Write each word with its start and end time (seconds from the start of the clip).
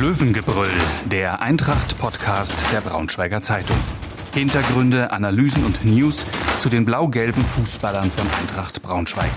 Löwengebrüll, 0.00 0.66
der 1.12 1.42
Eintracht-Podcast 1.42 2.56
der 2.72 2.80
Braunschweiger 2.80 3.42
Zeitung. 3.42 3.76
Hintergründe, 4.32 5.10
Analysen 5.10 5.62
und 5.62 5.84
News 5.84 6.24
zu 6.60 6.70
den 6.70 6.86
blau-gelben 6.86 7.42
Fußballern 7.44 8.10
von 8.10 8.26
Eintracht 8.40 8.80
Braunschweig. 8.80 9.30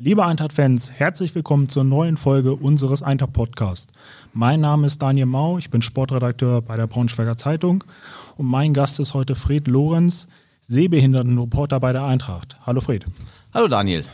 Liebe 0.00 0.26
Eintracht-Fans, 0.26 0.90
herzlich 0.90 1.36
willkommen 1.36 1.68
zur 1.68 1.84
neuen 1.84 2.16
Folge 2.16 2.56
unseres 2.56 3.04
Eintracht-Podcasts. 3.04 3.92
Mein 4.32 4.60
Name 4.60 4.88
ist 4.88 5.00
Daniel 5.00 5.26
Mau, 5.26 5.58
ich 5.58 5.70
bin 5.70 5.82
Sportredakteur 5.82 6.62
bei 6.62 6.76
der 6.76 6.88
Braunschweiger 6.88 7.36
Zeitung 7.36 7.84
und 8.36 8.46
mein 8.46 8.74
Gast 8.74 8.98
ist 8.98 9.14
heute 9.14 9.36
Fred 9.36 9.68
Lorenz, 9.68 10.26
Sehbehindertenreporter 10.62 11.78
bei 11.78 11.92
der 11.92 12.02
Eintracht. 12.02 12.56
Hallo 12.66 12.80
Fred. 12.80 13.04
Hallo 13.54 13.68
Daniel. 13.68 14.04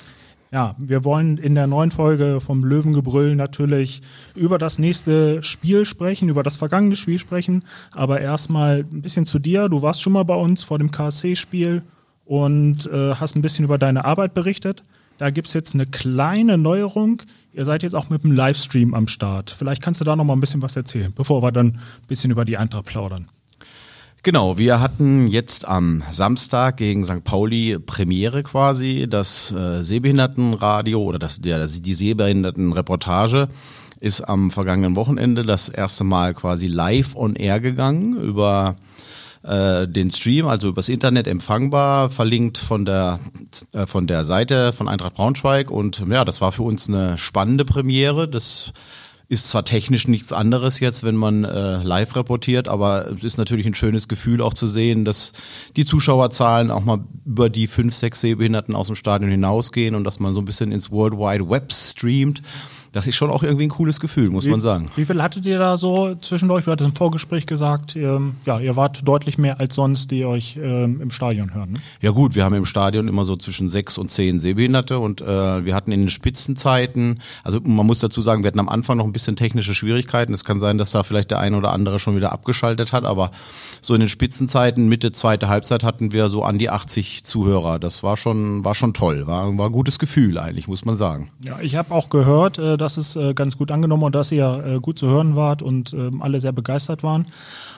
Ja, 0.50 0.74
wir 0.78 1.04
wollen 1.04 1.36
in 1.36 1.54
der 1.54 1.66
neuen 1.66 1.90
Folge 1.90 2.40
vom 2.40 2.64
Löwengebrüll 2.64 3.34
natürlich 3.34 4.00
über 4.34 4.56
das 4.56 4.78
nächste 4.78 5.42
Spiel 5.42 5.84
sprechen, 5.84 6.30
über 6.30 6.42
das 6.42 6.56
vergangene 6.56 6.96
Spiel 6.96 7.18
sprechen. 7.18 7.64
Aber 7.92 8.20
erstmal 8.20 8.86
ein 8.90 9.02
bisschen 9.02 9.26
zu 9.26 9.38
dir. 9.38 9.68
Du 9.68 9.82
warst 9.82 10.00
schon 10.00 10.14
mal 10.14 10.24
bei 10.24 10.34
uns 10.34 10.62
vor 10.62 10.78
dem 10.78 10.90
KSC-Spiel 10.90 11.82
und 12.24 12.86
äh, 12.86 13.14
hast 13.14 13.36
ein 13.36 13.42
bisschen 13.42 13.64
über 13.66 13.76
deine 13.76 14.06
Arbeit 14.06 14.32
berichtet. 14.32 14.82
Da 15.18 15.30
gibt 15.30 15.48
es 15.48 15.54
jetzt 15.54 15.74
eine 15.74 15.84
kleine 15.84 16.56
Neuerung. 16.56 17.22
Ihr 17.52 17.64
seid 17.64 17.82
jetzt 17.82 17.94
auch 17.94 18.08
mit 18.08 18.22
dem 18.22 18.32
Livestream 18.32 18.94
am 18.94 19.08
Start. 19.08 19.50
Vielleicht 19.50 19.82
kannst 19.82 20.00
du 20.00 20.04
da 20.04 20.16
noch 20.16 20.24
mal 20.24 20.34
ein 20.34 20.40
bisschen 20.40 20.62
was 20.62 20.76
erzählen, 20.76 21.12
bevor 21.14 21.42
wir 21.42 21.52
dann 21.52 21.66
ein 21.66 22.06
bisschen 22.06 22.30
über 22.30 22.44
die 22.44 22.56
Eintracht 22.56 22.86
plaudern. 22.86 23.26
Genau, 24.24 24.58
wir 24.58 24.80
hatten 24.80 25.28
jetzt 25.28 25.66
am 25.66 26.02
Samstag 26.10 26.76
gegen 26.76 27.04
St. 27.04 27.22
Pauli 27.22 27.78
Premiere 27.78 28.42
quasi, 28.42 29.06
das 29.08 29.52
äh, 29.52 29.82
Sehbehindertenradio 29.82 31.00
oder 31.00 31.20
das, 31.20 31.40
der, 31.40 31.64
die 31.66 31.94
Sehbehindertenreportage 31.94 33.48
ist 34.00 34.22
am 34.22 34.50
vergangenen 34.50 34.96
Wochenende 34.96 35.44
das 35.44 35.68
erste 35.68 36.02
Mal 36.02 36.34
quasi 36.34 36.66
live 36.66 37.14
on 37.14 37.36
air 37.36 37.60
gegangen 37.60 38.16
über 38.16 38.74
äh, 39.44 39.86
den 39.86 40.10
Stream, 40.10 40.46
also 40.46 40.68
übers 40.68 40.88
Internet 40.88 41.28
empfangbar, 41.28 42.10
verlinkt 42.10 42.58
von 42.58 42.84
der 42.84 43.20
äh, 43.72 43.86
von 43.86 44.08
der 44.08 44.24
Seite 44.24 44.72
von 44.72 44.88
Eintracht 44.88 45.14
Braunschweig 45.14 45.70
und 45.70 46.04
ja, 46.10 46.24
das 46.24 46.40
war 46.40 46.50
für 46.50 46.64
uns 46.64 46.88
eine 46.88 47.18
spannende 47.18 47.64
Premiere. 47.64 48.28
Das 48.28 48.72
ist 49.30 49.50
zwar 49.50 49.64
technisch 49.64 50.08
nichts 50.08 50.32
anderes 50.32 50.80
jetzt, 50.80 51.04
wenn 51.04 51.14
man 51.14 51.44
äh, 51.44 51.82
live 51.82 52.16
reportiert, 52.16 52.66
aber 52.66 53.10
es 53.10 53.22
ist 53.22 53.36
natürlich 53.36 53.66
ein 53.66 53.74
schönes 53.74 54.08
Gefühl 54.08 54.40
auch 54.40 54.54
zu 54.54 54.66
sehen, 54.66 55.04
dass 55.04 55.32
die 55.76 55.84
Zuschauerzahlen 55.84 56.70
auch 56.70 56.82
mal 56.82 57.00
über 57.26 57.50
die 57.50 57.66
fünf, 57.66 57.94
sechs 57.94 58.22
Sehbehinderten 58.22 58.74
aus 58.74 58.86
dem 58.86 58.96
Stadion 58.96 59.30
hinausgehen 59.30 59.94
und 59.94 60.04
dass 60.04 60.18
man 60.18 60.32
so 60.32 60.40
ein 60.40 60.46
bisschen 60.46 60.72
ins 60.72 60.90
World 60.90 61.14
Wide 61.14 61.48
Web 61.48 61.72
streamt 61.72 62.40
das 62.92 63.06
ist 63.06 63.16
schon 63.16 63.30
auch 63.30 63.42
irgendwie 63.42 63.64
ein 63.64 63.70
cooles 63.70 64.00
Gefühl, 64.00 64.30
muss 64.30 64.44
wie, 64.44 64.50
man 64.50 64.60
sagen. 64.60 64.90
Wie 64.96 65.04
viel 65.04 65.22
hattet 65.22 65.44
ihr 65.46 65.58
da 65.58 65.76
so 65.76 66.14
zwischendurch? 66.16 66.64
Du 66.64 66.70
hattest 66.70 66.88
im 66.88 66.96
Vorgespräch 66.96 67.46
gesagt, 67.46 67.96
ähm, 67.96 68.36
ja, 68.46 68.58
ihr 68.58 68.76
wart 68.76 69.06
deutlich 69.06 69.38
mehr 69.38 69.60
als 69.60 69.74
sonst, 69.74 70.10
die 70.10 70.24
euch 70.24 70.58
ähm, 70.62 71.00
im 71.00 71.10
Stadion 71.10 71.54
hören. 71.54 71.72
Ne? 71.72 71.80
Ja 72.00 72.10
gut, 72.12 72.34
wir 72.34 72.44
haben 72.44 72.54
im 72.54 72.64
Stadion 72.64 73.08
immer 73.08 73.24
so 73.24 73.36
zwischen 73.36 73.68
sechs 73.68 73.98
und 73.98 74.10
zehn 74.10 74.38
Sehbehinderte 74.38 74.98
und 74.98 75.20
äh, 75.20 75.64
wir 75.64 75.74
hatten 75.74 75.92
in 75.92 76.00
den 76.00 76.10
Spitzenzeiten, 76.10 77.20
also 77.44 77.60
man 77.62 77.86
muss 77.86 77.98
dazu 78.00 78.22
sagen, 78.22 78.42
wir 78.42 78.48
hatten 78.48 78.60
am 78.60 78.68
Anfang 78.68 78.96
noch 78.98 79.04
ein 79.04 79.12
bisschen 79.12 79.36
technische 79.36 79.74
Schwierigkeiten. 79.74 80.32
Es 80.32 80.44
kann 80.44 80.60
sein, 80.60 80.78
dass 80.78 80.92
da 80.92 81.02
vielleicht 81.02 81.30
der 81.30 81.40
eine 81.40 81.56
oder 81.56 81.72
andere 81.72 81.98
schon 81.98 82.16
wieder 82.16 82.32
abgeschaltet 82.32 82.92
hat, 82.92 83.04
aber 83.04 83.30
so 83.80 83.94
in 83.94 84.00
den 84.00 84.08
Spitzenzeiten, 84.08 84.88
Mitte, 84.88 85.12
zweite 85.12 85.48
Halbzeit 85.48 85.84
hatten 85.84 86.12
wir 86.12 86.28
so 86.28 86.42
an 86.42 86.58
die 86.58 86.70
80 86.70 87.24
Zuhörer. 87.24 87.78
Das 87.78 88.02
war 88.02 88.16
schon, 88.16 88.64
war 88.64 88.74
schon 88.74 88.94
toll, 88.94 89.26
war, 89.26 89.56
war 89.58 89.66
ein 89.66 89.72
gutes 89.72 89.98
Gefühl 89.98 90.38
eigentlich, 90.38 90.68
muss 90.68 90.84
man 90.84 90.96
sagen. 90.96 91.30
Ja, 91.44 91.58
ich 91.60 91.76
habe 91.76 91.94
auch 91.94 92.08
gehört, 92.08 92.58
äh, 92.58 92.77
dass 92.78 92.96
es 92.96 93.16
äh, 93.16 93.34
ganz 93.34 93.58
gut 93.58 93.70
angenommen 93.70 94.04
und 94.04 94.14
dass 94.14 94.32
ihr 94.32 94.64
äh, 94.66 94.80
gut 94.80 94.98
zu 94.98 95.06
hören 95.06 95.36
wart 95.36 95.62
und 95.62 95.92
ähm, 95.92 96.22
alle 96.22 96.40
sehr 96.40 96.52
begeistert 96.52 97.02
waren. 97.02 97.26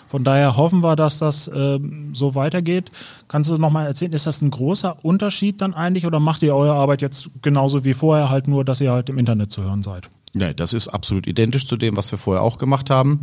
Von 0.06 0.24
daher 0.24 0.56
hoffen 0.56 0.82
wir, 0.82 0.96
dass 0.96 1.18
das 1.18 1.50
ähm, 1.54 2.14
so 2.14 2.34
weitergeht. 2.34 2.90
Kannst 3.28 3.50
du 3.50 3.56
noch 3.56 3.70
mal 3.70 3.86
erzählen, 3.86 4.12
ist 4.12 4.26
das 4.26 4.42
ein 4.42 4.50
großer 4.50 5.04
Unterschied 5.04 5.60
dann 5.60 5.74
eigentlich 5.74 6.06
oder 6.06 6.20
macht 6.20 6.42
ihr 6.42 6.54
eure 6.54 6.74
Arbeit 6.74 7.02
jetzt 7.02 7.30
genauso 7.42 7.84
wie 7.84 7.94
vorher, 7.94 8.30
halt 8.30 8.48
nur, 8.48 8.64
dass 8.64 8.80
ihr 8.80 8.92
halt 8.92 9.08
im 9.08 9.18
Internet 9.18 9.50
zu 9.52 9.62
hören 9.62 9.82
seid? 9.82 10.10
Ja, 10.32 10.52
das 10.52 10.72
ist 10.74 10.86
absolut 10.86 11.26
identisch 11.26 11.66
zu 11.66 11.76
dem, 11.76 11.96
was 11.96 12.12
wir 12.12 12.18
vorher 12.18 12.44
auch 12.44 12.58
gemacht 12.58 12.88
haben. 12.88 13.20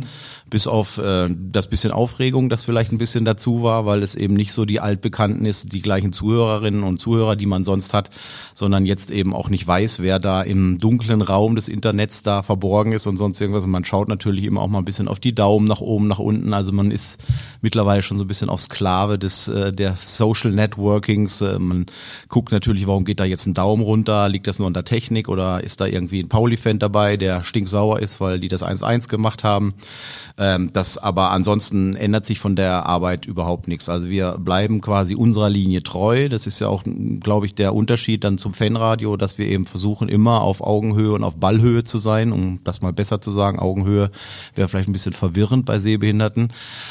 Bis 0.50 0.66
auf 0.66 0.98
äh, 0.98 1.30
das 1.30 1.66
bisschen 1.66 1.90
Aufregung, 1.90 2.50
das 2.50 2.66
vielleicht 2.66 2.92
ein 2.92 2.98
bisschen 2.98 3.24
dazu 3.24 3.62
war, 3.62 3.86
weil 3.86 4.02
es 4.02 4.14
eben 4.14 4.34
nicht 4.34 4.52
so 4.52 4.66
die 4.66 4.80
altbekannten 4.80 5.46
ist, 5.46 5.72
die 5.72 5.80
gleichen 5.80 6.12
Zuhörerinnen 6.12 6.82
und 6.82 7.00
Zuhörer, 7.00 7.34
die 7.34 7.46
man 7.46 7.64
sonst 7.64 7.94
hat, 7.94 8.10
sondern 8.52 8.84
jetzt 8.84 9.10
eben 9.10 9.34
auch 9.34 9.48
nicht 9.48 9.66
weiß, 9.66 10.00
wer 10.00 10.18
da 10.18 10.42
im 10.42 10.76
dunklen 10.76 11.22
Raum 11.22 11.56
des 11.56 11.68
Internets 11.68 12.22
da 12.24 12.42
verborgen 12.42 12.92
ist 12.92 13.06
und 13.06 13.16
sonst 13.16 13.40
irgendwas. 13.40 13.64
Und 13.64 13.70
man 13.70 13.86
schaut 13.86 14.08
natürlich 14.08 14.44
immer 14.44 14.60
auch 14.60 14.68
mal 14.68 14.80
ein 14.80 14.84
bisschen 14.84 15.08
auf 15.08 15.18
die 15.18 15.34
Daumen 15.34 15.66
nach 15.66 15.80
oben, 15.80 16.08
nach 16.08 16.18
unten. 16.18 16.52
Also 16.52 16.72
man 16.72 16.90
ist 16.90 17.24
mittlerweile 17.62 18.02
schon 18.02 18.18
so 18.18 18.24
ein 18.24 18.28
bisschen 18.28 18.50
auch 18.50 18.58
Sklave 18.58 19.18
des 19.18 19.48
äh, 19.48 19.72
der 19.72 19.96
Social 19.96 20.50
Networkings. 20.50 21.40
Äh, 21.40 21.58
man 21.58 21.86
guckt 22.28 22.52
natürlich, 22.52 22.86
warum 22.86 23.06
geht 23.06 23.18
da 23.18 23.24
jetzt 23.24 23.46
ein 23.46 23.54
Daumen 23.54 23.82
runter? 23.82 24.28
Liegt 24.28 24.46
das 24.46 24.58
nur 24.58 24.66
an 24.66 24.74
der 24.74 24.84
Technik 24.84 25.30
oder 25.30 25.64
ist 25.64 25.80
da 25.80 25.86
irgendwie 25.86 26.20
ein 26.20 26.28
Pauli-Fan 26.28 26.78
dabei? 26.78 26.97
Dabei, 26.98 27.16
der 27.16 27.44
stinksauer 27.44 28.00
ist, 28.00 28.20
weil 28.20 28.40
die 28.40 28.48
das 28.48 28.64
1-1 28.64 29.08
gemacht 29.08 29.44
haben. 29.44 29.74
Ähm, 30.36 30.70
das 30.72 30.98
aber 30.98 31.30
ansonsten 31.30 31.96
ändert 31.96 32.24
sich 32.24 32.38
von 32.38 32.54
der 32.54 32.86
Arbeit 32.86 33.26
überhaupt 33.26 33.66
nichts. 33.66 33.88
Also 33.88 34.08
wir 34.08 34.36
bleiben 34.38 34.80
quasi 34.80 35.14
unserer 35.16 35.50
Linie 35.50 35.82
treu. 35.82 36.28
Das 36.28 36.46
ist 36.46 36.60
ja 36.60 36.68
auch, 36.68 36.84
glaube 37.20 37.46
ich, 37.46 37.54
der 37.54 37.74
Unterschied 37.74 38.22
dann 38.22 38.38
zum 38.38 38.54
Fanradio, 38.54 39.16
dass 39.16 39.38
wir 39.38 39.46
eben 39.46 39.66
versuchen, 39.66 40.08
immer 40.08 40.42
auf 40.42 40.60
Augenhöhe 40.60 41.12
und 41.12 41.24
auf 41.24 41.36
Ballhöhe 41.36 41.82
zu 41.82 41.98
sein, 41.98 42.32
um 42.32 42.60
das 42.62 42.82
mal 42.82 42.92
besser 42.92 43.20
zu 43.20 43.32
sagen. 43.32 43.58
Augenhöhe 43.58 44.10
wäre 44.54 44.68
vielleicht 44.68 44.88
ein 44.88 44.92
bisschen 44.92 45.12
verwirrend 45.12 45.66
bei 45.66 45.80
Sehbehinderten. 45.80 46.48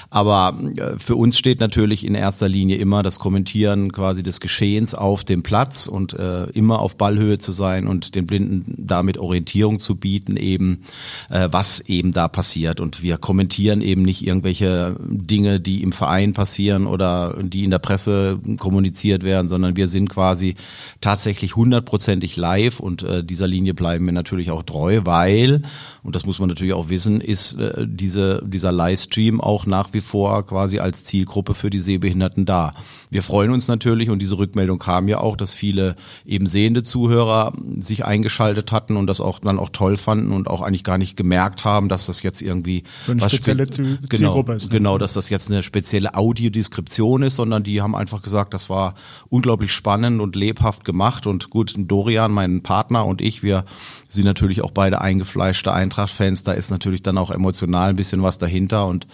Aber 0.10 0.58
äh, 0.76 0.98
für 0.98 1.16
uns 1.16 1.38
steht 1.38 1.60
natürlich 1.60 2.06
in 2.06 2.16
erster 2.16 2.50
Linie 2.50 2.78
immer 2.78 3.04
das 3.04 3.20
Kommentieren 3.20 3.92
quasi 3.94 4.24
des 4.24 4.42
Geschehens 4.42 4.94
auf 4.94 5.24
dem 5.24 5.44
Platz 5.44 5.88
und 5.88 6.14
äh, 6.14 6.46
immer 6.52 6.80
auf 6.80 6.98
Ballhöhe 6.98 7.40
zu 7.40 7.54
sein 7.54 7.88
und 7.88 8.16
den 8.16 8.26
Blinden 8.26 8.74
damit 8.78 9.18
Orientierung 9.18 9.80
zu 9.80 9.96
bieten, 9.98 10.38
eben 10.38 10.84
äh, 11.30 11.50
was 11.52 11.80
eben 11.82 12.12
da 12.12 12.28
passiert. 12.28 12.80
Und 12.80 13.02
wir 13.02 13.18
kommentieren 13.18 13.82
eben 13.82 14.04
nicht 14.04 14.26
irgendwelche 14.26 14.96
Dinge, 15.08 15.60
die 15.60 15.84
im 15.84 15.92
Verein 15.92 16.34
passieren 16.34 16.88
oder 16.88 17.36
die 17.42 17.64
in 17.64 17.72
der 17.72 17.80
Presse 17.80 18.40
kommuniziert 18.58 19.24
werden, 19.24 19.48
sondern 19.48 19.76
wir 19.76 19.88
sind 19.88 20.10
quasi 20.10 20.56
tatsächlich 21.02 21.56
hundertprozentig 21.56 22.36
live 22.38 22.80
und 22.80 23.04
äh, 23.04 23.24
dieser 23.24 23.48
Linie 23.48 23.74
bleiben 23.74 24.06
wir 24.06 24.14
natürlich 24.14 24.52
auch 24.52 24.64
treu, 24.64 25.02
weil, 25.04 25.62
und 26.04 26.16
das 26.16 26.26
muss 26.26 26.40
man 26.40 26.50
natürlich 26.50 26.74
auch 26.74 26.90
wissen, 26.90 27.22
ist 27.22 27.56
äh, 27.56 27.86
diese, 27.88 28.44
dieser 28.46 28.72
Livestream 28.72 29.42
auch 29.42 29.66
nach 29.66 29.94
wie 29.94 30.02
vor 30.02 30.46
quasi 30.46 30.80
als 30.80 31.04
Zielgruppe 31.04 31.54
für 31.54 31.70
die 31.70 31.80
Sehbehinderten 31.80 32.46
da. 32.46 32.74
Wir 33.10 33.24
freuen 33.24 33.52
uns 33.52 33.68
natürlich 33.68 34.10
und 34.10 34.20
diese 34.20 34.38
Rückmeldung 34.38 34.80
kam 34.80 35.08
ja 35.08 35.20
auch, 35.20 35.38
dass 35.38 35.54
viele 35.54 35.96
eben 36.26 36.46
sehende 36.48 36.84
Zuhörer 36.84 37.54
sich 37.80 38.04
eingeschaltet 38.04 38.72
hatten 38.72 38.98
und 38.98 39.08
das 39.08 39.22
auch 39.22 39.40
dann 39.40 39.60
auch 39.60 39.70
toll 39.70 39.87
fanden 39.96 40.34
und 40.34 40.50
auch 40.50 40.62
eigentlich 40.62 40.84
gar 40.84 40.98
nicht 40.98 41.16
gemerkt 41.16 41.64
haben, 41.64 41.88
dass 41.88 42.08
das 42.08 42.22
jetzt 42.24 42.42
irgendwie 42.42 42.84
Für 43.06 43.14
eine 43.14 43.22
was 43.22 43.32
spezielle 43.32 43.64
spe- 43.64 43.72
Ziel- 43.74 44.00
genau, 44.02 44.10
Zielgruppe 44.10 44.54
ist, 44.56 44.64
ne? 44.64 44.70
Genau, 44.78 44.98
dass 44.98 45.14
das 45.14 45.30
jetzt 45.30 45.50
eine 45.50 45.64
spezielle 45.64 46.16
Audiodeskription 46.16 47.24
ist, 47.24 47.36
sondern 47.36 47.64
die 47.64 47.82
haben 47.82 47.96
einfach 47.96 48.22
gesagt, 48.22 48.54
das 48.54 48.70
war 48.70 48.96
unglaublich 49.30 49.72
spannend 49.72 50.20
und 50.20 50.36
lebhaft 50.36 50.84
gemacht 50.84 51.28
und 51.28 51.50
gut, 51.50 51.74
Dorian, 51.78 52.32
mein 52.34 52.64
Partner 52.64 53.06
und 53.06 53.22
ich, 53.22 53.44
wir 53.44 53.64
sind 54.10 54.26
natürlich 54.26 54.62
auch 54.64 54.72
beide 54.72 55.00
eingefleischte 55.00 55.72
Eintracht-Fans, 55.72 56.44
da 56.44 56.52
ist 56.54 56.72
natürlich 56.72 57.04
dann 57.04 57.18
auch 57.18 57.32
emotional 57.32 57.90
ein 57.92 57.96
bisschen 57.96 58.24
was 58.24 58.38
dahinter 58.38 58.88
und 58.88 59.08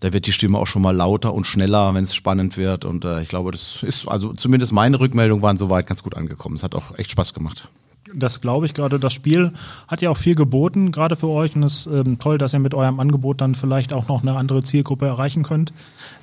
da 0.00 0.12
wird 0.12 0.26
die 0.26 0.32
Stimme 0.32 0.58
auch 0.58 0.66
schon 0.66 0.82
mal 0.82 0.94
lauter 0.94 1.34
und 1.34 1.46
schneller, 1.46 1.92
wenn 1.94 2.04
es 2.04 2.14
spannend 2.14 2.56
wird 2.56 2.84
und 2.84 3.04
äh, 3.04 3.22
ich 3.22 3.28
glaube, 3.28 3.50
das 3.52 3.82
ist, 3.82 4.08
also 4.08 4.32
zumindest 4.32 4.72
meine 4.72 5.00
Rückmeldungen 5.00 5.42
waren 5.42 5.56
soweit 5.58 5.86
ganz 5.86 6.02
gut 6.02 6.16
angekommen. 6.16 6.56
Es 6.56 6.62
hat 6.62 6.74
auch 6.74 6.96
echt 6.98 7.10
Spaß 7.10 7.34
gemacht. 7.34 7.68
Das 8.14 8.40
glaube 8.40 8.66
ich 8.66 8.74
gerade. 8.74 8.98
Das 8.98 9.12
Spiel 9.12 9.52
hat 9.88 10.02
ja 10.02 10.10
auch 10.10 10.16
viel 10.16 10.34
geboten, 10.34 10.92
gerade 10.92 11.16
für 11.16 11.28
euch. 11.28 11.56
Und 11.56 11.62
es 11.62 11.86
ist 11.86 11.92
ähm, 11.92 12.18
toll, 12.18 12.38
dass 12.38 12.54
ihr 12.54 12.60
mit 12.60 12.74
eurem 12.74 13.00
Angebot 13.00 13.40
dann 13.40 13.54
vielleicht 13.54 13.92
auch 13.92 14.08
noch 14.08 14.22
eine 14.22 14.36
andere 14.36 14.62
Zielgruppe 14.62 15.06
erreichen 15.06 15.42
könnt. 15.42 15.72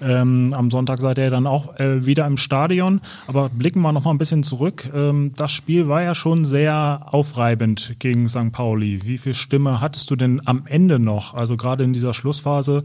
Ähm, 0.02 0.54
am 0.56 0.72
Sonntag 0.72 1.00
seid 1.00 1.18
ihr 1.18 1.30
dann 1.30 1.48
auch 1.48 1.80
äh, 1.80 2.06
wieder 2.06 2.26
im 2.26 2.38
Stadion. 2.38 3.02
Aber 3.28 3.50
blicken 3.50 3.82
wir 3.82 3.92
noch 3.92 4.06
mal 4.06 4.12
ein 4.12 4.18
bisschen 4.18 4.44
zurück. 4.44 4.90
Ähm, 4.94 5.34
das 5.36 5.52
Spiel 5.52 5.88
war 5.88 6.02
ja 6.02 6.16
schon 6.16 6.46
sehr 6.46 7.08
aufreibend 7.12 7.96
gegen 8.00 8.28
St. 8.28 8.52
Pauli. 8.52 9.02
Wie 9.04 9.18
viel 9.18 9.34
Stimme 9.34 9.82
hattest 9.82 10.10
du 10.10 10.16
denn 10.16 10.42
am 10.46 10.64
Ende 10.66 11.00
noch? 11.00 11.34
Also 11.34 11.58
gerade 11.58 11.84
in 11.84 11.94
dieser 11.94 12.14
Schlussphase, 12.14 12.84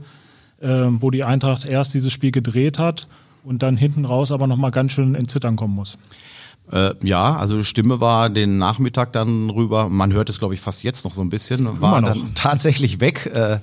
ähm, 0.60 0.98
wo 1.00 1.10
die 1.10 1.24
Eintracht 1.24 1.64
erst 1.64 1.94
dieses 1.94 2.12
Spiel 2.12 2.32
gedreht 2.32 2.78
hat 2.78 3.06
und 3.44 3.62
dann 3.62 3.76
hinten 3.76 4.04
raus 4.04 4.32
aber 4.32 4.46
noch 4.46 4.56
mal 4.56 4.70
ganz 4.70 4.92
schön 4.92 5.14
ins 5.14 5.32
Zittern 5.32 5.56
kommen 5.56 5.74
muss. 5.74 5.98
Äh, 6.72 6.94
ja, 7.02 7.36
also 7.36 7.62
Stimme 7.62 8.00
war 8.00 8.30
den 8.30 8.58
Nachmittag 8.58 9.12
dann 9.12 9.50
rüber. 9.50 9.88
Man 9.88 10.12
hört 10.12 10.28
es, 10.28 10.38
glaube 10.38 10.54
ich, 10.54 10.60
fast 10.60 10.82
jetzt 10.82 11.04
noch 11.04 11.14
so 11.14 11.20
ein 11.20 11.30
bisschen. 11.30 11.80
War 11.80 12.00
dann 12.02 12.30
tatsächlich 12.34 13.00
weg. 13.00 13.26
Äh, 13.32 13.58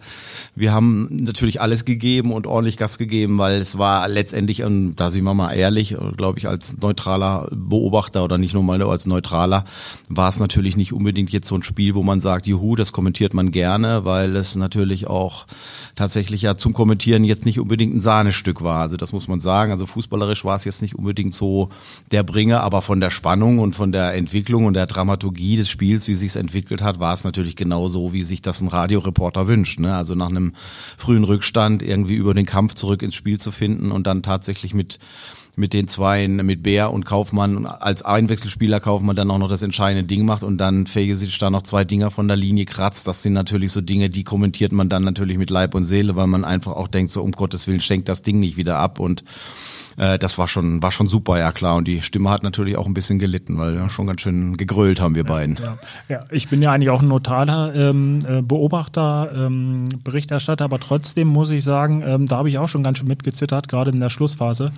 wir 0.55 0.71
haben 0.71 1.07
natürlich 1.11 1.59
alles 1.61 1.85
gegeben 1.85 2.31
und 2.31 2.47
ordentlich 2.47 2.77
Gas 2.77 2.97
gegeben, 2.97 3.37
weil 3.37 3.55
es 3.55 3.77
war 3.77 4.07
letztendlich, 4.07 4.63
und 4.63 4.95
da 4.95 5.11
sind 5.11 5.25
wir 5.25 5.33
mal 5.33 5.51
ehrlich, 5.51 5.95
glaube 6.15 6.39
ich, 6.39 6.47
als 6.47 6.77
neutraler 6.77 7.47
Beobachter 7.51 8.23
oder 8.23 8.37
nicht 8.37 8.53
nur 8.53 8.63
mal 8.63 8.81
als 8.81 9.05
neutraler, 9.05 9.65
war 10.09 10.29
es 10.29 10.39
natürlich 10.39 10.77
nicht 10.77 10.93
unbedingt 10.93 11.31
jetzt 11.31 11.47
so 11.47 11.55
ein 11.55 11.63
Spiel, 11.63 11.95
wo 11.95 12.03
man 12.03 12.21
sagt, 12.21 12.47
juhu, 12.47 12.75
das 12.75 12.93
kommentiert 12.93 13.33
man 13.33 13.51
gerne, 13.51 14.05
weil 14.05 14.35
es 14.35 14.55
natürlich 14.55 15.07
auch 15.07 15.45
tatsächlich 15.95 16.41
ja 16.41 16.55
zum 16.55 16.73
Kommentieren 16.73 17.23
jetzt 17.23 17.45
nicht 17.45 17.59
unbedingt 17.59 17.95
ein 17.95 18.01
Sahnestück 18.01 18.61
war. 18.61 18.81
Also 18.81 18.97
das 18.97 19.11
muss 19.11 19.27
man 19.27 19.41
sagen. 19.41 19.71
Also 19.71 19.85
fußballerisch 19.85 20.45
war 20.45 20.55
es 20.55 20.63
jetzt 20.63 20.81
nicht 20.81 20.95
unbedingt 20.95 21.33
so 21.33 21.69
der 22.11 22.23
Bringer, 22.23 22.61
aber 22.61 22.81
von 22.81 22.94
der 22.99 23.09
Spannung 23.09 23.59
und 23.59 23.75
von 23.75 23.91
der 23.91 24.13
Entwicklung 24.13 24.65
und 24.65 24.73
der 24.73 24.85
Dramaturgie 24.85 25.57
des 25.57 25.69
Spiels, 25.69 26.07
wie 26.07 26.15
sich 26.15 26.35
entwickelt 26.35 26.81
hat, 26.81 26.99
war 26.99 27.13
es 27.13 27.23
natürlich 27.23 27.55
genau 27.55 27.87
so, 27.87 28.13
wie 28.13 28.23
sich 28.23 28.41
das 28.41 28.61
ein 28.61 28.67
Radioreporter 28.67 29.47
wünscht. 29.47 29.79
Ne? 29.79 29.95
Also 29.95 30.15
nach 30.15 30.29
einem 30.29 30.53
frühen 30.97 31.23
Rückstand 31.23 31.81
irgendwie 31.81 32.15
über 32.15 32.33
den 32.33 32.45
Kampf 32.45 32.75
zurück 32.75 33.01
ins 33.01 33.15
Spiel 33.15 33.39
zu 33.39 33.51
finden 33.51 33.91
und 33.91 34.07
dann 34.07 34.23
tatsächlich 34.23 34.73
mit 34.73 34.99
mit 35.57 35.73
den 35.73 35.87
zwei, 35.87 36.27
mit 36.27 36.63
Bär 36.63 36.91
und 36.91 37.05
Kaufmann 37.05 37.65
als 37.65 38.01
Einwechselspieler 38.03 38.79
Kaufmann 38.79 39.15
dann 39.15 39.31
auch 39.31 39.37
noch 39.37 39.47
das 39.47 39.61
entscheidende 39.61 40.03
Ding 40.03 40.25
macht 40.25 40.43
und 40.43 40.57
dann 40.57 40.85
Fegesic 40.85 41.39
da 41.39 41.49
noch 41.49 41.63
zwei 41.63 41.85
Dinger 41.85 42.11
von 42.11 42.27
der 42.27 42.37
Linie 42.37 42.65
kratzt. 42.65 43.07
Das 43.07 43.23
sind 43.23 43.33
natürlich 43.33 43.71
so 43.71 43.81
Dinge, 43.81 44.09
die 44.09 44.23
kommentiert 44.23 44.73
man 44.73 44.89
dann 44.89 45.03
natürlich 45.03 45.37
mit 45.37 45.49
Leib 45.49 45.73
und 45.73 45.85
Seele, 45.85 46.15
weil 46.15 46.27
man 46.27 46.43
einfach 46.43 46.73
auch 46.73 46.87
denkt, 46.87 47.11
so 47.11 47.21
um 47.23 47.31
Gottes 47.31 47.67
Willen 47.67 47.81
schenkt 47.81 48.09
das 48.09 48.21
Ding 48.21 48.39
nicht 48.39 48.57
wieder 48.57 48.79
ab 48.79 48.99
und 48.99 49.23
äh, 49.97 50.19
das 50.19 50.37
war 50.37 50.47
schon, 50.47 50.81
war 50.81 50.91
schon 50.91 51.07
super, 51.07 51.37
ja 51.39 51.51
klar. 51.51 51.75
Und 51.75 51.87
die 51.87 52.01
Stimme 52.01 52.29
hat 52.29 52.43
natürlich 52.43 52.77
auch 52.77 52.85
ein 52.85 52.93
bisschen 52.93 53.19
gelitten, 53.19 53.57
weil 53.57 53.75
ja, 53.75 53.89
schon 53.89 54.07
ganz 54.07 54.21
schön 54.21 54.55
gegrölt 54.55 54.99
haben 54.99 55.15
wir 55.15 55.23
beiden. 55.23 55.57
Ja, 55.61 55.77
ja. 56.09 56.25
ich 56.31 56.49
bin 56.49 56.61
ja 56.61 56.71
eigentlich 56.71 56.89
auch 56.89 57.01
ein 57.01 57.07
notaler 57.07 57.75
ähm, 57.75 58.19
äh, 58.27 58.41
Beobachter, 58.41 59.31
ähm, 59.35 59.89
Berichterstatter, 60.03 60.65
aber 60.65 60.79
trotzdem 60.79 61.27
muss 61.27 61.49
ich 61.49 61.63
sagen, 61.63 62.03
ähm, 62.05 62.27
da 62.27 62.37
habe 62.37 62.49
ich 62.49 62.57
auch 62.57 62.67
schon 62.67 62.83
ganz 62.83 62.97
schön 62.97 63.07
mitgezittert, 63.07 63.67
gerade 63.67 63.91
in 63.91 63.99
der 63.99 64.09
Schlussphase 64.09 64.71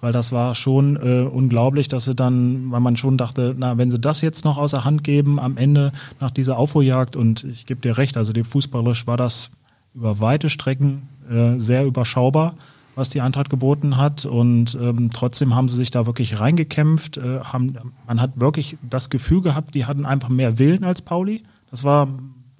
weil 0.00 0.12
das 0.12 0.32
war 0.32 0.54
schon 0.54 0.96
äh, 0.96 1.22
unglaublich, 1.22 1.88
dass 1.88 2.04
sie 2.04 2.14
dann, 2.14 2.70
weil 2.70 2.80
man 2.80 2.94
schon 2.94 3.16
dachte, 3.16 3.54
na, 3.56 3.78
wenn 3.78 3.90
sie 3.90 3.98
das 3.98 4.20
jetzt 4.20 4.44
noch 4.44 4.58
außer 4.58 4.84
Hand 4.84 5.02
geben 5.02 5.40
am 5.40 5.56
Ende 5.56 5.92
nach 6.20 6.30
dieser 6.30 6.58
Aufholjagd 6.58 7.16
und 7.16 7.44
ich 7.44 7.64
gebe 7.64 7.80
dir 7.80 7.96
recht, 7.96 8.18
also 8.18 8.34
dem 8.34 8.44
fußballerisch 8.44 9.06
war 9.06 9.16
das 9.16 9.50
über 9.94 10.20
weite 10.20 10.50
Strecken 10.50 11.08
äh, 11.30 11.58
sehr 11.58 11.86
überschaubar 11.86 12.54
was 12.94 13.08
die 13.08 13.20
Eintracht 13.20 13.50
geboten 13.50 13.96
hat. 13.96 14.24
Und 14.24 14.78
ähm, 14.80 15.10
trotzdem 15.12 15.54
haben 15.54 15.68
sie 15.68 15.76
sich 15.76 15.90
da 15.90 16.06
wirklich 16.06 16.40
reingekämpft. 16.40 17.16
Äh, 17.16 17.40
haben, 17.40 17.76
man 18.06 18.20
hat 18.20 18.40
wirklich 18.40 18.76
das 18.88 19.10
Gefühl 19.10 19.42
gehabt, 19.42 19.74
die 19.74 19.86
hatten 19.86 20.06
einfach 20.06 20.28
mehr 20.28 20.58
Willen 20.58 20.84
als 20.84 21.02
Pauli. 21.02 21.42
Das 21.70 21.84
war 21.84 22.08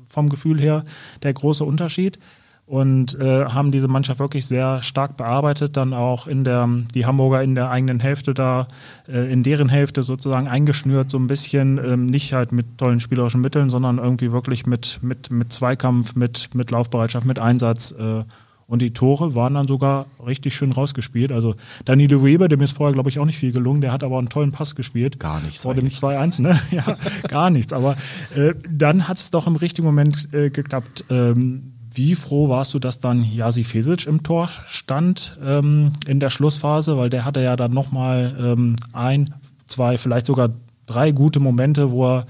vom 0.08 0.28
Gefühl 0.28 0.60
her 0.60 0.84
der 1.22 1.32
große 1.32 1.64
Unterschied. 1.64 2.18
Und 2.66 3.20
äh, 3.20 3.44
haben 3.44 3.72
diese 3.72 3.88
Mannschaft 3.88 4.20
wirklich 4.20 4.46
sehr 4.46 4.80
stark 4.80 5.18
bearbeitet, 5.18 5.76
dann 5.76 5.92
auch 5.92 6.26
in 6.26 6.44
der, 6.44 6.66
die 6.94 7.04
Hamburger 7.04 7.42
in 7.42 7.54
der 7.54 7.68
eigenen 7.68 8.00
Hälfte 8.00 8.32
da, 8.32 8.68
äh, 9.06 9.30
in 9.30 9.42
deren 9.42 9.68
Hälfte 9.68 10.02
sozusagen 10.02 10.48
eingeschnürt, 10.48 11.10
so 11.10 11.18
ein 11.18 11.26
bisschen, 11.26 11.76
ähm, 11.76 12.06
nicht 12.06 12.32
halt 12.32 12.52
mit 12.52 12.78
tollen 12.78 13.00
spielerischen 13.00 13.42
Mitteln, 13.42 13.68
sondern 13.68 13.98
irgendwie 13.98 14.32
wirklich 14.32 14.64
mit, 14.64 15.00
mit, 15.02 15.30
mit 15.30 15.52
Zweikampf, 15.52 16.14
mit, 16.14 16.54
mit 16.54 16.70
Laufbereitschaft, 16.70 17.26
mit 17.26 17.38
Einsatz. 17.38 17.92
Äh, 17.92 18.24
und 18.66 18.82
die 18.82 18.92
Tore 18.92 19.34
waren 19.34 19.54
dann 19.54 19.66
sogar 19.66 20.06
richtig 20.24 20.54
schön 20.54 20.72
rausgespielt. 20.72 21.32
Also 21.32 21.54
Danilo 21.84 22.24
Weber, 22.24 22.48
dem 22.48 22.60
ist 22.60 22.72
vorher, 22.72 22.94
glaube 22.94 23.10
ich, 23.10 23.18
auch 23.18 23.26
nicht 23.26 23.38
viel 23.38 23.52
gelungen. 23.52 23.80
Der 23.80 23.92
hat 23.92 24.02
aber 24.02 24.18
einen 24.18 24.28
tollen 24.28 24.52
Pass 24.52 24.74
gespielt. 24.74 25.20
Gar 25.20 25.40
nichts. 25.40 25.62
Vor 25.62 25.74
dem 25.74 25.88
2-1, 25.88 26.42
ne? 26.42 26.58
ja, 26.70 26.96
gar 27.28 27.50
nichts. 27.50 27.72
Aber 27.72 27.96
äh, 28.34 28.54
dann 28.68 29.08
hat 29.08 29.18
es 29.18 29.30
doch 29.30 29.46
im 29.46 29.56
richtigen 29.56 29.86
Moment 29.86 30.32
äh, 30.32 30.50
geklappt. 30.50 31.04
Ähm, 31.10 31.74
wie 31.92 32.14
froh 32.14 32.48
warst 32.48 32.74
du, 32.74 32.78
dass 32.78 32.98
dann 32.98 33.22
Jasi 33.22 33.62
Fesic 33.62 34.06
im 34.06 34.22
Tor 34.22 34.48
stand 34.66 35.38
ähm, 35.44 35.92
in 36.06 36.18
der 36.18 36.30
Schlussphase? 36.30 36.96
Weil 36.96 37.10
der 37.10 37.24
hatte 37.24 37.40
ja 37.40 37.56
dann 37.56 37.72
nochmal 37.72 38.34
ähm, 38.40 38.76
ein, 38.92 39.34
zwei, 39.68 39.98
vielleicht 39.98 40.26
sogar 40.26 40.50
drei 40.86 41.12
gute 41.12 41.38
Momente, 41.38 41.90
wo 41.90 42.16
er 42.16 42.26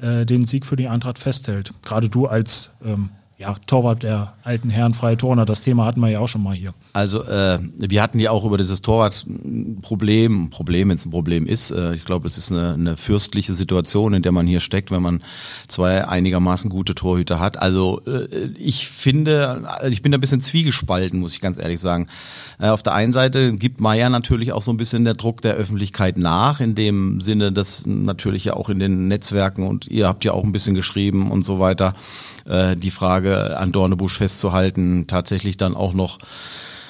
äh, 0.00 0.24
den 0.24 0.46
Sieg 0.46 0.64
für 0.64 0.76
die 0.76 0.88
Eintracht 0.88 1.18
festhält. 1.18 1.72
Gerade 1.82 2.08
du 2.08 2.26
als 2.26 2.70
ähm, 2.84 3.10
ja, 3.42 3.56
Torwart 3.66 4.04
der 4.04 4.34
alten 4.44 4.70
Herren 4.70 4.94
Freie 4.94 5.16
Turner, 5.16 5.44
das 5.44 5.62
Thema 5.62 5.84
hatten 5.84 6.00
wir 6.00 6.08
ja 6.08 6.20
auch 6.20 6.28
schon 6.28 6.44
mal 6.44 6.54
hier. 6.54 6.72
Also 6.92 7.24
äh, 7.24 7.58
wir 7.76 8.00
hatten 8.00 8.20
ja 8.20 8.30
auch 8.30 8.44
über 8.44 8.56
dieses 8.56 8.82
Torwartproblem, 8.82 10.50
Problem, 10.50 10.88
wenn 10.88 10.96
es 10.96 11.04
ein 11.04 11.10
Problem 11.10 11.46
ist, 11.46 11.72
äh, 11.72 11.94
ich 11.94 12.04
glaube, 12.04 12.28
es 12.28 12.38
ist 12.38 12.52
eine, 12.52 12.74
eine 12.74 12.96
fürstliche 12.96 13.52
Situation, 13.52 14.14
in 14.14 14.22
der 14.22 14.30
man 14.30 14.46
hier 14.46 14.60
steckt, 14.60 14.92
wenn 14.92 15.02
man 15.02 15.22
zwei 15.66 16.06
einigermaßen 16.06 16.70
gute 16.70 16.94
Torhüter 16.94 17.40
hat. 17.40 17.60
Also 17.60 18.00
äh, 18.06 18.28
ich 18.56 18.88
finde, 18.88 19.68
ich 19.90 20.02
bin 20.02 20.12
da 20.12 20.18
ein 20.18 20.20
bisschen 20.20 20.40
zwiegespalten, 20.40 21.18
muss 21.18 21.34
ich 21.34 21.40
ganz 21.40 21.58
ehrlich 21.58 21.80
sagen. 21.80 22.06
Äh, 22.60 22.68
auf 22.68 22.84
der 22.84 22.94
einen 22.94 23.12
Seite 23.12 23.54
gibt 23.54 23.80
Meier 23.80 24.08
natürlich 24.08 24.52
auch 24.52 24.62
so 24.62 24.70
ein 24.70 24.76
bisschen 24.76 25.04
der 25.04 25.14
Druck 25.14 25.42
der 25.42 25.54
Öffentlichkeit 25.54 26.16
nach, 26.16 26.60
in 26.60 26.76
dem 26.76 27.20
Sinne, 27.20 27.50
dass 27.50 27.86
natürlich 27.86 28.44
ja 28.44 28.54
auch 28.54 28.68
in 28.68 28.78
den 28.78 29.08
Netzwerken 29.08 29.66
und 29.66 29.88
ihr 29.88 30.06
habt 30.06 30.24
ja 30.24 30.32
auch 30.32 30.44
ein 30.44 30.52
bisschen 30.52 30.76
geschrieben 30.76 31.32
und 31.32 31.44
so 31.44 31.58
weiter, 31.58 31.94
äh, 32.46 32.76
die 32.76 32.90
Frage 32.90 33.58
an 33.58 33.72
Dornebusch 33.72 34.18
festzuhalten, 34.18 35.06
tatsächlich 35.06 35.56
dann 35.56 35.74
auch 35.74 35.94
noch 35.94 36.18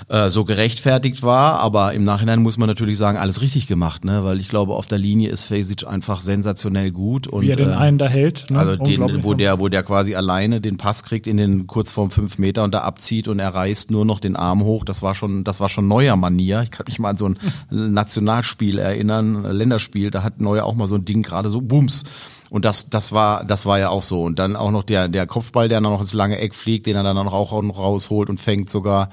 äh, 0.09 0.31
so 0.31 0.45
gerechtfertigt 0.45 1.23
war, 1.23 1.61
aber 1.61 1.93
im 1.93 2.05
Nachhinein 2.05 2.43
muss 2.43 2.59
man 2.59 2.69
natürlich 2.69 2.99
sagen, 2.99 3.19
alles 3.19 3.41
richtig 3.41 3.67
gemacht, 3.67 4.05
ne? 4.05 4.25
weil 4.25 4.41
ich 4.41 4.49
glaube, 4.49 4.75
auf 4.75 4.87
der 4.87 4.99
Linie 4.99 5.31
ist 5.31 5.45
Fesic 5.45 5.87
einfach 5.87 6.21
sensationell 6.21 6.91
gut. 6.91 7.27
Und, 7.27 7.43
Wie 7.43 7.51
er 7.51 7.57
den 7.57 7.71
äh, 7.71 7.75
einen 7.75 7.99
da 7.99 8.09
hält. 8.09 8.51
Ne? 8.51 8.59
Also 8.59 8.77
den, 8.77 9.23
wo 9.23 9.35
der, 9.35 9.59
wo 9.59 9.69
der 9.69 9.83
quasi 9.83 10.15
alleine 10.15 10.61
den 10.61 10.77
Pass 10.77 11.05
kriegt 11.05 11.27
in 11.27 11.37
den 11.37 11.67
kurz 11.67 11.93
vorm 11.93 12.11
fünf 12.11 12.39
Meter 12.39 12.65
und 12.65 12.75
da 12.75 12.81
abzieht 12.81 13.29
und 13.29 13.39
er 13.39 13.55
reißt 13.55 13.91
nur 13.91 14.05
noch 14.05 14.21
den 14.21 14.37
Arm 14.37 14.65
hoch, 14.65 14.85
das 14.85 15.03
war 15.03 15.15
schon, 15.15 15.45
das 15.45 15.61
war 15.61 15.69
schon 15.69 15.89
neuer 15.89 16.17
Manier. 16.17 16.63
Ich 16.63 16.71
kann 16.71 16.85
mich 16.87 16.99
mal 16.99 17.11
an 17.11 17.17
so 17.17 17.29
ein 17.29 17.39
Nationalspiel 17.71 18.79
erinnern, 18.79 19.45
Länderspiel, 19.45 20.11
da 20.11 20.23
hat 20.23 20.41
Neuer 20.41 20.65
auch 20.65 20.75
mal 20.75 20.87
so 20.87 20.97
ein 20.97 21.05
Ding 21.05 21.23
gerade 21.23 21.49
so, 21.49 21.61
bums, 21.61 22.05
und 22.53 22.67
das, 22.67 22.91
das 22.91 23.13
war, 23.13 23.45
das 23.45 23.65
war 23.65 23.79
ja 23.79 23.89
auch 23.89 24.03
so. 24.03 24.21
Und 24.21 24.39
dann 24.39 24.57
auch 24.57 24.71
noch 24.71 24.83
der, 24.83 25.09
der 25.09 25.27
Kopfball, 25.27 25.71
der 25.71 25.81
dann 25.81 25.91
noch 25.91 26.03
ins 26.03 26.13
lange 26.13 26.37
Eck 26.37 26.55
fliegt, 26.55 26.85
den 26.85 26.97
er 26.97 27.03
dann 27.03 27.17
auch, 27.17 27.63
noch 27.63 27.79
rausholt 27.79 28.29
und 28.29 28.39
fängt 28.39 28.69
sogar. 28.69 29.09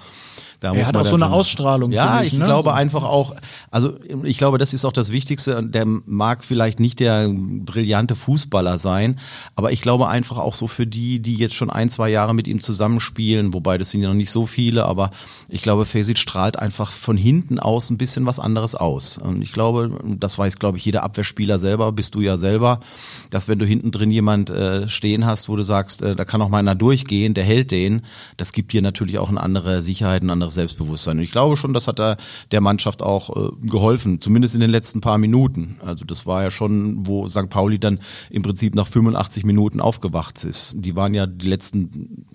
Da 0.59 0.73
er 0.73 0.85
hat 0.85 0.97
auch 0.97 1.05
so 1.05 1.15
eine 1.15 1.31
Ausstrahlung. 1.31 1.91
Ja, 1.91 2.21
ich, 2.21 2.33
ich 2.33 2.39
ne? 2.39 2.45
glaube 2.45 2.69
so. 2.69 2.75
einfach 2.75 3.03
auch, 3.03 3.33
also 3.71 3.93
ich 4.23 4.37
glaube, 4.37 4.57
das 4.57 4.73
ist 4.73 4.83
auch 4.83 4.91
das 4.91 5.11
Wichtigste. 5.11 5.63
Der 5.63 5.85
mag 5.85 6.43
vielleicht 6.43 6.79
nicht 6.79 6.99
der 6.99 7.29
brillante 7.29 8.15
Fußballer 8.15 8.77
sein, 8.77 9.19
aber 9.55 9.71
ich 9.71 9.81
glaube 9.81 10.09
einfach 10.09 10.37
auch 10.37 10.53
so 10.53 10.67
für 10.67 10.85
die, 10.85 11.19
die 11.19 11.35
jetzt 11.35 11.55
schon 11.55 11.69
ein, 11.69 11.89
zwei 11.89 12.09
Jahre 12.09 12.33
mit 12.33 12.47
ihm 12.47 12.61
zusammenspielen, 12.61 13.53
wobei 13.53 13.77
das 13.77 13.91
sind 13.91 14.01
ja 14.01 14.09
noch 14.09 14.15
nicht 14.15 14.31
so 14.31 14.45
viele, 14.45 14.85
aber 14.85 15.11
ich 15.47 15.61
glaube, 15.61 15.85
Fesic 15.85 16.17
strahlt 16.17 16.59
einfach 16.59 16.91
von 16.91 17.15
hinten 17.15 17.59
aus 17.59 17.89
ein 17.89 17.97
bisschen 17.97 18.25
was 18.25 18.39
anderes 18.39 18.75
aus. 18.75 19.17
Und 19.17 19.41
ich 19.41 19.53
glaube, 19.53 19.97
das 20.03 20.37
weiß, 20.37 20.59
glaube 20.59 20.77
ich, 20.77 20.85
jeder 20.85 21.03
Abwehrspieler 21.03 21.59
selber, 21.59 21.91
bist 21.91 22.15
du 22.15 22.21
ja 22.21 22.37
selber, 22.37 22.81
dass 23.29 23.47
wenn 23.47 23.59
du 23.59 23.65
hinten 23.65 23.91
drin 23.91 24.11
jemand 24.11 24.49
äh, 24.49 24.89
stehen 24.89 25.25
hast, 25.25 25.49
wo 25.49 25.55
du 25.55 25.63
sagst, 25.63 26.01
äh, 26.01 26.15
da 26.15 26.25
kann 26.25 26.41
auch 26.41 26.49
mal 26.49 26.59
einer 26.59 26.75
durchgehen, 26.75 27.33
der 27.33 27.45
hält 27.45 27.71
den, 27.71 28.01
das 28.37 28.51
gibt 28.51 28.73
dir 28.73 28.81
natürlich 28.81 29.17
auch 29.17 29.29
eine 29.29 29.41
andere 29.41 29.81
Sicherheit, 29.81 30.21
eine 30.21 30.33
andere 30.33 30.48
anderes 30.49 30.55
Selbstbewusstsein. 30.55 31.17
Und 31.17 31.23
ich 31.23 31.31
glaube 31.31 31.57
schon, 31.57 31.73
das 31.73 31.87
hat 31.87 31.99
der, 31.99 32.17
der 32.51 32.61
Mannschaft 32.61 33.01
auch 33.01 33.29
äh, 33.35 33.51
geholfen, 33.61 34.21
zumindest 34.21 34.55
in 34.55 34.61
den 34.61 34.69
letzten 34.69 35.01
paar 35.01 35.17
Minuten. 35.17 35.77
Also 35.81 36.05
das 36.05 36.25
war 36.25 36.43
ja 36.43 36.51
schon, 36.51 37.07
wo 37.07 37.27
St. 37.27 37.49
Pauli 37.49 37.79
dann 37.79 37.99
im 38.29 38.41
Prinzip 38.41 38.75
nach 38.75 38.87
85 38.87 39.45
Minuten 39.45 39.79
aufgewacht 39.79 40.43
ist. 40.43 40.73
Die 40.77 40.95
waren 40.95 41.13
ja 41.13 41.27
die 41.27 41.47
letzten 41.47 42.25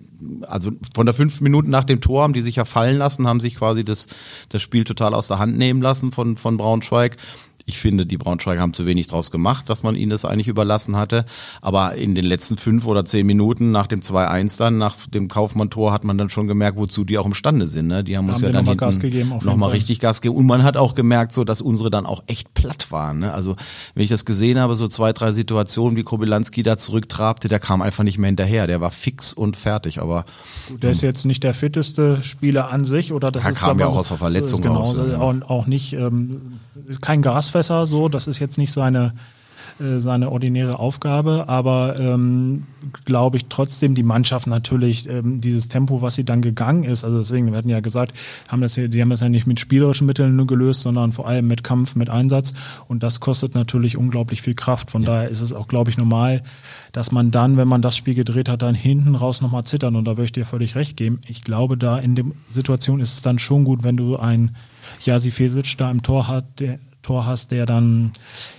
also 0.47 0.71
von 0.95 1.05
der 1.05 1.13
fünf 1.13 1.41
Minuten 1.41 1.69
nach 1.69 1.83
dem 1.83 1.99
Tor 2.01 2.23
haben 2.23 2.33
die 2.33 2.41
sich 2.41 2.55
ja 2.55 2.65
fallen 2.65 2.97
lassen, 2.97 3.27
haben 3.27 3.41
sich 3.41 3.55
quasi 3.55 3.83
das, 3.83 4.07
das 4.49 4.61
Spiel 4.61 4.83
total 4.83 5.13
aus 5.13 5.27
der 5.27 5.39
Hand 5.39 5.57
nehmen 5.57 5.81
lassen 5.81 6.11
von, 6.11 6.37
von 6.37 6.57
Braunschweig. 6.57 7.17
Ich 7.67 7.79
finde, 7.79 8.05
die 8.05 8.17
Braunschweiger 8.17 8.61
haben 8.61 8.73
zu 8.75 8.85
wenig 8.85 9.07
draus 9.07 9.31
gemacht, 9.31 9.71
dass 9.71 9.81
man 9.81 9.95
ihnen 9.95 10.11
das 10.11 10.23
eigentlich 10.23 10.47
überlassen 10.47 10.95
hatte. 10.95 11.25
Aber 11.61 11.95
in 11.95 12.13
den 12.13 12.23
letzten 12.23 12.57
fünf 12.57 12.85
oder 12.85 13.05
zehn 13.05 13.25
Minuten 13.25 13.71
nach 13.71 13.87
dem 13.87 14.01
2-1 14.01 14.59
dann, 14.59 14.77
nach 14.77 14.95
dem 15.07 15.27
Kaufmann-Tor, 15.27 15.91
hat 15.91 16.03
man 16.03 16.15
dann 16.15 16.29
schon 16.29 16.47
gemerkt, 16.47 16.77
wozu 16.77 17.03
die 17.03 17.17
auch 17.17 17.25
imstande 17.25 17.67
sind. 17.67 17.87
Ne? 17.87 18.03
Die 18.03 18.17
haben, 18.17 18.27
haben 18.27 18.33
uns 18.35 18.43
ja 18.43 18.51
dann 18.51 18.65
noch 18.65 18.77
Gas 18.77 18.99
gegeben, 18.99 19.33
nochmal 19.41 19.71
richtig 19.71 19.99
Gas 19.99 20.21
gegeben. 20.21 20.39
Und 20.39 20.45
man 20.45 20.61
hat 20.61 20.77
auch 20.77 20.93
gemerkt, 20.93 21.31
so, 21.31 21.43
dass 21.43 21.59
unsere 21.59 21.89
dann 21.89 22.05
auch 22.05 22.23
echt 22.27 22.53
platt 22.53 22.91
waren. 22.91 23.17
Ne? 23.17 23.33
Also 23.33 23.55
wenn 23.95 24.03
ich 24.03 24.11
das 24.11 24.25
gesehen 24.25 24.59
habe, 24.59 24.75
so 24.75 24.87
zwei, 24.87 25.11
drei 25.11 25.31
Situationen, 25.31 25.97
wie 25.97 26.03
Kobylanski 26.03 26.61
da 26.61 26.77
zurücktrabte, 26.77 27.47
der 27.47 27.57
kam 27.57 27.81
einfach 27.81 28.03
nicht 28.03 28.19
mehr 28.19 28.27
hinterher. 28.27 28.67
Der 28.67 28.79
war 28.79 28.91
fix 28.91 29.33
und 29.33 29.57
fertig. 29.57 29.99
Aber 29.99 30.25
der 30.69 30.91
ist 30.91 31.01
jetzt 31.01 31.25
nicht 31.25 31.43
der 31.43 31.55
fitteste 31.55 32.21
Spieler 32.21 32.69
an 32.69 32.85
sich, 32.85 33.11
oder 33.11 33.31
das 33.31 33.43
er 33.43 33.51
ist 33.51 33.61
kam 33.61 33.79
ja 33.79 33.87
auch 33.87 33.95
aus 33.95 34.09
der 34.09 34.17
Verletzung 34.17 34.61
genau, 34.61 34.81
raus. 34.81 34.99
Auch, 34.99 35.33
auch 35.49 35.65
nicht 35.65 35.93
ähm, 35.93 36.59
kein 37.01 37.21
Gasfässer, 37.21 37.85
so, 37.85 38.09
das 38.09 38.27
ist 38.27 38.39
jetzt 38.39 38.57
nicht 38.57 38.71
seine 38.71 39.13
äh, 39.77 39.99
seine 39.99 40.31
ordinäre 40.31 40.79
Aufgabe. 40.79 41.49
Aber 41.49 41.99
ähm, 41.99 42.63
glaube 43.03 43.35
ich 43.35 43.47
trotzdem, 43.47 43.93
die 43.93 44.03
Mannschaft 44.03 44.47
natürlich 44.47 45.09
ähm, 45.09 45.41
dieses 45.41 45.67
Tempo, 45.67 46.01
was 46.01 46.15
sie 46.15 46.23
dann 46.23 46.41
gegangen 46.41 46.85
ist, 46.85 47.03
also 47.03 47.17
deswegen, 47.19 47.51
wir 47.51 47.57
hatten 47.57 47.67
ja 47.67 47.81
gesagt, 47.81 48.13
haben 48.47 48.61
das 48.61 48.75
die 48.75 49.01
haben 49.01 49.09
das 49.09 49.19
ja 49.19 49.27
nicht 49.27 49.47
mit 49.47 49.59
spielerischen 49.59 50.07
Mitteln 50.07 50.37
nur 50.37 50.47
gelöst, 50.47 50.81
sondern 50.81 51.11
vor 51.11 51.27
allem 51.27 51.47
mit 51.47 51.65
Kampf, 51.65 51.95
mit 51.95 52.09
Einsatz. 52.09 52.53
Und 52.87 53.03
das 53.03 53.19
kostet 53.19 53.53
natürlich 53.53 53.97
unglaublich 53.97 54.41
viel 54.41 54.55
Kraft. 54.55 54.91
Von 54.91 55.01
ja. 55.01 55.09
daher 55.09 55.29
ist 55.29 55.41
es 55.41 55.51
auch, 55.51 55.67
glaube 55.67 55.89
ich, 55.89 55.97
normal, 55.97 56.41
dass 56.93 57.11
man 57.11 57.31
dann, 57.31 57.57
wenn 57.57 57.67
man 57.67 57.81
das 57.81 57.97
Spiel 57.97 58.15
gedreht 58.15 58.47
hat, 58.47 58.61
dann 58.61 58.75
hinten 58.75 59.15
raus 59.15 59.41
nochmal 59.41 59.65
zittern. 59.65 59.97
Und 59.97 60.05
da 60.05 60.11
würde 60.11 60.23
ich 60.23 60.31
dir 60.31 60.45
völlig 60.45 60.75
recht 60.75 60.95
geben. 60.95 61.19
Ich 61.27 61.43
glaube, 61.43 61.77
da 61.77 61.97
in 61.97 62.15
der 62.15 62.25
Situation 62.47 63.01
ist 63.01 63.13
es 63.13 63.21
dann 63.21 63.39
schon 63.39 63.65
gut, 63.65 63.83
wenn 63.83 63.97
du 63.97 64.15
ein 64.15 64.55
Jasi 65.01 65.31
Fesic 65.31 65.77
da 65.77 65.89
im 65.91 66.01
Tor 66.01 66.27
hat, 66.27 66.45
der, 66.59 66.79
Tor 67.05 67.27
hast, 67.27 67.51
der 67.51 67.67
dann, 67.67 68.13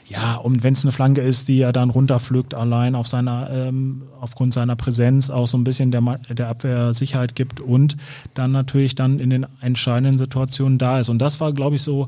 ja, 0.06 0.36
und 0.36 0.62
wenn 0.62 0.72
es 0.72 0.84
eine 0.84 0.92
Flanke 0.92 1.20
ist, 1.20 1.48
die 1.48 1.60
er 1.60 1.72
dann 1.72 1.90
runterpflückt, 1.90 2.54
allein 2.54 2.94
auf 2.94 3.08
seiner, 3.08 3.50
ähm, 3.50 4.02
aufgrund 4.20 4.54
seiner 4.54 4.76
Präsenz 4.76 5.30
auch 5.30 5.48
so 5.48 5.58
ein 5.58 5.64
bisschen 5.64 5.90
der, 5.90 6.00
der 6.28 6.48
Abwehr 6.48 6.94
Sicherheit 6.94 7.34
gibt 7.34 7.58
und 7.58 7.96
dann 8.34 8.52
natürlich 8.52 8.94
dann 8.94 9.18
in 9.18 9.30
den 9.30 9.46
entscheidenden 9.60 10.16
Situationen 10.16 10.78
da 10.78 11.00
ist. 11.00 11.08
Und 11.08 11.18
das 11.18 11.40
war, 11.40 11.52
glaube 11.52 11.74
ich, 11.74 11.82
so 11.82 12.06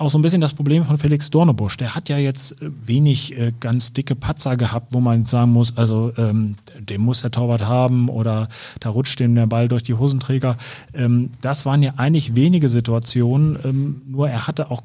auch 0.00 0.08
so 0.08 0.18
ein 0.18 0.22
bisschen 0.22 0.40
das 0.40 0.54
Problem 0.54 0.84
von 0.84 0.96
Felix 0.96 1.30
Dornebusch. 1.30 1.76
Der 1.76 1.94
hat 1.94 2.08
ja 2.08 2.16
jetzt 2.16 2.60
äh, 2.62 2.70
wenig 2.86 3.38
äh, 3.38 3.52
ganz 3.60 3.92
dicke 3.92 4.14
Patzer 4.14 4.56
gehabt, 4.56 4.94
wo 4.94 5.00
man 5.00 5.26
sagen 5.26 5.52
muss, 5.52 5.76
also 5.76 6.12
ähm, 6.16 6.56
den 6.78 7.02
muss 7.02 7.20
der 7.20 7.30
Torwart 7.30 7.66
haben 7.66 8.08
oder 8.08 8.48
da 8.80 8.88
rutscht 8.88 9.20
dem 9.20 9.34
der 9.34 9.46
Ball 9.46 9.68
durch 9.68 9.82
die 9.82 9.94
Hosenträger. 9.94 10.56
Ähm, 10.94 11.30
das 11.42 11.66
waren 11.66 11.82
ja 11.82 11.94
eigentlich 11.98 12.34
wenige 12.34 12.68
Situationen, 12.70 13.58
ähm, 13.62 14.02
nur 14.06 14.28
er 14.30 14.46
hatte 14.46 14.70
auch 14.70 14.82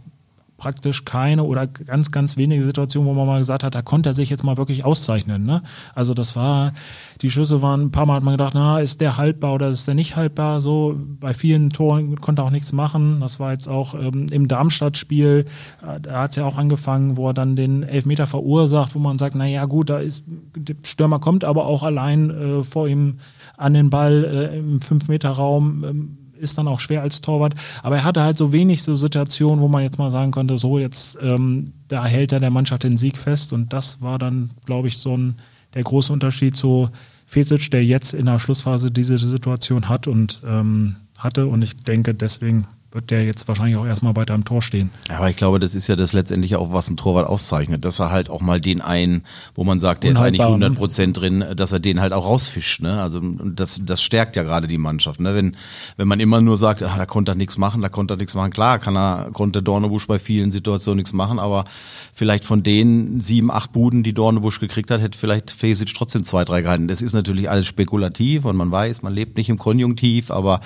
praktisch 0.65 1.05
keine 1.05 1.43
oder 1.43 1.67
ganz, 1.67 2.09
ganz 2.09 2.37
wenige 2.37 2.63
Situationen, 2.63 3.07
wo 3.07 3.13
man 3.13 3.27
mal 3.27 3.37
gesagt 3.37 3.63
hat, 3.63 3.75
da 3.75 3.83
konnte 3.83 4.09
er 4.09 4.13
sich 4.15 4.31
jetzt 4.31 4.43
mal 4.43 4.57
wirklich 4.57 4.83
auszeichnen. 4.83 5.45
Ne? 5.45 5.61
Also 5.93 6.15
das 6.15 6.35
war, 6.35 6.73
die 7.21 7.29
Schüsse 7.29 7.61
waren, 7.61 7.83
ein 7.83 7.91
paar 7.91 8.07
Mal 8.07 8.15
hat 8.15 8.23
man 8.23 8.33
gedacht, 8.33 8.53
na, 8.55 8.79
ist 8.79 8.99
der 8.99 9.15
haltbar 9.15 9.53
oder 9.53 9.67
ist 9.67 9.87
der 9.87 9.93
nicht 9.93 10.15
haltbar? 10.15 10.61
So, 10.61 10.95
bei 11.19 11.35
vielen 11.35 11.69
Toren 11.69 12.19
konnte 12.19 12.41
er 12.41 12.45
auch 12.45 12.49
nichts 12.49 12.73
machen. 12.73 13.19
Das 13.19 13.39
war 13.39 13.51
jetzt 13.51 13.67
auch 13.67 13.93
ähm, 13.93 14.25
im 14.31 14.47
Darmstadt-Spiel, 14.47 15.45
äh, 15.83 16.01
da 16.01 16.21
hat 16.21 16.31
es 16.31 16.37
ja 16.37 16.45
auch 16.45 16.57
angefangen, 16.57 17.15
wo 17.15 17.27
er 17.27 17.35
dann 17.35 17.55
den 17.55 17.83
Elfmeter 17.83 18.25
verursacht, 18.25 18.95
wo 18.95 18.99
man 18.99 19.19
sagt, 19.19 19.35
na 19.35 19.45
ja, 19.45 19.65
gut, 19.65 19.91
da 19.91 19.99
ist, 19.99 20.23
der 20.55 20.77
Stürmer 20.81 21.19
kommt 21.19 21.43
aber 21.43 21.67
auch 21.67 21.83
allein 21.83 22.31
äh, 22.31 22.63
vor 22.63 22.87
ihm 22.87 23.17
an 23.55 23.75
den 23.75 23.91
Ball 23.91 24.23
äh, 24.23 24.57
im 24.57 24.81
Fünf-Meter-Raum. 24.81 26.24
Ist 26.39 26.57
dann 26.57 26.67
auch 26.67 26.79
schwer 26.79 27.01
als 27.01 27.21
Torwart. 27.21 27.55
Aber 27.83 27.97
er 27.97 28.03
hatte 28.03 28.21
halt 28.21 28.37
so 28.37 28.51
wenig 28.51 28.83
so 28.83 28.95
Situationen, 28.95 29.61
wo 29.61 29.67
man 29.67 29.83
jetzt 29.83 29.97
mal 29.97 30.11
sagen 30.11 30.31
konnte, 30.31 30.57
so 30.57 30.79
jetzt, 30.79 31.17
ähm, 31.21 31.73
da 31.87 32.05
hält 32.05 32.31
er 32.31 32.39
der 32.39 32.49
Mannschaft 32.49 32.83
den 32.83 32.97
Sieg 32.97 33.17
fest. 33.17 33.53
Und 33.53 33.73
das 33.73 34.01
war 34.01 34.17
dann, 34.19 34.51
glaube 34.65 34.87
ich, 34.87 34.97
so 34.97 35.15
ein, 35.15 35.35
der 35.73 35.83
große 35.83 36.11
Unterschied 36.11 36.55
zu 36.55 36.89
Fesic, 37.25 37.71
der 37.71 37.83
jetzt 37.83 38.13
in 38.13 38.25
der 38.25 38.39
Schlussphase 38.39 38.91
diese 38.91 39.17
Situation 39.17 39.89
hat 39.89 40.07
und 40.07 40.41
ähm, 40.45 40.95
hatte. 41.17 41.47
Und 41.47 41.63
ich 41.63 41.75
denke, 41.77 42.13
deswegen 42.13 42.67
wird 42.95 43.11
der 43.11 43.25
jetzt 43.25 43.47
wahrscheinlich 43.49 43.75
auch 43.75 43.85
erstmal 43.85 44.15
weiter 44.15 44.33
am 44.33 44.45
Tor 44.45 44.61
stehen. 44.61 44.89
Aber 45.09 45.29
ich 45.29 45.35
glaube, 45.35 45.59
das 45.59 45.75
ist 45.75 45.87
ja 45.87 45.97
das 45.97 46.13
letztendlich 46.13 46.55
auch, 46.55 46.71
was 46.71 46.89
ein 46.89 46.95
Torwart 46.95 47.27
auszeichnet, 47.27 47.83
dass 47.83 47.99
er 47.99 48.09
halt 48.09 48.29
auch 48.29 48.41
mal 48.41 48.61
den 48.61 48.81
einen, 48.81 49.25
wo 49.53 49.65
man 49.65 49.79
sagt, 49.79 50.03
der 50.03 50.11
ist 50.11 50.21
eigentlich 50.21 50.41
100 50.41 50.71
ne? 50.71 50.75
Prozent 50.77 51.19
drin, 51.19 51.43
dass 51.55 51.73
er 51.73 51.79
den 51.79 51.99
halt 51.99 52.13
auch 52.13 52.25
rausfischt. 52.25 52.81
Ne? 52.81 53.01
Also 53.01 53.19
das, 53.19 53.81
das 53.83 54.01
stärkt 54.01 54.37
ja 54.37 54.43
gerade 54.43 54.67
die 54.67 54.77
Mannschaft. 54.77 55.19
Ne? 55.19 55.35
Wenn, 55.35 55.57
wenn 55.97 56.07
man 56.07 56.21
immer 56.21 56.39
nur 56.39 56.57
sagt, 56.57 56.81
ach, 56.83 56.97
da 56.97 57.05
konnte 57.05 57.33
er 57.33 57.35
nichts 57.35 57.57
machen, 57.57 57.81
da 57.81 57.89
konnte 57.89 58.13
er 58.13 58.17
nichts 58.17 58.33
machen. 58.33 58.51
Klar, 58.51 58.79
kann 58.79 58.95
er, 58.95 59.29
konnte 59.33 59.61
Dornebusch 59.61 60.07
bei 60.07 60.17
vielen 60.17 60.53
Situationen 60.53 60.97
nichts 60.97 61.11
machen, 61.11 61.37
aber 61.37 61.65
vielleicht 62.13 62.45
von 62.45 62.63
den 62.63 63.19
sieben, 63.19 63.51
acht 63.51 63.73
Buden, 63.73 64.03
die 64.03 64.13
Dornebusch 64.13 64.61
gekriegt 64.61 64.89
hat, 64.89 65.01
hätte 65.01 65.19
vielleicht 65.19 65.51
Fesic 65.51 65.93
trotzdem 65.93 66.23
zwei, 66.23 66.45
drei 66.45 66.61
gehalten. 66.61 66.87
Das 66.87 67.01
ist 67.01 67.11
natürlich 67.11 67.49
alles 67.49 67.67
spekulativ 67.67 68.45
und 68.45 68.55
man 68.55 68.71
weiß, 68.71 69.01
man 69.01 69.13
lebt 69.13 69.35
nicht 69.35 69.49
im 69.49 69.57
Konjunktiv, 69.57 70.31
aber 70.31 70.61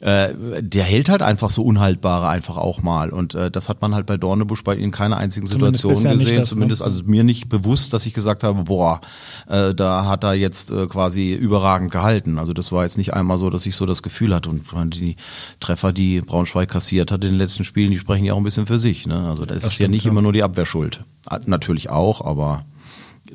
äh, 0.00 0.34
der 0.60 0.84
hält 0.84 1.08
halt 1.08 1.22
einfach 1.22 1.50
so 1.50 1.62
Unhaltbare 1.62 2.28
einfach 2.28 2.56
auch 2.56 2.82
mal. 2.82 3.10
Und 3.10 3.34
äh, 3.34 3.50
das 3.50 3.68
hat 3.68 3.82
man 3.82 3.94
halt 3.94 4.06
bei 4.06 4.16
Dornebusch 4.16 4.64
bei 4.64 4.76
in 4.76 4.90
keiner 4.90 5.16
einzigen 5.16 5.46
Situation 5.46 5.94
gesehen. 5.94 6.40
Das, 6.40 6.48
zumindest 6.48 6.80
ne? 6.80 6.86
also 6.86 7.02
mir 7.04 7.24
nicht 7.24 7.48
bewusst, 7.48 7.92
dass 7.92 8.06
ich 8.06 8.14
gesagt 8.14 8.44
habe, 8.44 8.64
boah, 8.64 9.00
äh, 9.48 9.74
da 9.74 10.06
hat 10.06 10.24
er 10.24 10.34
jetzt 10.34 10.70
äh, 10.70 10.86
quasi 10.86 11.32
überragend 11.32 11.90
gehalten. 11.90 12.38
Also 12.38 12.52
das 12.52 12.72
war 12.72 12.82
jetzt 12.82 12.98
nicht 12.98 13.14
einmal 13.14 13.38
so, 13.38 13.50
dass 13.50 13.66
ich 13.66 13.76
so 13.76 13.86
das 13.86 14.02
Gefühl 14.02 14.34
hatte. 14.34 14.50
Und 14.50 14.94
die 14.94 15.16
Treffer, 15.60 15.92
die 15.92 16.20
Braunschweig 16.20 16.68
kassiert 16.68 17.10
hat 17.10 17.22
in 17.24 17.30
den 17.30 17.38
letzten 17.38 17.64
Spielen, 17.64 17.90
die 17.90 17.98
sprechen 17.98 18.24
ja 18.24 18.34
auch 18.34 18.38
ein 18.38 18.44
bisschen 18.44 18.66
für 18.66 18.78
sich. 18.78 19.06
Ne? 19.06 19.28
Also 19.28 19.46
das, 19.46 19.62
das 19.62 19.72
ist 19.74 19.78
ja 19.78 19.88
nicht 19.88 20.04
ja. 20.04 20.10
immer 20.10 20.22
nur 20.22 20.32
die 20.32 20.42
Abwehrschuld. 20.42 21.04
Natürlich 21.46 21.90
auch, 21.90 22.24
aber 22.24 22.64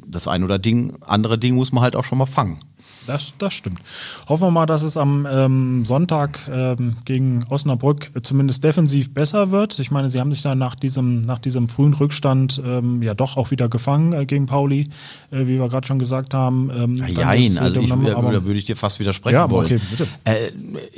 das 0.05 0.27
ein 0.27 0.43
oder 0.43 0.59
Ding, 0.59 0.93
andere 1.01 1.37
Ding 1.37 1.55
muss 1.55 1.71
man 1.71 1.83
halt 1.83 1.95
auch 1.95 2.03
schon 2.03 2.17
mal 2.17 2.25
fangen. 2.25 2.59
Das, 3.05 3.33
das 3.37 3.53
stimmt. 3.53 3.79
Hoffen 4.27 4.47
wir 4.47 4.51
mal, 4.51 4.65
dass 4.65 4.83
es 4.83 4.97
am 4.97 5.27
ähm, 5.29 5.85
Sonntag 5.85 6.47
ähm, 6.51 6.97
gegen 7.05 7.43
Osnabrück 7.49 8.11
zumindest 8.21 8.63
defensiv 8.63 9.13
besser 9.13 9.51
wird. 9.51 9.79
Ich 9.79 9.89
meine, 9.89 10.09
sie 10.09 10.19
haben 10.19 10.31
sich 10.31 10.41
da 10.41 10.53
nach 10.53 10.75
diesem, 10.75 11.25
nach 11.25 11.39
diesem 11.39 11.69
frühen 11.69 11.93
Rückstand 11.93 12.61
ähm, 12.63 13.01
ja 13.01 13.13
doch 13.13 13.37
auch 13.37 13.51
wieder 13.51 13.67
gefangen 13.67 14.13
äh, 14.13 14.25
gegen 14.25 14.45
Pauli, 14.45 14.89
äh, 15.31 15.47
wie 15.47 15.59
wir 15.59 15.69
gerade 15.69 15.87
schon 15.87 15.97
gesagt 15.97 16.33
haben. 16.33 16.69
Ähm, 16.69 16.93
Nein, 16.93 17.57
also 17.57 17.79
ich, 17.79 17.91
aber, 17.91 18.31
da 18.31 18.43
würde 18.45 18.59
ich 18.59 18.65
dir 18.65 18.75
fast 18.75 18.99
widersprechen 18.99 19.35
ja, 19.35 19.49
wollen. 19.49 19.65
Okay, 19.65 19.79
bitte. 19.89 20.07
Äh, 20.25 20.51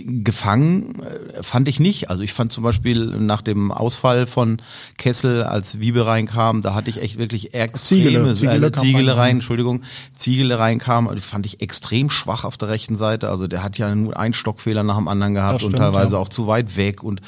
gefangen 0.05 1.01
äh, 1.01 1.43
fand 1.43 1.67
ich 1.67 1.79
nicht. 1.79 2.09
Also 2.09 2.23
ich 2.23 2.33
fand 2.33 2.51
zum 2.51 2.63
Beispiel 2.63 3.05
nach 3.05 3.41
dem 3.41 3.71
Ausfall 3.71 4.27
von 4.27 4.61
Kessel, 4.97 5.43
als 5.43 5.79
Wiebe 5.79 6.05
reinkam, 6.05 6.61
da 6.61 6.73
hatte 6.73 6.89
ich 6.89 7.01
echt 7.01 7.17
wirklich 7.17 7.53
extreme 7.53 8.33
Ziegele, 8.33 8.33
Ziegele, 8.33 8.67
äh, 8.67 8.71
Ziegele 8.71 9.17
rein, 9.17 9.37
Entschuldigung, 9.37 9.81
Ziegele 10.15 10.59
reinkam, 10.59 11.09
fand 11.19 11.45
ich 11.45 11.61
extrem 11.61 11.90
extrem 11.91 12.09
schwach 12.09 12.45
auf 12.45 12.57
der 12.57 12.69
rechten 12.69 12.95
Seite. 12.95 13.29
Also 13.29 13.47
der 13.47 13.63
hat 13.63 13.77
ja 13.77 13.93
nur 13.93 14.17
einen 14.17 14.33
Stockfehler 14.33 14.83
nach 14.83 14.95
dem 14.95 15.07
anderen 15.07 15.33
gehabt 15.33 15.59
stimmt, 15.59 15.73
und 15.73 15.79
teilweise 15.79 16.13
ja. 16.13 16.19
auch 16.19 16.29
zu 16.29 16.47
weit 16.47 16.77
weg 16.77 17.03
und, 17.03 17.21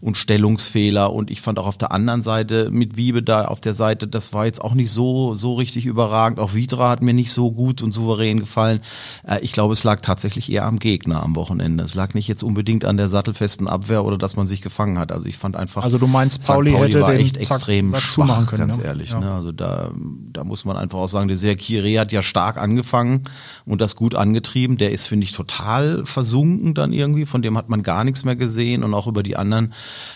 und 0.00 0.16
Stellungsfehler. 0.16 1.12
Und 1.12 1.30
ich 1.30 1.40
fand 1.40 1.58
auch 1.58 1.66
auf 1.66 1.78
der 1.78 1.92
anderen 1.92 2.22
Seite 2.22 2.70
mit 2.72 2.96
Wiebe 2.96 3.22
da 3.22 3.44
auf 3.44 3.60
der 3.60 3.74
Seite, 3.74 4.08
das 4.08 4.32
war 4.32 4.46
jetzt 4.46 4.60
auch 4.60 4.74
nicht 4.74 4.90
so, 4.90 5.34
so 5.34 5.54
richtig 5.54 5.86
überragend. 5.86 6.40
Auch 6.40 6.54
Vidra 6.54 6.90
hat 6.90 7.00
mir 7.00 7.14
nicht 7.14 7.30
so 7.30 7.52
gut 7.52 7.80
und 7.80 7.92
souverän 7.92 8.40
gefallen. 8.40 8.80
Äh, 9.24 9.38
ich 9.40 9.52
glaube, 9.52 9.72
es 9.72 9.84
lag 9.84 10.00
tatsächlich 10.00 10.50
eher 10.50 10.64
am 10.64 10.80
Gegner 10.80 11.22
am 11.22 11.36
Wochenende. 11.36 11.84
Es 11.84 11.94
lag 11.94 12.14
nicht 12.14 12.26
jetzt 12.26 12.42
unbedingt 12.42 12.84
an 12.84 12.96
der 12.96 13.08
sattelfesten 13.08 13.68
Abwehr 13.68 14.04
oder 14.04 14.18
dass 14.18 14.34
man 14.34 14.48
sich 14.48 14.62
gefangen 14.62 14.98
hat. 14.98 15.12
Also 15.12 15.26
ich 15.26 15.36
fand 15.36 15.56
einfach. 15.56 15.84
Also 15.84 15.98
du 15.98 16.08
meinst, 16.08 16.44
Pauli, 16.44 16.72
Pauli 16.72 16.88
hätte 16.92 17.02
war 17.02 17.12
echt 17.12 17.36
Zack, 17.36 17.42
extrem 17.42 17.92
Zack 17.92 18.02
schwach, 18.02 18.46
können, 18.46 18.68
ganz 18.68 18.78
ja. 18.78 18.82
ehrlich. 18.82 19.10
Ja. 19.10 19.20
Ne? 19.20 19.30
Also 19.30 19.52
da, 19.52 19.90
da 20.32 20.42
muss 20.42 20.64
man 20.64 20.76
einfach 20.76 20.98
auch 20.98 21.08
sagen, 21.08 21.28
der 21.28 21.36
Serkire 21.36 22.00
hat 22.00 22.10
ja 22.10 22.22
stark 22.22 22.56
angefangen 22.56 23.22
und 23.64 23.80
das 23.80 23.94
gut 23.94 24.07
angetrieben. 24.14 24.76
Der 24.76 24.92
ist, 24.92 25.06
finde 25.06 25.24
ich, 25.24 25.32
total 25.32 26.04
versunken 26.04 26.74
dann 26.74 26.92
irgendwie. 26.92 27.26
Von 27.26 27.42
dem 27.42 27.56
hat 27.56 27.68
man 27.68 27.82
gar 27.82 28.04
nichts 28.04 28.24
mehr 28.24 28.36
gesehen. 28.36 28.84
Und 28.84 28.94
auch 28.94 29.06
über 29.06 29.22
die 29.22 29.36
anderen, 29.36 29.74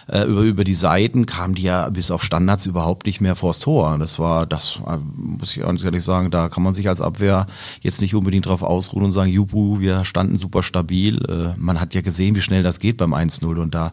äh, 0.09 0.25
über, 0.25 0.43
über 0.43 0.65
die 0.65 0.75
Seiten 0.75 1.27
kamen 1.27 1.55
die 1.55 1.63
ja 1.63 1.89
bis 1.91 2.11
auf 2.11 2.23
Standards 2.23 2.67
überhaupt 2.67 3.07
nicht 3.07 3.21
mehr 3.21 3.37
vors 3.37 3.61
Tor. 3.61 3.99
Das 3.99 4.19
war, 4.19 4.47
das 4.47 4.81
äh, 4.87 4.99
muss 5.17 5.57
ich 5.57 5.63
ganz 5.63 5.83
ehrlich 5.83 6.05
sagen, 6.05 6.31
da 6.31 6.49
kann 6.49 6.63
man 6.63 6.75
sich 6.75 6.89
als 6.89 7.01
Abwehr 7.01 7.47
jetzt 7.81 8.01
nicht 8.01 8.15
unbedingt 8.15 8.47
drauf 8.47 8.63
ausruhen 8.63 9.05
und 9.05 9.13
sagen, 9.13 9.31
Jubu, 9.31 9.81
wir 9.81 10.05
standen 10.05 10.37
super 10.37 10.63
stabil. 10.63 11.19
Äh, 11.29 11.59
man 11.59 11.81
hat 11.81 11.95
ja 11.95 12.01
gesehen, 12.01 12.35
wie 12.35 12.43
schnell 12.43 12.63
das 12.63 12.81
geht 12.81 12.97
beim 12.97 13.15
1-0 13.15 13.45
und 13.61 13.75
da 13.75 13.93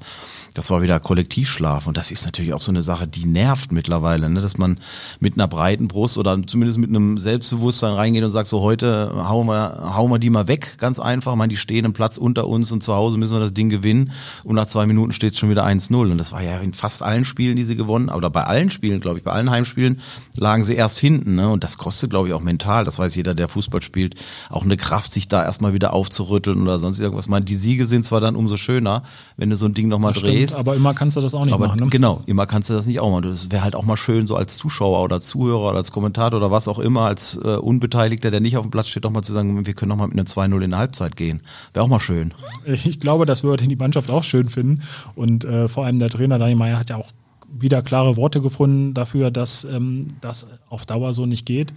das 0.53 0.70
war 0.72 0.82
wieder 0.82 1.00
Kollektivschlaf. 1.00 1.88
Und 1.88 1.98
das 1.98 2.12
ist 2.12 2.25
natürlich 2.25 2.53
auch 2.53 2.62
so 2.62 2.72
eine 2.72 2.82
Sache, 2.82 3.08
die 3.08 3.25
nervt 3.25 3.72
mittlerweile, 3.72 4.29
ne? 4.29 4.41
dass 4.41 4.58
man 4.58 4.79
mit 5.20 5.36
einer 5.36 5.48
breiten 5.48 5.88
Brust 5.88 6.18
oder 6.18 6.38
zumindest 6.46 6.79
mit 6.79 6.89
einem 6.89 7.18
Selbstbewusstsein 7.18 7.94
reingeht 7.94 8.24
und 8.24 8.32
sagt, 8.32 8.48
so 8.48 8.62
heute 8.62 9.12
hauen 9.15 9.48
wir, 9.48 9.88
hauen 9.96 10.12
wir 10.12 10.19
die 10.19 10.29
mal 10.29 10.48
weg, 10.48 10.75
ganz 10.77 11.00
einfach. 11.00 11.34
Ich 11.34 11.38
meine, 11.38 11.50
die 11.50 11.58
stehen 11.58 11.86
im 11.86 11.93
Platz 11.93 12.17
unter 12.17 12.48
uns 12.48 12.72
und 12.72 12.84
zu 12.84 12.93
Hause 12.93 13.17
müssen 13.17 13.36
wir 13.36 13.39
das 13.39 13.53
Ding 13.53 13.69
gewinnen. 13.69 14.12
Und 14.43 14.55
nach 14.55 14.67
zwei 14.67 14.86
Minuten 14.86 15.12
steht 15.12 15.34
es 15.34 15.39
schon 15.39 15.50
wieder 15.50 15.65
1-0. 15.65 16.12
Und 16.12 16.17
das 16.17 16.31
war 16.31 16.41
ja 16.41 16.58
in 16.60 16.74
fast 16.74 17.03
allen 17.03 17.25
Spielen, 17.25 17.55
die 17.55 17.63
sie 17.63 17.75
gewonnen, 17.75 18.10
oder 18.10 18.29
bei 18.29 18.43
allen 18.43 18.69
Spielen, 18.69 19.00
glaube 19.00 19.19
ich, 19.19 19.24
bei 19.24 19.31
allen 19.31 19.50
Heimspielen 19.50 20.01
lagen 20.36 20.63
sie 20.63 20.75
erst 20.75 21.00
hinten. 21.00 21.36
Ne? 21.36 21.50
Und 21.50 21.63
das 21.63 21.77
kostet, 21.77 22.10
glaube 22.10 22.27
ich, 22.27 22.34
auch 22.34 22.41
mental, 22.41 22.86
das 22.86 23.00
weiß 23.00 23.15
jeder, 23.15 23.36
der 23.36 23.48
Fußball 23.48 23.81
spielt, 23.81 24.15
auch 24.50 24.63
eine 24.63 24.77
Kraft, 24.77 25.13
sich 25.13 25.27
da 25.27 25.43
erstmal 25.43 25.74
wieder 25.74 25.93
aufzurütteln 25.93 26.62
oder 26.62 26.79
sonst 26.79 27.00
irgendwas. 27.00 27.25
Ich 27.25 27.31
meine, 27.31 27.46
die 27.46 27.55
Siege 27.55 27.88
sind 27.88 28.05
zwar 28.05 28.22
dann 28.22 28.36
umso 28.36 28.58
schöner, 28.58 29.03
wenn 29.38 29.50
du 29.50 29.55
so 29.55 29.65
ein 29.65 29.74
Ding 29.74 29.88
nochmal 29.88 30.13
drehst 30.13 30.53
ist. 30.53 30.55
Aber 30.55 30.75
immer 30.75 30.93
kannst 30.93 31.17
du 31.17 31.22
das 31.22 31.34
auch 31.34 31.46
nicht 31.46 31.53
aber 31.53 31.67
machen. 31.67 31.79
Ne? 31.79 31.88
Genau, 31.88 32.22
immer 32.25 32.46
kannst 32.46 32.69
du 32.69 32.74
das 32.74 32.86
nicht 32.86 33.00
auch 33.00 33.12
machen. 33.12 33.29
Das 33.29 33.51
wäre 33.51 33.63
halt 33.63 33.75
auch 33.75 33.86
mal 33.86 33.98
schön, 33.98 34.27
so 34.27 34.36
als 34.36 34.58
Zuschauer 34.58 35.03
oder 35.03 35.22
Zuhörer 35.22 35.69
oder 35.69 35.77
als 35.77 35.91
Kommentator 35.91 36.39
oder 36.39 36.51
was 36.51 36.67
auch 36.67 36.79
immer, 36.79 37.01
als 37.01 37.38
äh, 37.38 37.55
Unbeteiligter, 37.55 38.31
der 38.31 38.39
nicht 38.39 38.58
auf 38.58 38.65
dem 38.65 38.72
Platz 38.72 38.88
steht, 38.88 39.05
auch 39.05 39.12
mal 39.12 39.22
zu 39.22 39.34
sagen, 39.34 39.65
wir 39.65 39.74
können 39.79 39.89
noch 39.89 39.98
mal 39.98 40.07
mit 40.07 40.17
einer 40.17 40.25
2-0 40.27 40.62
in 40.62 40.71
der 40.71 40.79
Halbzeit 40.79 41.15
gehen. 41.15 41.41
Wäre 41.74 41.86
auch 41.86 41.89
mal 41.89 42.00
schön. 42.00 42.33
Ich 42.65 43.00
glaube, 43.00 43.25
das 43.25 43.43
würde 43.43 43.67
die 43.67 43.75
Mannschaft 43.75 44.09
auch 44.09 44.24
schön 44.24 44.50
finden. 44.50 44.83
Und 45.15 45.45
äh, 45.45 45.67
vor 45.67 45.86
allem 45.86 46.00
der 46.00 46.09
Trainer 46.09 46.38
Daniel 46.38 46.57
Meyer 46.57 46.79
hat 46.79 46.89
ja 46.89 46.98
auch 46.98 47.12
wieder 47.51 47.81
klare 47.81 48.15
Worte 48.15 48.41
gefunden 48.41 48.93
dafür, 48.93 49.31
dass 49.31 49.63
ähm, 49.63 50.07
das 50.21 50.45
auf 50.69 50.86
Dauer 50.86 51.13
so 51.13 51.25
nicht 51.25 51.45
geht 51.45 51.74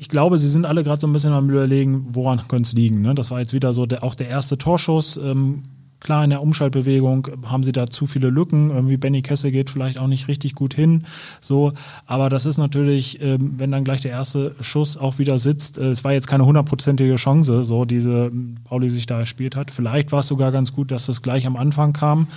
ich 0.00 0.08
glaube, 0.08 0.38
sie 0.38 0.48
sind 0.48 0.64
alle 0.64 0.82
gerade 0.82 0.98
so 0.98 1.06
ein 1.06 1.12
bisschen 1.12 1.34
am 1.34 1.50
Überlegen, 1.50 2.06
woran 2.08 2.48
könnte 2.48 2.68
es 2.68 2.72
liegen. 2.72 3.02
Ne? 3.02 3.14
Das 3.14 3.30
war 3.30 3.38
jetzt 3.38 3.52
wieder 3.52 3.74
so 3.74 3.84
der, 3.84 4.02
auch 4.02 4.14
der 4.14 4.28
erste 4.28 4.56
Torschuss. 4.56 5.18
Ähm, 5.18 5.62
klar 6.00 6.24
in 6.24 6.30
der 6.30 6.42
Umschaltbewegung 6.42 7.28
haben 7.46 7.62
sie 7.62 7.72
da 7.72 7.86
zu 7.86 8.06
viele 8.06 8.30
Lücken. 8.30 8.70
Irgendwie 8.70 8.96
Benny 8.96 9.22
Kessel 9.22 9.50
geht 9.50 9.70
vielleicht 9.70 9.98
auch 9.98 10.06
nicht 10.06 10.28
richtig 10.28 10.54
gut 10.54 10.74
hin. 10.74 11.04
So, 11.40 11.72
aber 12.06 12.28
das 12.28 12.46
ist 12.46 12.58
natürlich, 12.58 13.20
ähm, 13.22 13.54
wenn 13.58 13.70
dann 13.70 13.84
gleich 13.84 14.00
der 14.00 14.10
erste 14.10 14.54
Schuss 14.60 14.96
auch 14.96 15.18
wieder 15.18 15.38
sitzt. 15.38 15.78
Äh, 15.78 15.90
es 15.90 16.04
war 16.04 16.12
jetzt 16.12 16.26
keine 16.26 16.46
hundertprozentige 16.46 17.16
Chance, 17.16 17.64
so 17.64 17.84
diese 17.84 18.32
Pauli 18.64 18.90
sich 18.90 19.06
da 19.06 19.20
erspielt 19.20 19.56
hat. 19.56 19.70
Vielleicht 19.70 20.12
war 20.12 20.20
es 20.20 20.26
sogar 20.26 20.52
ganz 20.52 20.72
gut, 20.72 20.90
dass 20.90 21.06
das 21.06 21.22
gleich 21.22 21.46
am 21.46 21.56
Anfang 21.56 21.92
kam 21.92 22.28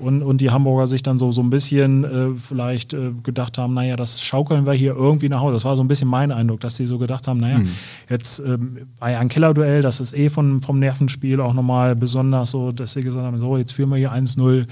und, 0.00 0.22
und 0.22 0.40
die 0.40 0.50
Hamburger 0.50 0.86
sich 0.86 1.02
dann 1.02 1.18
so, 1.18 1.30
so 1.30 1.42
ein 1.42 1.50
bisschen 1.50 2.04
äh, 2.04 2.38
vielleicht 2.38 2.94
äh, 2.94 3.12
gedacht 3.22 3.58
haben, 3.58 3.74
naja, 3.74 3.96
das 3.96 4.20
schaukeln 4.20 4.66
wir 4.66 4.72
hier 4.72 4.94
irgendwie 4.94 5.28
nach 5.28 5.40
Hause. 5.40 5.54
Das 5.54 5.64
war 5.64 5.76
so 5.76 5.84
ein 5.84 5.88
bisschen 5.88 6.08
mein 6.08 6.32
Eindruck, 6.32 6.60
dass 6.60 6.76
sie 6.76 6.86
so 6.86 6.98
gedacht 6.98 7.28
haben, 7.28 7.38
naja, 7.38 7.58
mhm. 7.58 7.68
jetzt 8.08 8.40
ähm, 8.40 8.78
bei 8.98 9.18
ein 9.18 9.28
Kellerduell, 9.28 9.82
das 9.82 10.00
ist 10.00 10.16
eh 10.16 10.30
von, 10.30 10.62
vom 10.62 10.78
Nervenspiel 10.78 11.40
auch 11.40 11.54
nochmal 11.54 11.94
besonders 11.94 12.50
so, 12.50 12.72
dass 12.72 12.94
sie 12.94 13.02
gesagt 13.02 13.24
haben, 13.24 13.38
so, 13.38 13.56
jetzt 13.56 13.72
führen 13.72 13.90
wir 13.90 13.96
hier 13.96 14.12
1-0, 14.12 14.66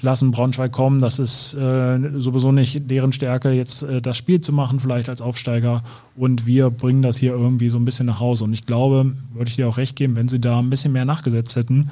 lassen 0.00 0.32
Braunschweig 0.32 0.72
kommen, 0.72 1.00
das 1.00 1.18
ist 1.18 1.54
äh, 1.54 1.98
sowieso 2.18 2.50
nicht 2.50 2.90
deren 2.90 3.12
Stärke, 3.12 3.52
jetzt 3.52 3.82
äh, 3.82 4.02
das 4.02 4.16
Spiel 4.16 4.40
zu 4.40 4.52
machen, 4.52 4.80
vielleicht 4.80 5.08
als 5.08 5.20
Aufsteiger 5.20 5.82
und 6.16 6.46
wir 6.46 6.70
bringen 6.70 7.02
das 7.02 7.18
hier 7.18 7.32
irgendwie 7.32 7.68
so 7.68 7.78
ein 7.78 7.84
bisschen 7.84 8.06
nach 8.06 8.18
Hause. 8.18 8.44
Und 8.44 8.52
ich 8.52 8.66
glaube, 8.66 9.12
würde 9.32 9.48
ich 9.48 9.56
dir 9.56 9.68
auch 9.68 9.76
recht 9.76 9.96
geben, 9.96 10.16
wenn 10.16 10.28
sie 10.28 10.40
da 10.40 10.58
ein 10.58 10.70
bisschen 10.70 10.92
mehr 10.92 11.04
nachgesetzt 11.04 11.54
hätten, 11.56 11.90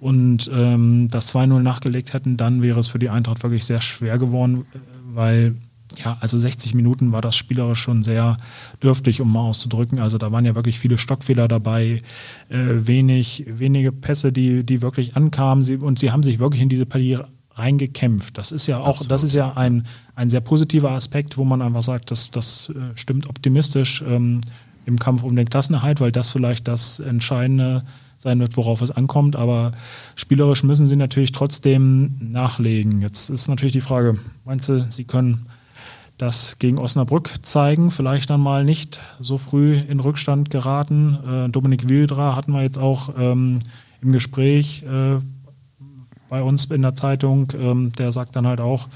und 0.00 0.50
ähm, 0.52 1.08
das 1.10 1.34
2-0 1.34 1.60
nachgelegt 1.60 2.14
hätten, 2.14 2.36
dann 2.36 2.62
wäre 2.62 2.80
es 2.80 2.88
für 2.88 2.98
die 2.98 3.10
Eintracht 3.10 3.42
wirklich 3.42 3.64
sehr 3.64 3.82
schwer 3.82 4.18
geworden, 4.18 4.64
weil 5.12 5.54
ja, 6.04 6.16
also 6.20 6.38
60 6.38 6.74
Minuten 6.74 7.12
war 7.12 7.20
das 7.20 7.36
spielerisch 7.36 7.80
schon 7.80 8.02
sehr 8.02 8.36
dürftig, 8.82 9.20
um 9.20 9.32
mal 9.32 9.40
auszudrücken. 9.40 9.98
Also 9.98 10.18
da 10.18 10.32
waren 10.32 10.44
ja 10.44 10.54
wirklich 10.54 10.78
viele 10.78 10.98
Stockfehler 10.98 11.48
dabei, 11.48 12.02
äh, 12.48 12.56
wenig, 12.56 13.44
wenige 13.46 13.92
Pässe, 13.92 14.32
die, 14.32 14.64
die 14.64 14.82
wirklich 14.82 15.16
ankamen. 15.16 15.64
Sie, 15.64 15.76
und 15.76 15.98
sie 15.98 16.12
haben 16.12 16.22
sich 16.22 16.38
wirklich 16.38 16.62
in 16.62 16.68
diese 16.68 16.86
Partie 16.86 17.18
reingekämpft. 17.54 18.38
Das 18.38 18.52
ist 18.52 18.66
ja 18.66 18.78
auch, 18.78 18.88
Absolut. 18.88 19.10
das 19.10 19.24
ist 19.24 19.34
ja 19.34 19.52
ein, 19.54 19.86
ein 20.14 20.30
sehr 20.30 20.40
positiver 20.40 20.92
Aspekt, 20.92 21.36
wo 21.36 21.44
man 21.44 21.60
einfach 21.60 21.82
sagt, 21.82 22.10
dass 22.10 22.30
das 22.30 22.70
äh, 22.70 22.96
stimmt 22.96 23.28
optimistisch 23.28 24.02
ähm, 24.06 24.40
im 24.86 24.98
Kampf 24.98 25.24
um 25.24 25.36
den 25.36 25.50
Klassenerhalt, 25.50 26.00
weil 26.00 26.12
das 26.12 26.30
vielleicht 26.30 26.68
das 26.68 27.00
entscheidende 27.00 27.84
sein 28.20 28.38
wird, 28.38 28.56
worauf 28.56 28.82
es 28.82 28.90
ankommt. 28.90 29.34
Aber 29.34 29.72
spielerisch 30.14 30.62
müssen 30.62 30.86
sie 30.86 30.96
natürlich 30.96 31.32
trotzdem 31.32 32.16
nachlegen. 32.20 33.00
Jetzt 33.00 33.30
ist 33.30 33.48
natürlich 33.48 33.72
die 33.72 33.80
Frage, 33.80 34.18
meinst 34.44 34.68
du, 34.68 34.84
sie 34.90 35.04
können 35.04 35.46
das 36.18 36.58
gegen 36.58 36.78
Osnabrück 36.78 37.30
zeigen, 37.42 37.90
vielleicht 37.90 38.28
dann 38.28 38.42
mal 38.42 38.62
nicht 38.62 39.00
so 39.20 39.38
früh 39.38 39.78
in 39.78 40.00
Rückstand 40.00 40.50
geraten. 40.50 41.18
Äh, 41.26 41.48
Dominik 41.48 41.88
Wildra 41.88 42.36
hatten 42.36 42.52
wir 42.52 42.62
jetzt 42.62 42.78
auch 42.78 43.14
ähm, 43.18 43.60
im 44.02 44.12
Gespräch 44.12 44.82
äh, 44.82 45.18
bei 46.28 46.42
uns 46.42 46.66
in 46.66 46.82
der 46.82 46.94
Zeitung, 46.94 47.50
ähm, 47.58 47.92
der 47.96 48.12
sagt 48.12 48.36
dann 48.36 48.46
halt 48.46 48.60
auch, 48.60 48.88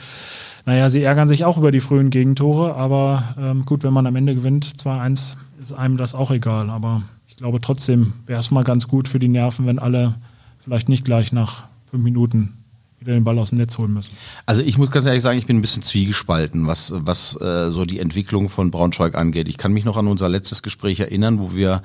naja, 0.66 0.90
sie 0.90 1.02
ärgern 1.02 1.28
sich 1.28 1.47
auch 1.47 1.57
über 1.57 1.73
die 1.73 1.81
frühen 1.81 2.11
Gegentore, 2.11 2.75
aber 2.75 3.35
ähm, 3.38 3.64
gut, 3.64 3.85
wenn 3.85 3.93
man 3.95 4.07
am 4.07 4.16
Ende 4.16 4.35
gewinnt, 4.35 4.66
2-1, 4.66 5.37
ist 5.62 5.73
einem 5.73 5.97
das 5.97 6.14
auch 6.14 6.31
egal. 6.31 6.69
Aber 6.69 7.02
ich 7.34 7.38
glaube 7.38 7.60
trotzdem 7.60 8.12
wäre 8.26 8.38
es 8.38 8.52
mal 8.52 8.62
ganz 8.62 8.86
gut 8.86 9.08
für 9.08 9.18
die 9.18 9.26
Nerven, 9.26 9.66
wenn 9.66 9.80
alle 9.80 10.14
vielleicht 10.60 10.88
nicht 10.88 11.04
gleich 11.04 11.32
nach 11.32 11.64
fünf 11.90 12.04
Minuten 12.04 12.63
wieder 13.04 13.14
den 13.14 13.25
Ball 13.25 13.38
aus 13.38 13.50
dem 13.50 13.58
Netz 13.58 13.76
holen 13.78 13.92
müssen. 13.92 14.16
Also 14.46 14.62
ich 14.62 14.78
muss 14.78 14.90
ganz 14.90 15.06
ehrlich 15.06 15.23
sagen, 15.23 15.38
ich 15.38 15.46
bin 15.46 15.58
ein 15.58 15.62
bisschen 15.62 15.82
zwiegespalten, 15.82 16.66
was, 16.66 16.92
was 16.96 17.40
äh, 17.40 17.70
so 17.70 17.84
die 17.84 17.99
Entwicklung 17.99 18.49
von 18.49 18.70
Braunschweig 18.70 19.14
angeht. 19.14 19.49
Ich 19.49 19.58
kann 19.58 19.73
mich 19.73 19.84
noch 19.84 19.96
an 19.96 20.06
unser 20.06 20.28
letztes 20.28 20.62
Gespräch 20.62 21.00
erinnern, 21.00 21.38
wo 21.38 21.54
wir 21.54 21.82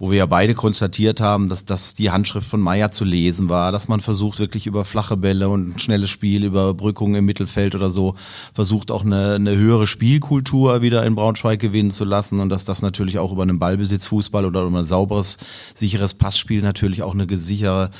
wo 0.00 0.10
wir 0.10 0.16
ja 0.16 0.26
beide 0.26 0.54
konstatiert 0.54 1.20
haben, 1.20 1.50
dass 1.50 1.66
das 1.66 1.94
die 1.94 2.10
Handschrift 2.10 2.48
von 2.48 2.58
Meier 2.58 2.90
zu 2.90 3.04
lesen 3.04 3.50
war, 3.50 3.70
dass 3.70 3.86
man 3.86 4.00
versucht 4.00 4.38
wirklich 4.38 4.66
über 4.66 4.86
flache 4.86 5.18
Bälle 5.18 5.50
und 5.50 5.78
schnelles 5.78 6.08
Spiel, 6.08 6.42
über 6.42 6.72
Brückungen 6.72 7.16
im 7.16 7.26
Mittelfeld 7.26 7.74
oder 7.74 7.90
so, 7.90 8.14
versucht 8.54 8.90
auch 8.90 9.04
eine, 9.04 9.34
eine 9.34 9.54
höhere 9.54 9.86
Spielkultur 9.86 10.80
wieder 10.80 11.04
in 11.04 11.16
Braunschweig 11.16 11.60
gewinnen 11.60 11.90
zu 11.90 12.04
lassen 12.04 12.40
und 12.40 12.48
dass 12.48 12.64
das 12.64 12.80
natürlich 12.80 13.18
auch 13.18 13.30
über 13.30 13.42
einen 13.42 13.58
Ballbesitzfußball 13.58 14.46
oder 14.46 14.62
über 14.62 14.78
ein 14.78 14.86
sauberes, 14.86 15.36
sicheres 15.74 16.14
Passspiel 16.14 16.62
natürlich 16.62 17.02
auch 17.02 17.12
eine 17.12 17.26
sichere 17.38 17.90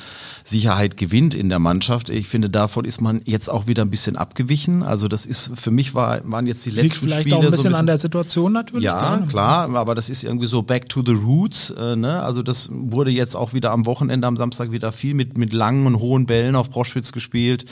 Sicherheit 0.43 0.97
gewinnt 0.97 1.33
in 1.33 1.49
der 1.49 1.59
Mannschaft. 1.59 2.09
Ich 2.09 2.27
finde, 2.27 2.49
davon 2.49 2.85
ist 2.85 3.01
man 3.01 3.21
jetzt 3.25 3.49
auch 3.49 3.67
wieder 3.67 3.83
ein 3.83 3.89
bisschen 3.89 4.15
abgewichen. 4.15 4.83
Also 4.83 5.07
das 5.07 5.25
ist, 5.25 5.51
für 5.55 5.71
mich 5.71 5.93
war, 5.93 6.21
waren 6.29 6.47
jetzt 6.47 6.65
die 6.65 6.71
letzten 6.71 6.83
Liegt 6.83 6.95
vielleicht 6.97 7.21
Spiele 7.21 7.35
auch 7.37 7.39
ein 7.41 7.51
bisschen, 7.51 7.57
so 7.57 7.67
ein 7.67 7.71
bisschen 7.71 7.79
an 7.79 7.85
der 7.85 7.97
Situation 7.97 8.53
natürlich. 8.53 8.85
Ja, 8.85 9.23
klar, 9.27 9.73
aber 9.75 9.95
das 9.95 10.09
ist 10.09 10.23
irgendwie 10.23 10.47
so 10.47 10.61
back 10.61 10.89
to 10.89 11.03
the 11.05 11.13
roots. 11.13 11.71
Äh, 11.71 11.95
ne? 11.95 12.21
Also 12.21 12.41
das 12.43 12.69
wurde 12.71 13.11
jetzt 13.11 13.35
auch 13.35 13.53
wieder 13.53 13.71
am 13.71 13.85
Wochenende, 13.85 14.27
am 14.27 14.37
Samstag 14.37 14.71
wieder 14.71 14.91
viel 14.91 15.13
mit, 15.13 15.37
mit 15.37 15.53
langen 15.53 15.85
und 15.85 15.99
hohen 15.99 16.25
Bällen 16.25 16.55
auf 16.55 16.69
Broschwitz 16.69 17.11
gespielt, 17.11 17.65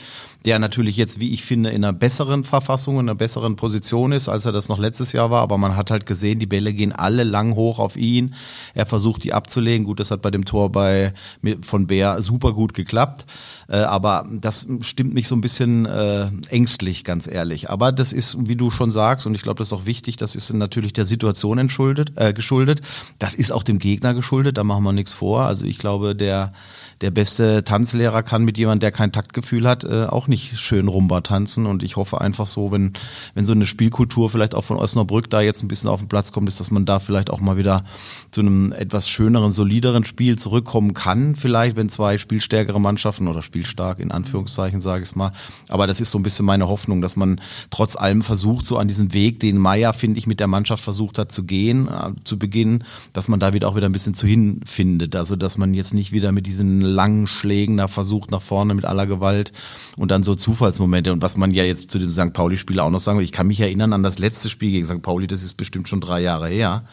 der 0.45 0.59
natürlich 0.59 0.97
jetzt, 0.97 1.19
wie 1.19 1.33
ich 1.33 1.43
finde, 1.43 1.69
in 1.69 1.83
einer 1.83 1.93
besseren 1.93 2.43
Verfassung, 2.43 2.95
in 2.95 3.01
einer 3.01 3.15
besseren 3.15 3.55
Position 3.55 4.11
ist, 4.11 4.29
als 4.29 4.45
er 4.45 4.51
das 4.51 4.69
noch 4.69 4.79
letztes 4.79 5.11
Jahr 5.11 5.31
war. 5.31 5.41
Aber 5.41 5.57
man 5.57 5.75
hat 5.75 5.91
halt 5.91 6.05
gesehen, 6.05 6.39
die 6.39 6.45
Bälle 6.45 6.73
gehen 6.73 6.93
alle 6.93 7.23
lang 7.23 7.55
hoch 7.55 7.79
auf 7.79 7.97
ihn. 7.97 8.35
Er 8.73 8.85
versucht, 8.85 9.23
die 9.23 9.33
abzulegen. 9.33 9.85
Gut, 9.85 9.99
das 9.99 10.11
hat 10.11 10.21
bei 10.21 10.31
dem 10.31 10.45
Tor 10.45 10.71
bei, 10.71 11.13
von 11.61 11.87
Bär 11.87 12.21
super 12.21 12.53
gut 12.53 12.58
geklappt. 12.67 13.25
Äh, 13.67 13.77
aber 13.77 14.25
das 14.29 14.67
stimmt 14.81 15.13
mich 15.13 15.27
so 15.27 15.35
ein 15.35 15.41
bisschen 15.41 15.85
äh, 15.85 16.29
ängstlich, 16.49 17.03
ganz 17.03 17.27
ehrlich. 17.27 17.69
Aber 17.69 17.91
das 17.91 18.13
ist, 18.13 18.37
wie 18.47 18.55
du 18.55 18.69
schon 18.71 18.91
sagst, 18.91 19.25
und 19.25 19.35
ich 19.35 19.41
glaube, 19.41 19.59
das 19.59 19.69
ist 19.69 19.73
auch 19.73 19.85
wichtig, 19.85 20.17
das 20.17 20.35
ist 20.35 20.51
natürlich 20.53 20.93
der 20.93 21.05
Situation 21.05 21.57
entschuldet, 21.57 22.13
äh, 22.15 22.33
geschuldet. 22.33 22.81
Das 23.19 23.35
ist 23.35 23.51
auch 23.51 23.63
dem 23.63 23.79
Gegner 23.79 24.13
geschuldet, 24.13 24.57
da 24.57 24.63
machen 24.63 24.83
wir 24.83 24.93
nichts 24.93 25.13
vor. 25.13 25.43
Also 25.43 25.65
ich 25.65 25.77
glaube, 25.77 26.15
der 26.15 26.53
der 27.01 27.11
beste 27.11 27.63
Tanzlehrer 27.63 28.23
kann 28.23 28.43
mit 28.43 28.57
jemandem, 28.57 28.81
der 28.81 28.91
kein 28.91 29.11
Taktgefühl 29.11 29.67
hat, 29.67 29.85
äh, 29.85 30.05
auch 30.05 30.27
nicht 30.27 30.59
schön 30.59 30.87
Rumba 30.87 31.21
tanzen. 31.21 31.65
Und 31.65 31.81
ich 31.81 31.95
hoffe 31.95 32.19
einfach 32.19 32.47
so, 32.47 32.71
wenn, 32.71 32.93
wenn 33.35 33.45
so 33.45 33.53
eine 33.53 33.65
Spielkultur 33.65 34.29
vielleicht 34.29 34.53
auch 34.53 34.63
von 34.63 34.77
Osnabrück 34.77 35.29
da 35.29 35.39
jetzt 35.41 35.63
ein 35.63 35.69
bisschen 35.69 35.89
auf 35.89 36.01
den 36.01 36.09
Platz 36.09 36.33
kommt, 36.33 36.49
ist, 36.49 36.59
dass 36.59 36.71
man 36.71 36.85
da 36.85 36.99
vielleicht 36.99 37.29
auch 37.29 37.39
mal 37.39 37.55
wieder 37.55 37.85
zu 38.31 38.41
einem 38.41 38.73
etwas 38.73 39.09
schöneren, 39.09 39.51
solideren 39.51 40.03
Spiel 40.03 40.37
zurückkommen 40.37 40.93
kann. 40.93 41.35
Vielleicht, 41.35 41.77
wenn 41.77 41.89
zwei 41.89 42.17
spielstärkere 42.17 42.81
Mannschaften 42.81 43.27
oder 43.27 43.41
spielstark 43.41 43.99
in 43.99 44.11
Anführungszeichen, 44.11 44.81
sage 44.81 45.03
ich 45.03 45.09
es 45.09 45.15
mal. 45.15 45.31
Aber 45.69 45.87
das 45.87 46.01
ist 46.01 46.11
so 46.11 46.19
ein 46.19 46.23
bisschen 46.23 46.45
meine 46.45 46.67
Hoffnung, 46.67 47.01
dass 47.01 47.15
man 47.15 47.39
trotz 47.69 47.95
allem 47.95 48.23
versucht, 48.23 48.65
so 48.65 48.77
an 48.77 48.89
diesem 48.89 49.13
Weg, 49.13 49.39
den 49.39 49.57
Meier, 49.57 49.93
finde 49.93 50.19
ich, 50.19 50.27
mit 50.27 50.41
der 50.41 50.47
Mannschaft 50.47 50.83
versucht 50.83 51.17
hat 51.17 51.31
zu 51.31 51.43
gehen, 51.43 51.87
äh, 51.87 52.11
zu 52.25 52.37
Beginn, 52.37 52.83
dass 53.13 53.29
man 53.29 53.39
da 53.39 53.53
wieder 53.53 53.69
auch 53.69 53.75
wieder 53.77 53.87
ein 53.87 53.93
bisschen 53.93 54.13
zu 54.13 54.27
hinfindet. 54.27 55.15
Also, 55.15 55.37
dass 55.37 55.57
man 55.57 55.73
jetzt 55.73 55.93
nicht 55.93 56.11
wieder 56.11 56.31
mit 56.33 56.45
diesen 56.45 56.88
langen 56.89 57.27
Schlägen 57.27 57.77
da 57.77 57.87
versucht 57.87 58.31
nach 58.31 58.41
vorne 58.41 58.73
mit 58.73 58.85
aller 58.85 59.07
Gewalt 59.07 59.53
und 59.97 60.11
dann 60.11 60.23
so 60.23 60.35
Zufallsmomente. 60.35 61.13
Und 61.13 61.21
was 61.21 61.37
man 61.37 61.51
ja 61.51 61.63
jetzt 61.63 61.89
zu 61.89 61.99
dem 61.99 62.11
St. 62.11 62.33
Pauli-Spiel 62.33 62.79
auch 62.79 62.89
noch 62.89 62.99
sagen 62.99 63.17
will, 63.17 63.25
ich 63.25 63.31
kann 63.31 63.47
mich 63.47 63.61
erinnern 63.61 63.93
an 63.93 64.03
das 64.03 64.19
letzte 64.19 64.49
Spiel 64.49 64.71
gegen 64.71 64.85
St. 64.85 65.01
Pauli, 65.01 65.27
das 65.27 65.43
ist 65.43 65.55
bestimmt 65.55 65.87
schon 65.87 66.01
drei 66.01 66.21
Jahre 66.21 66.49
her 66.49 66.83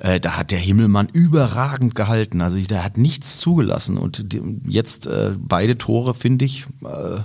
äh, 0.00 0.18
da 0.18 0.36
hat 0.36 0.50
der 0.50 0.58
Himmelmann 0.58 1.08
überragend 1.12 1.94
gehalten. 1.94 2.40
Also 2.40 2.58
der 2.58 2.82
hat 2.84 2.96
nichts 2.96 3.38
zugelassen. 3.38 3.96
Und 3.96 4.26
jetzt 4.66 5.06
äh, 5.06 5.32
beide 5.38 5.78
Tore, 5.78 6.14
finde 6.14 6.44
ich, 6.44 6.66
äh, 6.84 7.20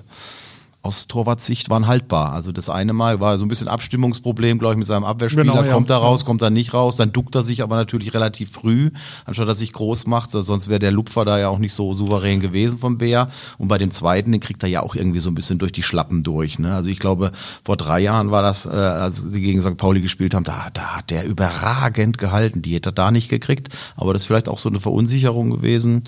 aus 0.84 1.08
Torwartsicht 1.08 1.70
waren 1.70 1.88
haltbar. 1.88 2.32
Also 2.32 2.52
das 2.52 2.70
eine 2.70 2.94
Mal 2.94 3.20
war 3.20 3.38
so 3.38 3.44
ein 3.44 3.50
bisschen 3.50 3.68
Abstimmungsproblem, 3.68 4.58
glaube 4.58 4.76
ich, 4.76 4.78
mit 4.78 4.88
seinem 4.88 5.04
Abwehrspieler. 5.04 5.44
Genau, 5.44 5.64
ja. 5.64 5.74
Kommt 5.74 5.90
er 5.90 5.98
raus, 5.98 6.24
kommt 6.24 6.42
er 6.42 6.50
nicht 6.50 6.74
raus, 6.74 6.96
dann 6.96 7.12
duckt 7.12 7.36
er 7.36 7.44
sich 7.44 7.62
aber 7.62 7.76
natürlich 7.76 8.14
relativ 8.14 8.52
früh, 8.52 8.92
anstatt 9.26 9.48
dass 9.50 9.58
er 9.58 9.60
sich 9.60 9.74
groß 9.74 10.08
macht. 10.08 10.32
Sonst 10.32 10.70
wäre 10.70 10.80
der 10.80 10.92
Lupfer 10.92 11.26
da 11.26 11.38
ja 11.40 11.50
auch 11.50 11.58
nicht 11.60 11.74
so 11.74 11.94
souverän 11.94 12.40
gewesen 12.40 12.78
vom 12.78 12.98
Bär. 12.98 13.30
Und 13.58 13.68
bei 13.68 13.78
dem 13.78 13.92
zweiten, 13.92 14.32
den 14.32 14.40
kriegt 14.40 14.64
er 14.64 14.70
ja 14.70 14.82
auch 14.82 14.96
irgendwie 14.96 15.20
so 15.20 15.30
ein 15.30 15.36
bisschen 15.36 15.60
durch 15.60 15.74
die 15.74 15.84
Schlappen 15.84 16.24
durch. 16.24 16.58
Ne? 16.58 16.74
Also 16.74 16.90
ich 16.90 17.00
glaube, 17.00 17.34
vor 17.64 17.76
drei 17.76 18.00
Jahren 18.00 18.32
war 18.32 18.42
das, 18.42 18.66
äh, 18.66 18.70
als 18.70 19.18
sie 19.18 19.42
gegen 19.42 19.62
St. 19.62 19.78
Pauli 19.78 20.02
gespielt 20.02 20.34
haben, 20.34 20.46
da, 20.46 20.68
da 20.74 20.98
hat 20.98 21.10
der 21.10 21.26
überragend 21.26 22.18
gehalten. 22.18 22.62
Die 22.62 22.76
hätte 22.76 22.90
er 22.90 22.94
da 22.94 23.12
nicht 23.12 23.30
gekriegt. 23.30 23.70
Aber 23.98 24.14
das 24.14 24.24
ist 24.24 24.28
vielleicht 24.28 24.48
auch 24.48 24.60
so 24.60 24.70
eine 24.70 24.80
Verunsicherung 24.80 25.50
gewesen. 25.50 26.04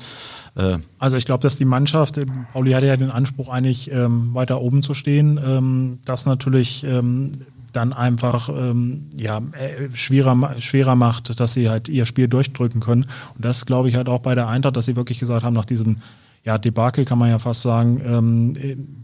Äh, 0.56 0.78
also 0.98 1.18
ich 1.18 1.26
glaube, 1.26 1.42
dass 1.42 1.58
die 1.58 1.66
Mannschaft, 1.66 2.18
äh, 2.18 2.26
Pauli 2.54 2.72
hatte 2.72 2.88
ja 2.88 2.98
den 2.98 3.12
Anspruch, 3.12 3.50
eigentlich 3.50 3.92
ähm, 3.92 4.34
weiter 4.34 4.62
oben 4.62 4.84
zu 4.84 4.94
stehen, 4.94 5.40
ähm, 5.44 6.00
das 6.06 6.26
natürlich 6.26 6.84
ähm, 6.84 7.32
dann 7.74 7.94
einfach 7.94 8.50
ähm, 8.50 9.06
ja, 9.16 9.42
äh, 9.54 9.90
schwerer, 9.94 10.56
schwerer 10.60 10.96
macht, 10.96 11.40
dass 11.40 11.54
sie 11.54 11.70
halt 11.70 11.90
ihr 11.90 12.06
Spiel 12.06 12.28
durchdrücken 12.28 12.82
können. 12.82 13.04
Und 13.36 13.46
das 13.46 13.66
glaube 13.66 13.90
ich 13.90 13.96
halt 13.96 14.10
auch 14.10 14.22
bei 14.22 14.36
der 14.36 14.48
Eintracht, 14.48 14.76
dass 14.76 14.86
sie 14.86 14.96
wirklich 14.96 15.20
gesagt 15.20 15.44
haben, 15.44 15.54
nach 15.54 15.66
diesem 15.66 15.98
ja, 16.44 16.58
Debakel 16.58 17.06
kann 17.06 17.20
man 17.20 17.30
ja 17.30 17.40
fast 17.40 17.62
sagen, 17.62 18.02
ähm, 18.06 18.54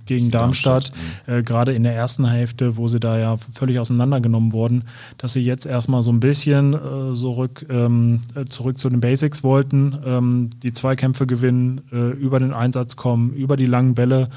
gegen 0.05 0.31
Darmstadt, 0.31 0.91
Darmstadt 0.91 1.27
mhm. 1.27 1.33
äh, 1.33 1.43
gerade 1.43 1.73
in 1.73 1.83
der 1.83 1.95
ersten 1.95 2.25
Hälfte, 2.25 2.77
wo 2.77 2.87
sie 2.87 2.99
da 2.99 3.17
ja 3.17 3.37
völlig 3.53 3.79
auseinandergenommen 3.79 4.53
wurden, 4.53 4.83
dass 5.17 5.33
sie 5.33 5.41
jetzt 5.41 5.65
erstmal 5.65 6.01
so 6.01 6.11
ein 6.11 6.19
bisschen 6.19 6.73
äh, 6.73 7.15
zurück, 7.15 7.65
ähm, 7.69 8.21
äh, 8.35 8.45
zurück 8.45 8.77
zu 8.77 8.89
den 8.89 9.01
Basics 9.01 9.43
wollten, 9.43 9.97
ähm, 10.05 10.49
die 10.63 10.73
Zweikämpfe 10.73 11.27
gewinnen, 11.27 11.81
äh, 11.91 12.11
über 12.11 12.39
den 12.39 12.53
Einsatz 12.53 12.95
kommen, 12.95 13.33
über 13.33 13.57
die 13.57 13.65
langen 13.65 13.95
Bälle 13.95 14.29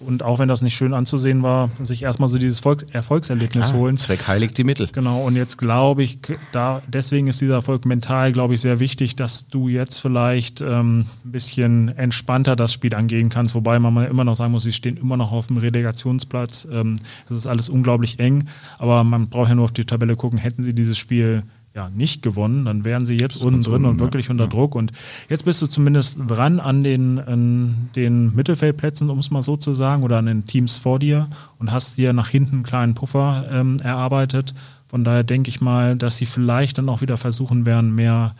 und 0.00 0.22
auch 0.22 0.38
wenn 0.38 0.48
das 0.48 0.62
nicht 0.62 0.74
schön 0.74 0.92
anzusehen 0.92 1.42
war, 1.42 1.70
sich 1.82 2.02
erstmal 2.02 2.28
so 2.28 2.38
dieses 2.38 2.58
Volks 2.60 2.84
Erfolgserlebnis 2.92 3.68
Klar, 3.68 3.78
holen. 3.78 3.96
Zweck 3.96 4.26
heiligt 4.26 4.58
die 4.58 4.64
Mittel. 4.64 4.88
Genau, 4.92 5.22
und 5.22 5.36
jetzt 5.36 5.56
glaube 5.56 6.02
ich, 6.02 6.18
da 6.52 6.82
deswegen 6.86 7.26
ist 7.28 7.40
dieser 7.40 7.54
Erfolg 7.54 7.86
mental, 7.86 8.32
glaube 8.32 8.54
ich, 8.54 8.60
sehr 8.60 8.80
wichtig, 8.80 9.16
dass 9.16 9.48
du 9.48 9.68
jetzt 9.68 9.98
vielleicht 9.98 10.60
ähm, 10.60 11.06
ein 11.24 11.32
bisschen 11.32 11.96
entspannter 11.96 12.56
das 12.56 12.72
Spiel 12.72 12.94
angehen 12.94 13.28
kannst, 13.28 13.54
wobei 13.54 13.78
man 13.78 13.94
mal 13.94 14.06
immer 14.06 14.24
noch 14.24 14.36
sagen 14.36 14.52
muss, 14.52 14.64
sie 14.64 14.72
stehen 14.72 14.96
immer 14.96 15.16
noch 15.16 15.32
auf 15.32 15.46
dem 15.46 15.58
Relegationsplatz. 15.58 16.66
Ähm, 16.70 16.98
das 17.28 17.38
ist 17.38 17.46
alles 17.46 17.68
unglaublich 17.68 18.18
eng, 18.18 18.48
aber 18.78 19.04
man 19.04 19.28
braucht 19.28 19.48
ja 19.48 19.54
nur 19.54 19.64
auf 19.64 19.72
die 19.72 19.84
Tabelle 19.84 20.16
gucken, 20.16 20.38
hätten 20.38 20.64
sie 20.64 20.74
dieses 20.74 20.98
Spiel 20.98 21.44
ja, 21.74 21.90
nicht 21.90 22.22
gewonnen, 22.22 22.64
dann 22.64 22.84
wären 22.84 23.04
sie 23.04 23.18
jetzt 23.18 23.36
unten 23.36 23.60
drin 23.60 23.84
und 23.84 23.98
wirklich 23.98 24.30
unter 24.30 24.46
Druck. 24.46 24.76
Und 24.76 24.92
jetzt 25.28 25.44
bist 25.44 25.60
du 25.60 25.66
zumindest 25.66 26.18
dran 26.28 26.60
an 26.60 26.84
den, 26.84 27.18
an 27.18 27.90
den 27.96 28.34
Mittelfeldplätzen, 28.34 29.10
um 29.10 29.18
es 29.18 29.32
mal 29.32 29.42
so 29.42 29.56
zu 29.56 29.74
sagen, 29.74 30.04
oder 30.04 30.18
an 30.18 30.26
den 30.26 30.46
Teams 30.46 30.78
vor 30.78 31.00
dir 31.00 31.28
und 31.58 31.72
hast 31.72 31.98
dir 31.98 32.12
nach 32.12 32.28
hinten 32.28 32.56
einen 32.56 32.62
kleinen 32.62 32.94
Puffer 32.94 33.46
ähm, 33.50 33.78
erarbeitet. 33.80 34.54
Von 34.86 35.02
daher 35.02 35.24
denke 35.24 35.48
ich 35.48 35.60
mal, 35.60 35.96
dass 35.96 36.16
sie 36.16 36.26
vielleicht 36.26 36.78
dann 36.78 36.88
auch 36.88 37.00
wieder 37.00 37.16
versuchen 37.16 37.66
werden, 37.66 37.92
mehr 37.92 38.36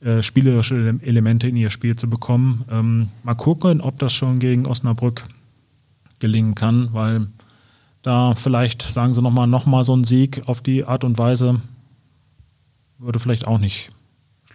äh, 0.00 0.22
spielerische 0.22 1.00
Elemente 1.02 1.48
in 1.48 1.56
ihr 1.56 1.70
Spiel 1.70 1.96
zu 1.96 2.08
bekommen. 2.08 2.64
Ähm, 2.70 3.08
mal 3.24 3.34
gucken, 3.34 3.80
ob 3.80 3.98
das 3.98 4.12
schon 4.12 4.38
gegen 4.38 4.64
Osnabrück 4.64 5.24
gelingen 6.20 6.54
kann, 6.54 6.90
weil 6.92 7.26
da 8.02 8.36
vielleicht 8.36 8.82
sagen 8.82 9.12
sie 9.12 9.22
nochmal 9.22 9.48
noch 9.48 9.66
mal 9.66 9.82
so 9.82 9.92
einen 9.92 10.04
Sieg 10.04 10.42
auf 10.46 10.60
die 10.60 10.84
Art 10.84 11.02
und 11.02 11.18
Weise, 11.18 11.60
würde 12.98 13.18
vielleicht 13.18 13.46
auch 13.46 13.58
nicht 13.58 13.90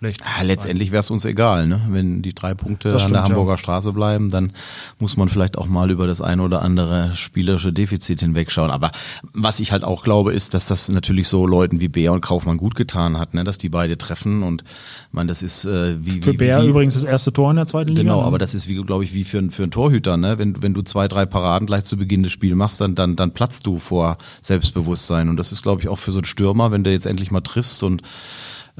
schlecht. 0.01 0.21
Ja, 0.21 0.43
letztendlich 0.43 0.91
wäre 0.91 0.99
es 1.01 1.09
uns 1.11 1.25
egal, 1.25 1.67
ne? 1.67 1.79
Wenn 1.89 2.21
die 2.21 2.33
drei 2.33 2.53
Punkte 2.55 2.91
Das 2.91 3.03
an 3.03 3.09
stimmt, 3.09 3.15
der 3.17 3.23
Hamburger 3.23 3.51
ja. 3.53 3.57
Straße 3.57 3.93
bleiben, 3.93 4.31
dann 4.31 4.51
muss 4.99 5.15
man 5.15 5.29
vielleicht 5.29 5.57
auch 5.57 5.67
mal 5.67 5.91
über 5.91 6.07
das 6.07 6.21
eine 6.21 6.41
oder 6.41 6.63
andere 6.63 7.11
spielerische 7.15 7.71
Defizit 7.71 8.19
hinwegschauen. 8.19 8.71
Aber 8.71 8.91
was 9.33 9.59
ich 9.59 9.71
halt 9.71 9.83
auch 9.83 10.03
glaube, 10.03 10.33
ist, 10.33 10.53
dass 10.55 10.65
das 10.67 10.89
natürlich 10.89 11.27
so 11.27 11.45
Leuten 11.45 11.81
wie 11.81 11.87
Bär 11.87 12.13
und 12.13 12.21
Kaufmann 12.21 12.57
gut 12.57 12.75
getan 12.75 13.17
hat, 13.19 13.33
ne? 13.35 13.43
dass 13.43 13.57
die 13.59 13.69
beide 13.69 13.97
treffen 13.97 14.41
und 14.43 14.63
man, 15.11 15.27
das 15.27 15.43
ist 15.43 15.65
äh, 15.65 16.03
wie 16.03 16.21
Für 16.21 16.33
wie, 16.33 16.37
Bär 16.37 16.63
wie, 16.63 16.67
übrigens 16.69 16.95
das 16.95 17.03
erste 17.03 17.31
Tor 17.31 17.51
in 17.51 17.57
der 17.57 17.67
zweiten 17.67 17.89
Liga. 17.89 18.01
Genau, 18.01 18.21
ne? 18.21 18.25
aber 18.27 18.39
das 18.39 18.53
ist 18.55 18.67
wie, 18.67 18.75
glaube 18.81 19.03
ich, 19.03 19.13
wie 19.13 19.23
für, 19.23 19.37
ein- 19.37 19.51
für 19.51 19.63
einen 19.63 19.71
Torhüter, 19.71 20.17
ne? 20.17 20.37
Wenn, 20.39 20.61
wenn 20.63 20.73
du 20.73 20.81
zwei, 20.81 21.07
drei 21.07 21.25
Paraden 21.27 21.67
gleich 21.67 21.83
zu 21.83 21.95
Beginn 21.97 22.23
des 22.23 22.31
Spiels 22.31 22.55
machst, 22.55 22.81
dann, 22.81 22.95
dann, 22.95 23.15
dann 23.15 23.31
platzt 23.31 23.67
du 23.67 23.77
vor 23.77 24.17
Selbstbewusstsein. 24.41 25.29
Und 25.29 25.37
das 25.37 25.51
ist, 25.51 25.61
glaube 25.61 25.81
ich, 25.81 25.87
auch 25.89 25.99
für 25.99 26.11
so 26.11 26.17
einen 26.19 26.25
Stürmer, 26.25 26.71
wenn 26.71 26.83
du 26.83 26.91
jetzt 26.91 27.05
endlich 27.05 27.29
mal 27.31 27.41
triffst 27.41 27.83
und 27.83 28.01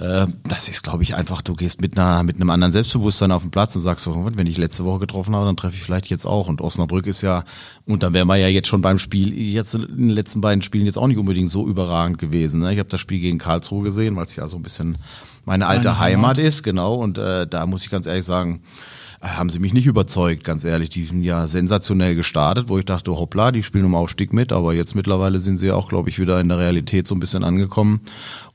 das 0.02 0.68
ist, 0.68 0.82
glaube 0.82 1.04
ich, 1.04 1.16
einfach, 1.16 1.42
du 1.44 1.56
gehst 1.56 1.80
mit 1.80 1.98
einer, 1.98 2.24
mit 2.24 2.38
einem 2.38 2.50
anderen 2.50 2.72
Selbstbewusstsein 2.72 3.32
auf 3.32 3.44
den 3.44 3.52
Platz 3.52 3.76
und 3.76 3.82
sagst 3.82 4.06
so, 4.06 4.30
wenn 4.36 4.48
ich 4.48 4.58
letzte 4.58 4.84
Woche 4.84 5.00
getroffen 5.00 5.36
habe, 5.36 5.46
dann 5.46 5.56
treffe 5.56 5.76
ich 5.76 5.84
vielleicht 5.84 6.08
jetzt 6.08 6.26
auch. 6.26 6.48
Und 6.48 6.60
Osnabrück 6.60 7.06
ist 7.06 7.22
ja, 7.22 7.44
und 7.86 8.02
dann 8.02 8.14
wären 8.14 8.28
wir 8.28 8.38
ja 8.38 8.48
jetzt 8.48 8.68
schon 8.68 8.82
beim 8.82 8.98
Spiel, 8.98 9.34
jetzt 9.38 9.76
in 9.76 9.82
den 9.86 10.10
letzten 10.10 10.42
beiden 10.42 10.64
Spielen 10.64 10.86
jetzt 10.86 10.98
auch 10.98 11.08
nicht 11.08 11.18
unbedingt 11.18 11.52
so 11.52 11.68
überragend 11.68 12.18
gewesen. 12.18 12.62
Ne? 12.62 12.74
Ich 12.74 12.80
habe 12.80 12.90
das 12.90 13.00
Spiel 13.00 13.20
gegen 13.20 13.38
Karlsruhe 13.38 13.84
gesehen, 13.84 14.16
weil 14.16 14.26
es 14.26 14.36
ja 14.36 14.48
so 14.48 14.58
ein 14.58 14.64
bisschen 14.64 14.98
meine 15.46 15.68
alte 15.68 15.90
Deine 15.90 16.00
Heimat 16.00 16.38
ist, 16.40 16.64
genau. 16.64 16.96
Und 16.96 17.18
äh, 17.18 17.46
da 17.46 17.66
muss 17.68 17.84
ich 17.84 17.92
ganz 17.92 18.08
ehrlich 18.08 18.26
sagen, 18.26 18.56
äh, 18.56 19.01
haben 19.22 19.50
sie 19.50 19.60
mich 19.60 19.74
nicht 19.74 19.86
überzeugt, 19.86 20.44
ganz 20.44 20.64
ehrlich. 20.64 20.90
Die 20.90 21.06
sind 21.06 21.22
ja 21.22 21.46
sensationell 21.46 22.16
gestartet, 22.16 22.70
wo 22.70 22.80
ich 22.80 22.86
dachte, 22.86 23.12
hoppla, 23.12 23.52
die 23.52 23.62
spielen 23.62 23.86
um 23.86 23.94
Aufstieg 23.94 24.34
mit, 24.34 24.52
aber 24.52 24.74
jetzt 24.74 24.96
mittlerweile 24.96 25.40
sind 25.40 25.60
sie 25.60 25.72
auch, 25.72 25.90
glaube 25.90 26.10
ich, 26.10 26.18
wieder 26.18 26.42
in 26.42 26.50
der 26.50 26.58
Realität 26.58 27.08
so 27.08 27.14
ein 27.14 27.20
bisschen 27.20 27.44
angekommen. 27.44 28.02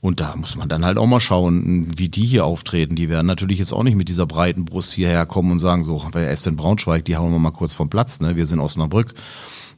Und 0.01 0.19
da 0.19 0.35
muss 0.35 0.57
man 0.57 0.67
dann 0.67 0.83
halt 0.83 0.97
auch 0.97 1.07
mal 1.07 1.21
schauen, 1.21 1.97
wie 1.97 2.09
die 2.09 2.25
hier 2.25 2.45
auftreten. 2.45 2.95
Die 2.97 3.07
werden 3.07 3.27
natürlich 3.27 3.59
jetzt 3.59 3.71
auch 3.71 3.83
nicht 3.83 3.95
mit 3.95 4.09
dieser 4.09 4.25
breiten 4.25 4.65
Brust 4.65 4.91
hierher 4.91 5.25
kommen 5.25 5.53
und 5.53 5.59
sagen, 5.59 5.85
so, 5.85 6.03
wer 6.11 6.31
ist 6.31 6.45
denn 6.45 6.57
Braunschweig? 6.57 7.05
Die 7.05 7.15
hauen 7.15 7.31
wir 7.31 7.39
mal 7.39 7.51
kurz 7.51 7.73
vom 7.73 7.89
Platz, 7.89 8.19
ne? 8.19 8.35
Wir 8.35 8.45
sind 8.45 8.59
Osnabrück. 8.59 9.13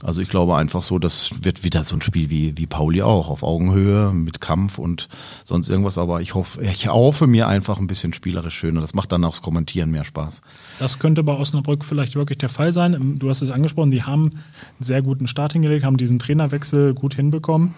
Also 0.02 0.22
ich 0.22 0.30
glaube 0.30 0.56
einfach 0.56 0.82
so, 0.82 0.98
das 0.98 1.44
wird 1.44 1.64
wieder 1.64 1.84
so 1.84 1.96
ein 1.96 2.02
Spiel 2.02 2.30
wie, 2.30 2.58
wie 2.58 2.68
Pauli 2.68 3.02
auch, 3.02 3.30
auf 3.30 3.44
Augenhöhe, 3.44 4.14
mit 4.14 4.40
Kampf 4.40 4.78
und 4.78 5.10
sonst 5.44 5.70
irgendwas. 5.70 5.98
Aber 5.98 6.22
ich 6.22 6.36
hoffe, 6.36 6.62
ich 6.62 6.88
hoffe 6.88 7.28
mir 7.28 7.48
einfach 7.50 7.80
ein 7.80 7.88
bisschen 7.88 8.14
spielerisch 8.14 8.56
schöner. 8.56 8.80
Das 8.80 8.94
macht 8.94 9.12
dann 9.12 9.24
auch 9.26 9.32
das 9.32 9.42
Kommentieren 9.42 9.92
mehr 9.92 10.06
Spaß. 10.06 10.42
Das 10.80 11.00
könnte 11.00 11.22
bei 11.24 11.34
Osnabrück 11.34 11.84
vielleicht 11.84 12.16
wirklich 12.16 12.38
der 12.38 12.50
Fall 12.50 12.72
sein. 12.72 13.18
Du 13.20 13.28
hast 13.30 13.42
es 13.42 13.52
angesprochen, 13.52 13.92
die 13.92 14.04
haben 14.04 14.30
einen 14.30 14.40
sehr 14.80 15.02
guten 15.02 15.28
Start 15.28 15.52
hingelegt, 15.52 15.84
haben 15.84 15.98
diesen 15.98 16.18
Trainerwechsel 16.20 16.94
gut 16.94 17.16
hinbekommen. 17.16 17.76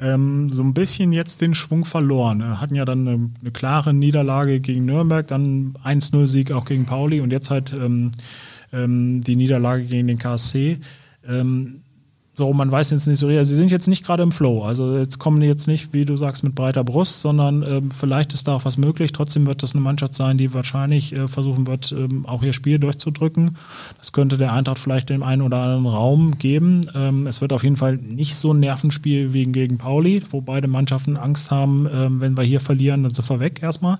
Ähm, 0.00 0.48
so 0.48 0.62
ein 0.62 0.74
bisschen 0.74 1.12
jetzt 1.12 1.40
den 1.40 1.54
Schwung 1.54 1.84
verloren. 1.84 2.40
Äh, 2.40 2.56
Hatten 2.56 2.74
ja 2.74 2.84
dann 2.84 3.06
eine, 3.06 3.30
eine 3.40 3.50
klare 3.52 3.92
Niederlage 3.92 4.58
gegen 4.58 4.86
Nürnberg, 4.86 5.26
dann 5.28 5.74
1-0-Sieg 5.84 6.52
auch 6.52 6.64
gegen 6.64 6.86
Pauli 6.86 7.20
und 7.20 7.30
jetzt 7.30 7.50
halt 7.50 7.72
ähm, 7.72 8.10
ähm, 8.72 9.20
die 9.22 9.36
Niederlage 9.36 9.84
gegen 9.84 10.08
den 10.08 10.18
KSC. 10.18 10.78
Ähm, 11.30 11.82
so, 12.32 12.52
man 12.54 12.72
weiß 12.72 12.90
jetzt 12.92 13.06
nicht 13.06 13.18
so, 13.18 13.26
also 13.26 13.44
sie 13.44 13.56
sind 13.56 13.70
jetzt 13.70 13.86
nicht 13.86 14.02
gerade 14.02 14.22
im 14.22 14.32
Flow. 14.32 14.62
Also 14.62 14.96
jetzt 14.96 15.18
kommen 15.18 15.40
die 15.40 15.46
jetzt 15.46 15.66
nicht, 15.66 15.92
wie 15.92 16.04
du 16.06 16.16
sagst, 16.16 16.42
mit 16.42 16.54
breiter 16.54 16.84
Brust, 16.84 17.20
sondern 17.20 17.62
ähm, 17.62 17.90
vielleicht 17.90 18.32
ist 18.32 18.48
da 18.48 18.54
auch 18.54 18.64
was 18.64 18.78
möglich. 18.78 19.12
Trotzdem 19.12 19.46
wird 19.46 19.62
das 19.62 19.74
eine 19.74 19.82
Mannschaft 19.82 20.14
sein, 20.14 20.38
die 20.38 20.54
wahrscheinlich 20.54 21.12
äh, 21.12 21.28
versuchen 21.28 21.66
wird, 21.66 21.92
ähm, 21.92 22.24
auch 22.26 22.42
ihr 22.42 22.54
Spiel 22.54 22.78
durchzudrücken. 22.78 23.56
Das 23.98 24.12
könnte 24.12 24.38
der 24.38 24.52
Eintracht 24.54 24.78
vielleicht 24.78 25.10
dem 25.10 25.22
einen 25.22 25.42
oder 25.42 25.58
anderen 25.58 25.86
Raum 25.86 26.38
geben. 26.38 26.86
Ähm, 26.94 27.26
es 27.26 27.40
wird 27.40 27.52
auf 27.52 27.64
jeden 27.64 27.76
Fall 27.76 27.96
nicht 27.96 28.36
so 28.36 28.54
ein 28.54 28.60
Nervenspiel 28.60 29.34
wie 29.34 29.44
gegen 29.44 29.76
Pauli, 29.76 30.22
wo 30.30 30.40
beide 30.40 30.66
Mannschaften 30.66 31.16
Angst 31.18 31.50
haben, 31.50 31.88
ähm, 31.92 32.20
wenn 32.20 32.36
wir 32.36 32.44
hier 32.44 32.60
verlieren, 32.60 33.02
dann 33.02 33.12
sind 33.12 33.28
wir 33.28 33.40
weg 33.40 33.60
erstmal. 33.62 33.98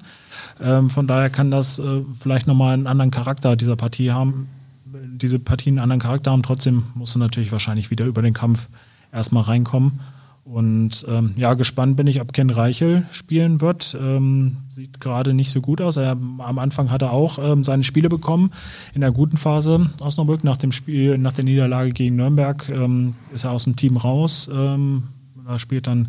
Ähm, 0.62 0.88
von 0.88 1.07
daher 1.07 1.29
kann 1.29 1.51
das 1.51 1.79
äh, 1.79 2.03
vielleicht 2.19 2.47
nochmal 2.47 2.75
einen 2.75 2.87
anderen 2.87 3.11
Charakter 3.11 3.57
dieser 3.57 3.77
Partie 3.77 4.12
haben 4.12 4.49
diese 5.22 5.38
Partien 5.38 5.74
einen 5.74 5.85
anderen 5.85 6.00
Charakter 6.00 6.30
haben. 6.30 6.42
Trotzdem 6.42 6.85
musst 6.94 7.14
du 7.14 7.18
natürlich 7.18 7.52
wahrscheinlich 7.52 7.90
wieder 7.90 8.06
über 8.06 8.22
den 8.22 8.35
Kampf 8.35 8.68
erstmal 9.12 9.44
reinkommen. 9.44 10.00
Und 10.44 11.06
ähm, 11.09 11.35
ja, 11.37 11.54
gespannt 11.54 11.96
bin 11.96 12.06
ich, 12.06 12.20
ob 12.20 12.33
Ken 12.33 12.50
Reichel 12.50 13.06
spielen 13.12 13.61
wird. 13.61 13.96
Ähm, 14.00 14.56
sieht 14.68 15.00
gerade 15.00 15.33
nicht 15.33 15.50
so 15.50 15.61
gut 15.61 15.80
aus. 15.80 15.96
Er, 15.96 16.12
am 16.12 16.59
Anfang 16.59 16.90
hat 16.90 17.02
er 17.02 17.12
auch 17.12 17.38
ähm, 17.38 17.62
seine 17.62 17.85
Spiele 17.85 18.09
bekommen. 18.09 18.50
In 18.94 19.00
der 19.02 19.12
guten 19.12 19.37
Phase 19.37 19.90
Osnabrück 20.00 20.42
nach 20.42 20.56
dem 20.56 20.72
Spiel, 20.72 21.18
nach 21.18 21.35
der 21.35 21.44
Niederlage 21.44 21.92
gegen 21.92 22.16
Nürnberg 22.16 22.68
ähm, 22.68 23.14
ist 23.33 23.44
er 23.44 23.52
aus 23.52 23.64
dem 23.64 23.76
Team 23.76 23.96
raus. 23.96 24.50
Ähm, 24.52 25.04
da 25.46 25.59
spielt 25.59 25.87
dann 25.87 26.09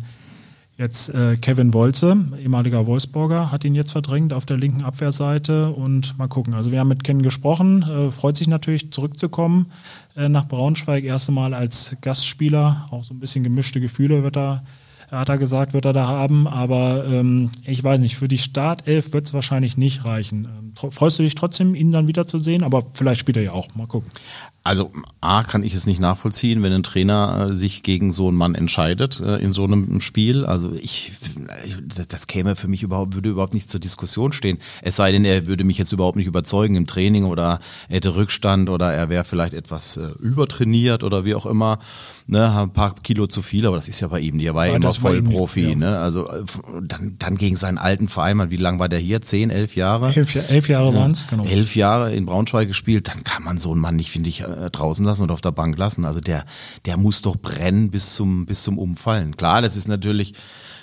Jetzt 0.82 1.10
äh, 1.10 1.36
Kevin 1.36 1.74
Wolze, 1.74 2.16
ehemaliger 2.42 2.86
Wolfsburger, 2.86 3.52
hat 3.52 3.64
ihn 3.64 3.76
jetzt 3.76 3.92
verdrängt 3.92 4.32
auf 4.32 4.46
der 4.46 4.56
linken 4.56 4.82
Abwehrseite 4.82 5.70
und 5.70 6.18
mal 6.18 6.26
gucken. 6.26 6.54
Also 6.54 6.72
wir 6.72 6.80
haben 6.80 6.88
mit 6.88 7.04
Ken 7.04 7.22
gesprochen, 7.22 7.84
äh, 7.84 8.10
freut 8.10 8.36
sich 8.36 8.48
natürlich 8.48 8.90
zurückzukommen 8.90 9.70
äh, 10.16 10.28
nach 10.28 10.48
Braunschweig, 10.48 11.04
erste 11.04 11.30
Mal 11.30 11.54
als 11.54 11.94
Gastspieler, 12.00 12.88
auch 12.90 13.04
so 13.04 13.14
ein 13.14 13.20
bisschen 13.20 13.44
gemischte 13.44 13.80
Gefühle 13.80 14.24
wird 14.24 14.36
er, 14.36 14.64
hat 15.12 15.28
er 15.28 15.38
gesagt, 15.38 15.72
wird 15.72 15.84
er 15.84 15.92
da 15.92 16.08
haben, 16.08 16.48
aber 16.48 17.04
ähm, 17.06 17.50
ich 17.64 17.84
weiß 17.84 18.00
nicht, 18.00 18.16
für 18.16 18.26
die 18.26 18.38
Startelf 18.38 19.12
wird 19.12 19.26
es 19.26 19.34
wahrscheinlich 19.34 19.76
nicht 19.76 20.04
reichen. 20.04 20.48
Ähm, 20.48 20.90
freust 20.90 21.16
du 21.16 21.22
dich 21.22 21.36
trotzdem, 21.36 21.76
ihn 21.76 21.92
dann 21.92 22.08
wiederzusehen, 22.08 22.64
aber 22.64 22.82
vielleicht 22.94 23.20
spielt 23.20 23.36
er 23.36 23.44
ja 23.44 23.52
auch, 23.52 23.72
mal 23.76 23.86
gucken. 23.86 24.10
Also 24.64 24.92
A 25.20 25.42
kann 25.42 25.64
ich 25.64 25.74
es 25.74 25.86
nicht 25.86 25.98
nachvollziehen, 25.98 26.62
wenn 26.62 26.72
ein 26.72 26.82
Trainer 26.84 27.48
äh, 27.50 27.54
sich 27.54 27.82
gegen 27.82 28.12
so 28.12 28.28
einen 28.28 28.36
Mann 28.36 28.54
entscheidet 28.54 29.18
äh, 29.20 29.36
in 29.38 29.52
so 29.52 29.64
einem 29.64 30.00
Spiel. 30.00 30.44
Also 30.44 30.72
ich, 30.74 31.12
das- 32.08 32.26
käme 32.28 32.54
für 32.56 32.68
mich 32.68 32.82
überhaupt, 32.84 33.14
würde 33.14 33.28
überhaupt 33.28 33.52
nicht 33.54 33.68
zur 33.68 33.80
Diskussion 33.80 34.32
stehen. 34.32 34.58
Es 34.80 34.96
sei 34.96 35.10
denn, 35.12 35.24
er 35.24 35.46
würde 35.48 35.64
mich 35.64 35.76
jetzt 35.78 35.90
überhaupt 35.92 36.16
nicht 36.16 36.28
überzeugen 36.28 36.76
im 36.76 36.86
Training 36.86 37.24
oder 37.24 37.58
er 37.88 37.96
hätte 37.96 38.14
Rückstand 38.14 38.70
oder 38.70 38.92
er 38.92 39.08
wäre 39.08 39.24
vielleicht 39.24 39.52
etwas 39.52 39.96
äh, 39.96 40.10
übertrainiert 40.20 41.02
oder 41.04 41.24
wie 41.24 41.34
auch 41.34 41.44
immer. 41.46 41.78
Ne, 42.28 42.48
ein 42.56 42.72
paar 42.72 42.94
Kilo 42.94 43.26
zu 43.26 43.42
viel, 43.42 43.66
aber 43.66 43.74
das 43.76 43.88
ist 43.88 43.98
ja 44.00 44.06
bei 44.06 44.20
ihm. 44.20 44.38
Der 44.38 44.54
war 44.54 44.64
ja 44.66 44.70
Ja, 44.72 44.76
immer 44.76 44.86
das 44.86 45.02
war 45.02 45.10
voll 45.10 45.18
ihm 45.18 45.24
nicht, 45.24 45.36
Profi. 45.36 45.70
ja. 45.70 45.74
Ne? 45.74 45.98
Also 45.98 46.30
äh, 46.30 46.44
dann, 46.82 47.16
dann 47.18 47.36
gegen 47.36 47.56
seinen 47.56 47.78
alten 47.78 48.06
Verein, 48.08 48.50
wie 48.52 48.56
lange 48.56 48.78
war 48.78 48.88
der 48.88 49.00
hier? 49.00 49.20
Zehn, 49.20 49.50
elf 49.50 49.74
Jahre? 49.74 50.14
Elf, 50.14 50.34
Ja- 50.36 50.42
elf 50.42 50.68
Jahre 50.68 50.94
waren 50.94 51.10
es, 51.10 51.26
genau. 51.26 51.44
elf 51.44 51.74
Jahre 51.74 52.14
in 52.14 52.24
Braunschweig 52.24 52.68
gespielt, 52.68 53.08
dann 53.08 53.24
kann 53.24 53.42
man 53.42 53.58
so 53.58 53.72
einen 53.72 53.80
Mann 53.80 53.96
nicht, 53.96 54.10
finde 54.12 54.28
ich, 54.28 54.44
äh, 54.56 54.70
draußen 54.70 55.04
lassen 55.04 55.22
oder 55.22 55.34
auf 55.34 55.40
der 55.40 55.52
Bank 55.52 55.78
lassen. 55.78 56.04
Also 56.04 56.20
der, 56.20 56.44
der 56.84 56.96
muss 56.96 57.22
doch 57.22 57.36
brennen 57.36 57.90
bis 57.90 58.14
zum, 58.14 58.46
bis 58.46 58.62
zum 58.62 58.78
Umfallen. 58.78 59.36
Klar, 59.36 59.62
das 59.62 59.76
ist 59.76 59.88
natürlich, 59.88 60.34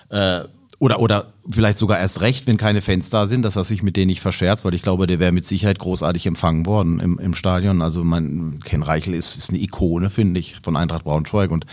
äh, 0.09 0.41
oder, 0.79 0.99
oder 0.99 1.33
vielleicht 1.51 1.77
sogar 1.77 1.97
erst 1.99 2.21
recht, 2.21 2.45
wenn 2.47 2.57
keine 2.57 2.81
Fans 2.81 3.09
da 3.09 3.27
sind, 3.27 3.41
dass 3.43 3.55
er 3.55 3.63
sich 3.63 3.81
mit 3.81 3.95
denen 3.95 4.07
nicht 4.07 4.21
verscherzt, 4.21 4.65
weil 4.65 4.73
ich 4.73 4.81
glaube, 4.81 5.07
der 5.07 5.19
wäre 5.19 5.31
mit 5.31 5.47
Sicherheit 5.47 5.79
großartig 5.79 6.27
empfangen 6.27 6.65
worden 6.65 6.99
im, 6.99 7.17
im 7.17 7.33
Stadion. 7.33 7.81
Also 7.81 8.03
mein 8.03 8.59
Ken 8.63 8.83
Reichel 8.83 9.13
ist, 9.13 9.35
ist 9.37 9.49
eine 9.49 9.59
Ikone, 9.59 10.09
finde 10.09 10.39
ich, 10.39 10.57
von 10.61 10.75
Eintracht 10.75 11.03
Braunschweig 11.05 11.49
und 11.51 11.65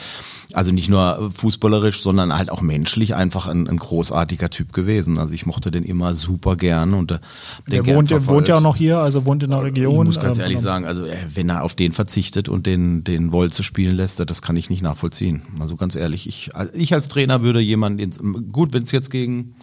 also 0.53 0.73
nicht 0.73 0.89
nur 0.89 1.31
fußballerisch, 1.35 2.01
sondern 2.03 2.37
halt 2.37 2.51
auch 2.51 2.63
menschlich 2.63 3.15
einfach 3.15 3.47
ein, 3.49 3.69
ein 3.69 3.77
großartiger 3.77 4.49
Typ 4.49 4.73
gewesen. 4.73 5.19
Also 5.19 5.35
ich 5.35 5.45
mochte 5.45 5.71
den 5.71 5.83
immer 5.83 6.15
super 6.15 6.57
gern 6.57 6.95
und 6.95 7.11
äh, 7.11 7.19
den 7.67 7.71
Der 7.73 7.83
gern 7.83 7.97
wohnt, 7.97 8.11
der 8.11 8.27
wohnt 8.27 8.49
ja 8.49 8.55
auch 8.55 8.61
verfolgt. 8.61 8.63
noch 8.63 8.77
hier, 8.77 8.99
also 8.99 9.25
wohnt 9.27 9.43
in 9.43 9.51
der 9.51 9.63
Region. 9.63 10.07
Ich 10.07 10.17
muss 10.17 10.21
ganz 10.23 10.39
ähm, 10.39 10.43
ehrlich 10.43 10.59
genau. 10.59 10.69
sagen, 10.69 10.85
also 10.87 11.05
äh, 11.05 11.17
wenn 11.35 11.49
er 11.51 11.63
auf 11.65 11.75
den 11.75 11.93
verzichtet 11.93 12.49
und 12.49 12.65
den, 12.65 13.05
den 13.05 13.33
Wolze 13.33 13.63
spielen 13.63 13.97
lässt, 13.97 14.19
das 14.19 14.41
kann 14.41 14.57
ich 14.57 14.71
nicht 14.71 14.83
nachvollziehen. 14.83 15.43
Also 15.61 15.77
ganz 15.77 15.95
ehrlich, 15.97 16.27
ich, 16.27 16.51
ich 16.73 16.95
als 16.95 17.09
Trainer 17.09 17.43
würde 17.43 17.61
jemanden, 17.61 17.99
ins- 17.99 18.21
gut, 18.53 18.73
wenn 18.73 18.85
es 18.85 18.93
jetzt 18.93 19.11
gegen 19.11 19.55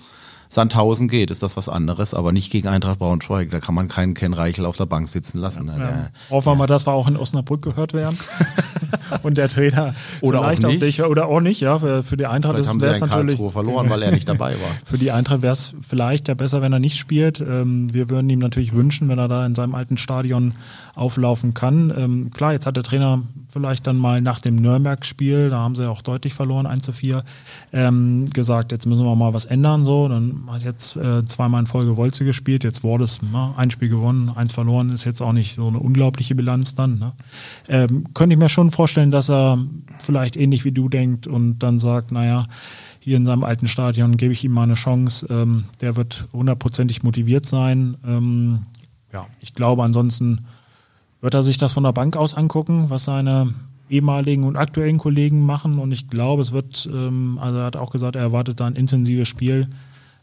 Sandhausen 0.53 1.07
geht, 1.07 1.31
ist 1.31 1.41
das 1.41 1.57
was 1.57 1.67
anderes, 1.67 2.13
aber 2.13 2.31
nicht 2.31 2.51
gegen 2.51 2.67
Eintracht 2.67 2.99
Braunschweig. 2.99 3.49
Da 3.49 3.59
kann 3.59 3.73
man 3.73 3.87
keinen 3.87 4.13
Ken 4.13 4.33
Reichel 4.33 4.67
auf 4.67 4.77
der 4.77 4.85
Bank 4.85 5.09
sitzen 5.09 5.39
lassen. 5.39 5.65
Ja, 5.67 5.77
ja. 5.79 6.09
Hoffen 6.29 6.51
wir 6.51 6.55
mal, 6.55 6.67
dass 6.67 6.85
wir 6.85 6.93
auch 6.93 7.07
in 7.07 7.17
Osnabrück 7.17 7.63
gehört 7.63 7.93
werden. 7.93 8.19
und 9.23 9.39
der 9.39 9.49
Trainer 9.49 9.95
oder 10.21 10.43
vielleicht 10.43 10.63
auch, 10.63 10.69
nicht. 10.69 10.83
Auch 10.83 10.85
dich, 10.85 11.03
oder 11.03 11.27
auch 11.27 11.39
nicht, 11.39 11.61
ja. 11.61 11.79
Für, 11.79 12.03
für 12.03 12.17
die 12.17 12.27
Eintracht 12.27 12.57
vielleicht 12.57 12.75
ist 12.75 13.01
es 13.01 13.01
natürlich 13.01 13.51
verloren, 13.51 13.89
weil 13.89 14.03
er 14.03 14.11
nicht 14.11 14.29
dabei 14.29 14.51
war. 14.51 14.69
für 14.85 14.99
die 14.99 15.11
Eintracht 15.11 15.41
wäre 15.41 15.53
es 15.53 15.73
vielleicht 15.81 16.27
ja 16.27 16.35
besser, 16.35 16.61
wenn 16.61 16.71
er 16.71 16.79
nicht 16.79 16.97
spielt. 16.97 17.41
Ähm, 17.41 17.91
wir 17.91 18.11
würden 18.11 18.29
ihm 18.29 18.39
natürlich 18.39 18.73
wünschen, 18.73 19.09
wenn 19.09 19.17
er 19.17 19.27
da 19.27 19.47
in 19.47 19.55
seinem 19.55 19.73
alten 19.73 19.97
Stadion 19.97 20.53
auflaufen 20.93 21.55
kann. 21.55 21.91
Ähm, 21.97 22.31
klar, 22.31 22.53
jetzt 22.53 22.67
hat 22.67 22.75
der 22.75 22.83
Trainer 22.83 23.23
vielleicht 23.53 23.85
dann 23.85 23.97
mal 23.97 24.19
nach 24.19 24.39
dem 24.39 24.55
Nürnberg-Spiel, 24.55 25.49
da 25.49 25.59
haben 25.59 25.75
sie 25.75 25.87
auch 25.87 26.01
deutlich 26.01 26.33
verloren, 26.33 26.65
1 26.65 26.83
zu 26.83 26.91
4, 26.91 27.23
ähm, 27.71 28.25
gesagt, 28.33 28.71
jetzt 28.71 28.87
müssen 28.87 29.05
wir 29.05 29.15
mal 29.15 29.33
was 29.33 29.45
ändern. 29.45 29.83
So, 29.83 30.07
dann 30.07 30.43
hat 30.47 30.63
jetzt 30.63 30.95
äh, 30.95 31.23
zweimal 31.25 31.61
in 31.61 31.67
Folge 31.67 31.95
Wolze 31.95 32.25
gespielt, 32.25 32.63
jetzt 32.63 32.83
wurde 32.83 33.03
es 33.03 33.19
na, 33.21 33.53
ein 33.55 33.69
Spiel 33.69 33.89
gewonnen, 33.89 34.31
eins 34.35 34.51
verloren, 34.51 34.89
ist 34.89 35.05
jetzt 35.05 35.21
auch 35.21 35.33
nicht 35.33 35.53
so 35.53 35.67
eine 35.67 35.79
unglaubliche 35.79 36.33
Bilanz 36.33 36.73
dann. 36.73 36.97
Ne? 36.97 37.13
Ähm, 37.69 38.07
könnte 38.13 38.33
ich 38.33 38.39
mir 38.39 38.49
schon 38.49 38.71
vorstellen, 38.71 39.11
dass 39.11 39.29
er 39.29 39.59
vielleicht 39.99 40.35
ähnlich 40.35 40.65
wie 40.65 40.71
du 40.71 40.89
denkt 40.89 41.27
und 41.27 41.59
dann 41.59 41.79
sagt, 41.79 42.11
naja, 42.11 42.47
hier 42.99 43.17
in 43.17 43.25
seinem 43.25 43.43
alten 43.43 43.67
Stadion 43.67 44.17
gebe 44.17 44.33
ich 44.33 44.43
ihm 44.43 44.53
mal 44.53 44.63
eine 44.63 44.75
Chance. 44.75 45.27
Ähm, 45.29 45.65
der 45.81 45.95
wird 45.95 46.25
hundertprozentig 46.33 47.03
motiviert 47.03 47.45
sein. 47.45 47.97
Ähm, 48.05 48.63
ja, 49.11 49.27
ich 49.41 49.53
glaube, 49.53 49.83
ansonsten 49.83 50.45
wird 51.23 51.33
er 51.33 51.41
sich 51.41 51.57
das 51.57 51.71
von 51.71 51.83
der 51.83 51.93
Bank 51.93 52.17
aus 52.17 52.33
angucken, 52.33 52.89
was 52.89 53.05
seine 53.05 53.47
ehemaligen 53.89 54.43
und 54.43 54.57
aktuellen 54.57 54.97
Kollegen 54.97 55.45
machen. 55.45 55.79
Und 55.79 55.93
ich 55.93 56.09
glaube, 56.09 56.41
es 56.41 56.51
wird, 56.51 56.87
ähm, 56.91 57.39
also 57.41 57.59
er 57.59 57.63
hat 57.63 57.77
auch 57.77 57.91
gesagt, 57.91 58.17
er 58.17 58.23
erwartet 58.23 58.59
da 58.59 58.67
ein 58.67 58.75
intensives 58.75 59.29
Spiel. 59.29 59.69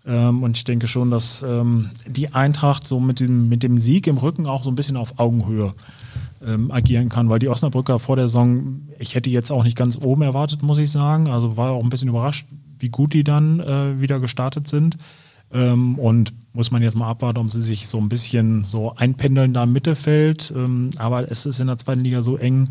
Ähm, 0.07 0.43
und 0.43 0.59
ich 0.59 0.65
denke 0.65 0.89
schon, 0.89 1.11
dass 1.11 1.41
ähm, 1.41 1.89
die 2.07 2.35
Eintracht 2.35 2.87
so 2.87 3.01
mit 3.01 3.21
dem, 3.21 3.49
mit 3.49 3.63
dem 3.63 3.79
Sieg 3.79 4.09
im 4.09 4.19
Rücken 4.19 4.47
auch 4.47 4.63
so 4.63 4.71
ein 4.71 4.75
bisschen 4.75 4.99
auf 4.99 5.19
Augenhöhe 5.19 5.73
ähm, 6.47 6.71
agieren 6.71 7.09
kann, 7.09 7.31
weil 7.31 7.39
die 7.39 7.49
Osnabrücker 7.49 7.99
vor 7.99 8.17
der 8.17 8.29
Saison, 8.29 8.83
ich 8.99 9.15
hätte 9.15 9.31
jetzt 9.31 9.51
auch 9.51 9.65
nicht 9.65 9.79
ganz 9.79 9.97
oben 9.97 10.21
erwartet, 10.21 10.63
muss 10.63 10.77
ich 10.77 10.91
sagen. 10.91 11.29
Also 11.29 11.57
war 11.57 11.71
auch 11.71 11.83
ein 11.83 11.89
bisschen 11.89 12.11
überrascht, 12.11 12.45
wie 12.79 12.91
gut 12.91 13.15
die 13.15 13.25
dann 13.25 13.61
äh, 13.61 13.99
wieder 14.03 14.21
gestartet 14.21 14.69
sind. 14.69 14.99
Ähm, 15.53 15.99
und 15.99 16.33
muss 16.53 16.71
man 16.71 16.83
jetzt 16.83 16.97
mal 16.97 17.09
abwarten, 17.09 17.39
ob 17.39 17.51
sie 17.51 17.63
sich 17.63 17.89
so 17.89 17.99
ein 17.99 18.09
bisschen 18.09 18.65
so 18.65 18.95
einpendeln 18.95 19.53
da 19.53 19.65
im 19.65 19.73
Mittelfeld. 19.73 20.53
Ähm, 20.57 20.91
aber 20.97 21.31
es 21.31 21.47
ist 21.47 21.61
in 21.61 21.67
der 21.67 21.79
zweiten 21.79 22.03
Liga 22.03 22.23
so 22.23 22.37
eng, 22.37 22.69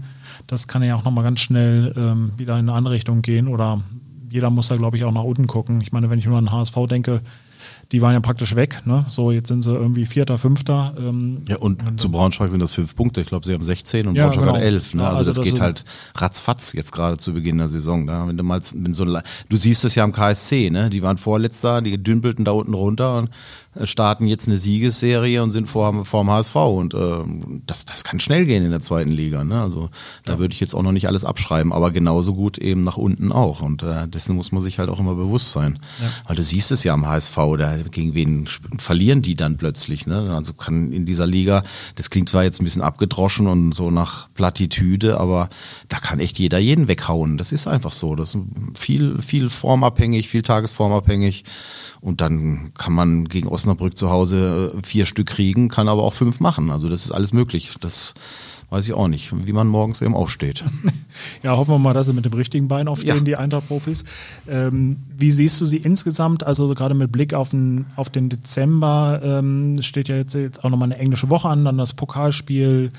das 0.47 0.67
kann 0.67 0.83
ja 0.83 0.95
auch 0.95 1.03
nochmal 1.03 1.23
ganz 1.23 1.39
schnell 1.39 1.93
ähm, 1.97 2.33
wieder 2.37 2.53
in 2.53 2.69
eine 2.69 2.73
andere 2.73 2.93
Richtung 2.93 3.21
gehen. 3.21 3.47
Oder 3.47 3.81
jeder 4.29 4.49
muss 4.49 4.67
da, 4.67 4.75
glaube 4.75 4.97
ich, 4.97 5.03
auch 5.03 5.11
nach 5.11 5.23
unten 5.23 5.47
gucken. 5.47 5.81
Ich 5.81 5.91
meine, 5.91 6.09
wenn 6.09 6.19
ich 6.19 6.25
nur 6.25 6.37
an 6.37 6.51
HSV 6.51 6.75
denke, 6.89 7.21
die 7.91 8.01
waren 8.01 8.13
ja 8.13 8.19
praktisch 8.19 8.55
weg. 8.55 8.83
Ne? 8.85 9.05
So, 9.09 9.31
jetzt 9.31 9.47
sind 9.47 9.63
sie 9.63 9.73
irgendwie 9.73 10.05
Vierter, 10.05 10.37
Fünfter. 10.37 10.93
Ähm, 10.99 11.41
ja, 11.47 11.57
und, 11.57 11.85
und 11.87 11.99
zu 11.99 12.09
Braunschweig 12.11 12.51
sind 12.51 12.59
das 12.59 12.71
fünf 12.71 12.95
Punkte. 12.95 13.21
Ich 13.21 13.27
glaube, 13.27 13.45
sie 13.45 13.53
haben 13.53 13.63
16 13.63 14.07
und 14.07 14.15
ja, 14.15 14.25
Braunschweig 14.25 14.45
genau. 14.45 14.57
hat 14.57 14.63
11. 14.63 14.93
Ne? 14.93 15.03
Also, 15.05 15.17
also, 15.17 15.29
das, 15.29 15.35
das 15.37 15.45
geht 15.45 15.61
halt 15.61 15.85
ratzfatz 16.15 16.73
jetzt 16.73 16.91
gerade 16.91 17.17
zu 17.17 17.33
Beginn 17.33 17.57
der 17.57 17.67
Saison. 17.67 18.05
Da, 18.05 18.27
wenn 18.27 18.37
du 18.37 18.43
mal, 18.43 18.61
wenn 18.75 18.93
so, 18.93 19.05
du 19.05 19.57
siehst 19.57 19.85
es 19.85 19.95
ja 19.95 20.03
am 20.03 20.11
KSC, 20.11 20.69
ne? 20.69 20.89
Die 20.91 21.01
waren 21.01 21.17
Vorletzter, 21.17 21.81
die 21.81 22.01
dümpelten 22.01 22.45
da 22.45 22.51
unten 22.51 22.75
runter 22.75 23.17
und 23.17 23.29
starten 23.83 24.25
jetzt 24.25 24.47
eine 24.47 24.57
Siegesserie 24.57 25.43
und 25.43 25.51
sind 25.51 25.67
vor, 25.67 26.03
vor 26.05 26.23
dem 26.23 26.31
HSV. 26.31 26.55
Und 26.55 26.93
äh, 26.93 27.23
das, 27.65 27.85
das 27.85 28.03
kann 28.03 28.19
schnell 28.19 28.45
gehen 28.45 28.65
in 28.65 28.71
der 28.71 28.81
zweiten 28.81 29.11
Liga. 29.11 29.43
Ne? 29.43 29.61
Also 29.61 29.89
da 30.25 30.33
ja. 30.33 30.39
würde 30.39 30.53
ich 30.53 30.59
jetzt 30.59 30.73
auch 30.73 30.81
noch 30.81 30.91
nicht 30.91 31.07
alles 31.07 31.23
abschreiben, 31.23 31.71
aber 31.71 31.91
genauso 31.91 32.33
gut 32.33 32.57
eben 32.57 32.83
nach 32.83 32.97
unten 32.97 33.31
auch. 33.31 33.61
Und 33.61 33.83
äh, 33.83 34.07
dessen 34.07 34.35
muss 34.35 34.51
man 34.51 34.63
sich 34.63 34.79
halt 34.79 34.89
auch 34.89 34.99
immer 34.99 35.15
bewusst 35.15 35.51
sein. 35.51 35.79
Ja. 36.01 36.09
Weil 36.27 36.35
du 36.35 36.43
siehst 36.43 36.71
es 36.71 36.83
ja 36.83 36.93
am 36.93 37.07
HSV, 37.07 37.35
da 37.57 37.75
gegen 37.83 38.13
wen 38.13 38.47
verlieren 38.77 39.21
die 39.21 39.35
dann 39.35 39.57
plötzlich. 39.57 40.07
Ne? 40.07 40.33
Also 40.33 40.53
kann 40.53 40.91
in 40.91 41.05
dieser 41.05 41.27
Liga, 41.27 41.63
das 41.95 42.09
klingt 42.09 42.29
zwar 42.29 42.43
jetzt 42.43 42.61
ein 42.61 42.63
bisschen 42.63 42.81
abgedroschen 42.81 43.47
und 43.47 43.73
so 43.73 43.91
nach 43.91 44.29
Plattitüde, 44.33 45.19
aber 45.19 45.49
da 45.87 45.99
kann 45.99 46.19
echt 46.19 46.39
jeder 46.39 46.59
jeden 46.59 46.87
weghauen. 46.87 47.37
Das 47.37 47.51
ist 47.51 47.67
einfach 47.67 47.91
so. 47.91 48.15
Das 48.15 48.35
ist 48.35 48.41
viel, 48.77 49.21
viel 49.21 49.49
formabhängig, 49.49 50.29
viel 50.29 50.41
tagesformabhängig. 50.41 51.43
Und 52.01 52.21
dann 52.21 52.73
kann 52.75 52.93
man 52.93 53.27
gegen 53.27 53.47
Osnabrück 53.47 53.97
zu 53.97 54.09
Hause 54.09 54.73
äh, 54.77 54.85
vier 54.85 55.05
Stück 55.05 55.27
kriegen, 55.27 55.69
kann 55.69 55.89
aber 55.89 56.03
auch 56.03 56.13
fünf 56.13 56.39
machen. 56.39 56.71
Also 56.71 56.89
das 56.89 57.05
ist 57.05 57.11
alles 57.11 57.33
möglich. 57.33 57.71
Das 57.79 58.13
weiß 58.69 58.85
ich 58.85 58.93
auch 58.93 59.07
nicht, 59.07 59.33
wie 59.45 59.53
man 59.53 59.67
morgens 59.67 60.01
eben 60.01 60.15
aufsteht. 60.15 60.63
Ja, 61.43 61.57
hoffen 61.57 61.73
wir 61.73 61.79
mal, 61.79 61.93
dass 61.93 62.07
sie 62.07 62.13
mit 62.13 62.25
dem 62.25 62.33
richtigen 62.33 62.67
Bein 62.67 62.87
aufstehen, 62.87 63.17
ja. 63.17 63.23
die 63.23 63.35
Eintracht-Profis. 63.35 64.03
Ähm, 64.47 64.97
wie 65.15 65.31
siehst 65.31 65.59
du 65.61 65.65
sie 65.65 65.77
insgesamt? 65.77 66.43
Also 66.43 66.73
gerade 66.73 66.95
mit 66.95 67.11
Blick 67.11 67.33
auf 67.33 67.49
den, 67.49 67.85
auf 67.95 68.09
den 68.09 68.29
Dezember 68.29 69.21
ähm, 69.23 69.81
steht 69.81 70.09
ja 70.09 70.15
jetzt, 70.15 70.33
jetzt 70.35 70.63
auch 70.63 70.69
nochmal 70.69 70.91
eine 70.91 70.99
englische 70.99 71.29
Woche 71.29 71.49
an, 71.49 71.65
dann 71.65 71.77
das 71.77 71.93
Pokalspiel 71.93 72.91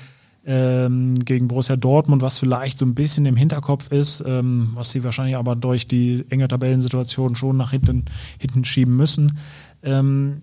ähm, 0.45 1.19
gegen 1.19 1.47
Borussia 1.47 1.75
Dortmund, 1.75 2.21
was 2.21 2.39
vielleicht 2.39 2.79
so 2.79 2.85
ein 2.85 2.95
bisschen 2.95 3.25
im 3.25 3.35
Hinterkopf 3.35 3.91
ist, 3.91 4.23
ähm, 4.25 4.71
was 4.73 4.91
sie 4.91 5.03
wahrscheinlich 5.03 5.35
aber 5.37 5.55
durch 5.55 5.87
die 5.87 6.25
enge 6.29 6.47
Tabellensituation 6.47 7.35
schon 7.35 7.57
nach 7.57 7.71
hinten, 7.71 8.05
hinten 8.39 8.65
schieben 8.65 8.95
müssen. 8.95 9.37
Ähm, 9.83 10.41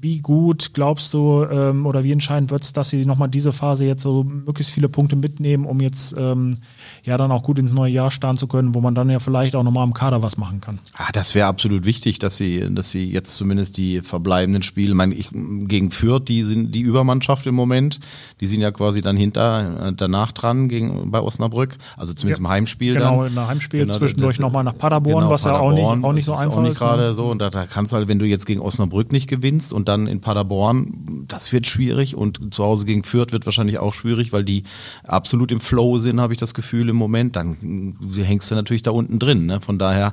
wie 0.00 0.20
gut 0.20 0.74
glaubst 0.74 1.12
du 1.12 1.44
ähm, 1.50 1.84
oder 1.84 2.04
wie 2.04 2.12
entscheidend 2.12 2.52
wird 2.52 2.62
es, 2.62 2.72
dass 2.72 2.90
sie 2.90 3.04
nochmal 3.04 3.28
diese 3.28 3.52
Phase 3.52 3.84
jetzt 3.84 4.04
so 4.04 4.22
möglichst 4.22 4.72
viele 4.72 4.88
Punkte 4.88 5.16
mitnehmen, 5.16 5.64
um 5.64 5.80
jetzt 5.80 6.14
ähm, 6.16 6.58
ja 7.02 7.16
dann 7.16 7.32
auch 7.32 7.42
gut 7.42 7.58
ins 7.58 7.72
neue 7.72 7.90
Jahr 7.90 8.12
starten 8.12 8.36
zu 8.36 8.46
können, 8.46 8.76
wo 8.76 8.80
man 8.80 8.94
dann 8.94 9.10
ja 9.10 9.18
vielleicht 9.18 9.56
auch 9.56 9.64
nochmal 9.64 9.82
am 9.82 9.92
Kader 9.92 10.22
was 10.22 10.36
machen 10.36 10.60
kann? 10.60 10.78
Ah, 10.96 11.10
das 11.12 11.34
wäre 11.34 11.48
absolut 11.48 11.84
wichtig, 11.84 12.20
dass 12.20 12.36
sie, 12.36 12.64
dass 12.70 12.92
sie 12.92 13.10
jetzt 13.10 13.34
zumindest 13.34 13.76
die 13.76 14.00
verbleibenden 14.00 14.62
Spiele, 14.62 14.94
meine 14.94 15.16
ich, 15.16 15.30
gegen 15.32 15.90
Fürth, 15.90 16.28
die 16.28 16.44
sind 16.44 16.72
die 16.76 16.80
Übermannschaft 16.80 17.48
im 17.48 17.56
Moment, 17.56 17.98
die 18.40 18.46
sind 18.46 18.60
ja 18.60 18.70
quasi 18.70 19.02
dann 19.02 19.16
hinter 19.16 19.88
äh, 19.88 19.92
danach 19.96 20.30
dran 20.30 20.68
gegen 20.68 21.10
bei 21.10 21.20
Osnabrück, 21.20 21.76
also 21.96 22.14
zumindest 22.14 22.40
ja, 22.40 22.46
im 22.46 22.48
Heimspiel. 22.48 22.94
Genau, 22.94 23.24
dann. 23.24 23.36
im 23.36 23.48
Heimspiel 23.48 23.80
genau, 23.80 23.98
zwischendurch 23.98 24.38
nochmal 24.38 24.62
nach 24.62 24.78
Paderborn, 24.78 25.22
genau, 25.22 25.30
was 25.30 25.42
Paderborn, 25.42 25.76
ja 25.76 25.82
auch 25.82 25.94
nicht, 25.96 26.04
auch 26.04 26.12
nicht 26.12 26.24
so 26.24 26.34
einfach 26.34 26.52
ist. 26.52 26.56
Auch 26.58 26.62
nicht 26.62 26.80
ne? 26.80 26.86
gerade 26.86 27.14
so 27.14 27.26
und 27.26 27.40
da, 27.40 27.50
da 27.50 27.66
kannst 27.66 27.90
du 27.90 27.96
halt, 27.96 28.06
wenn 28.06 28.20
du 28.20 28.26
jetzt 28.26 28.46
gegen 28.46 28.60
Osnabrück 28.60 29.10
nicht 29.10 29.26
gewinnst 29.26 29.72
und 29.72 29.87
dann 29.88 30.06
in 30.06 30.20
Paderborn, 30.20 31.24
das 31.26 31.52
wird 31.52 31.66
schwierig 31.66 32.14
und 32.14 32.54
zu 32.54 32.64
Hause 32.64 32.84
gegen 32.84 33.02
Fürth 33.02 33.32
wird 33.32 33.46
wahrscheinlich 33.46 33.78
auch 33.78 33.94
schwierig, 33.94 34.32
weil 34.32 34.44
die 34.44 34.62
absolut 35.04 35.50
im 35.50 35.60
Flow 35.60 35.98
sind, 35.98 36.20
habe 36.20 36.32
ich 36.32 36.38
das 36.38 36.54
Gefühl 36.54 36.88
im 36.88 36.96
Moment. 36.96 37.36
Dann 37.36 37.96
hängst 38.14 38.50
du 38.50 38.54
natürlich 38.54 38.82
da 38.82 38.90
unten 38.90 39.18
drin. 39.18 39.46
Ne? 39.46 39.60
Von 39.60 39.78
daher 39.78 40.12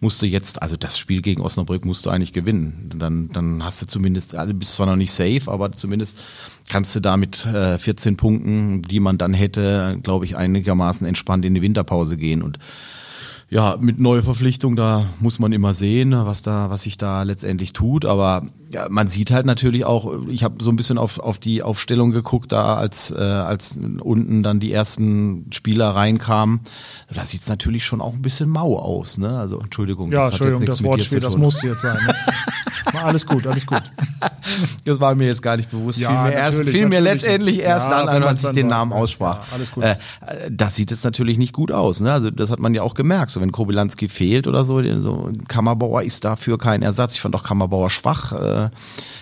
musst 0.00 0.22
du 0.22 0.26
jetzt, 0.26 0.62
also 0.62 0.76
das 0.76 0.98
Spiel 0.98 1.22
gegen 1.22 1.40
Osnabrück 1.40 1.84
musst 1.84 2.06
du 2.06 2.10
eigentlich 2.10 2.32
gewinnen. 2.32 2.90
Dann, 2.96 3.30
dann 3.30 3.64
hast 3.64 3.82
du 3.82 3.86
zumindest, 3.86 4.34
also 4.34 4.54
bist 4.54 4.74
zwar 4.74 4.86
noch 4.86 4.96
nicht 4.96 5.12
safe, 5.12 5.42
aber 5.50 5.72
zumindest 5.72 6.22
kannst 6.68 6.94
du 6.94 7.00
da 7.00 7.16
mit 7.16 7.46
äh, 7.46 7.78
14 7.78 8.16
Punkten, 8.16 8.82
die 8.82 9.00
man 9.00 9.18
dann 9.18 9.34
hätte, 9.34 9.98
glaube 10.02 10.24
ich, 10.24 10.36
einigermaßen 10.36 11.06
entspannt 11.06 11.44
in 11.44 11.54
die 11.54 11.62
Winterpause 11.62 12.16
gehen 12.16 12.42
und 12.42 12.58
ja, 13.50 13.76
mit 13.78 13.98
Neuverpflichtung, 14.00 14.74
da 14.74 15.06
muss 15.20 15.38
man 15.38 15.52
immer 15.52 15.74
sehen, 15.74 16.12
was 16.12 16.42
da, 16.42 16.70
was 16.70 16.82
sich 16.82 16.96
da 16.96 17.22
letztendlich 17.22 17.72
tut. 17.72 18.04
Aber 18.04 18.42
ja, 18.70 18.88
man 18.88 19.08
sieht 19.08 19.30
halt 19.30 19.46
natürlich 19.46 19.84
auch, 19.84 20.12
ich 20.28 20.42
habe 20.42 20.62
so 20.62 20.70
ein 20.70 20.76
bisschen 20.76 20.98
auf, 20.98 21.18
auf 21.18 21.38
die 21.38 21.62
Aufstellung 21.62 22.10
geguckt, 22.10 22.52
da 22.52 22.74
als, 22.74 23.10
äh, 23.10 23.20
als 23.20 23.78
unten 24.00 24.42
dann 24.42 24.60
die 24.60 24.72
ersten 24.72 25.46
Spieler 25.52 25.90
reinkamen. 25.90 26.60
Da 27.12 27.24
sieht's 27.24 27.48
natürlich 27.48 27.84
schon 27.84 28.00
auch 28.00 28.14
ein 28.14 28.22
bisschen 28.22 28.48
mau 28.48 28.78
aus, 28.78 29.18
ne? 29.18 29.38
Also 29.38 29.60
Entschuldigung, 29.60 30.10
ja, 30.10 30.22
das 30.22 30.30
Entschuldigung, 30.30 30.62
hat 30.62 30.68
jetzt 30.68 30.78
das 30.80 30.84
Wortspiel, 30.84 31.20
das 31.20 31.36
musste 31.36 31.68
jetzt 31.68 31.82
sein. 31.82 31.98
Ne? 32.04 32.14
alles 33.04 33.26
gut, 33.26 33.46
alles 33.46 33.66
gut. 33.66 33.82
Das 34.84 35.00
war 35.00 35.14
mir 35.14 35.26
jetzt 35.26 35.42
gar 35.42 35.56
nicht 35.56 35.70
bewusst. 35.70 35.98
Ja, 35.98 36.08
fiel 36.08 36.30
mir, 36.30 36.32
erst, 36.32 36.64
fiel 36.64 36.88
mir 36.88 37.00
letztendlich 37.00 37.60
erst 37.60 37.88
ja, 37.88 38.04
an, 38.04 38.22
als 38.22 38.44
ich 38.44 38.50
den 38.50 38.66
Namen 38.66 38.92
aussprach. 38.92 39.38
Ja, 39.48 39.54
alles 39.54 39.72
gut. 39.72 39.84
Äh, 39.84 39.96
das 40.50 40.74
sieht 40.74 40.90
jetzt 40.90 41.04
natürlich 41.04 41.38
nicht 41.38 41.52
gut 41.52 41.72
aus. 41.72 42.00
Ne? 42.00 42.12
Also 42.12 42.30
das 42.30 42.50
hat 42.50 42.58
man 42.58 42.74
ja 42.74 42.82
auch 42.82 42.94
gemerkt. 42.94 43.30
So 43.34 43.40
wenn 43.40 43.52
Kobylanski 43.52 44.08
fehlt 44.08 44.46
oder 44.46 44.64
so, 44.64 44.82
so 45.00 45.30
Kammerbauer 45.48 46.02
ist 46.02 46.24
dafür 46.24 46.56
kein 46.58 46.82
Ersatz. 46.82 47.14
Ich 47.14 47.20
fand 47.20 47.34
auch 47.34 47.42
Kammerbauer 47.42 47.90
schwach. 47.90 48.32
Äh, 48.32 48.70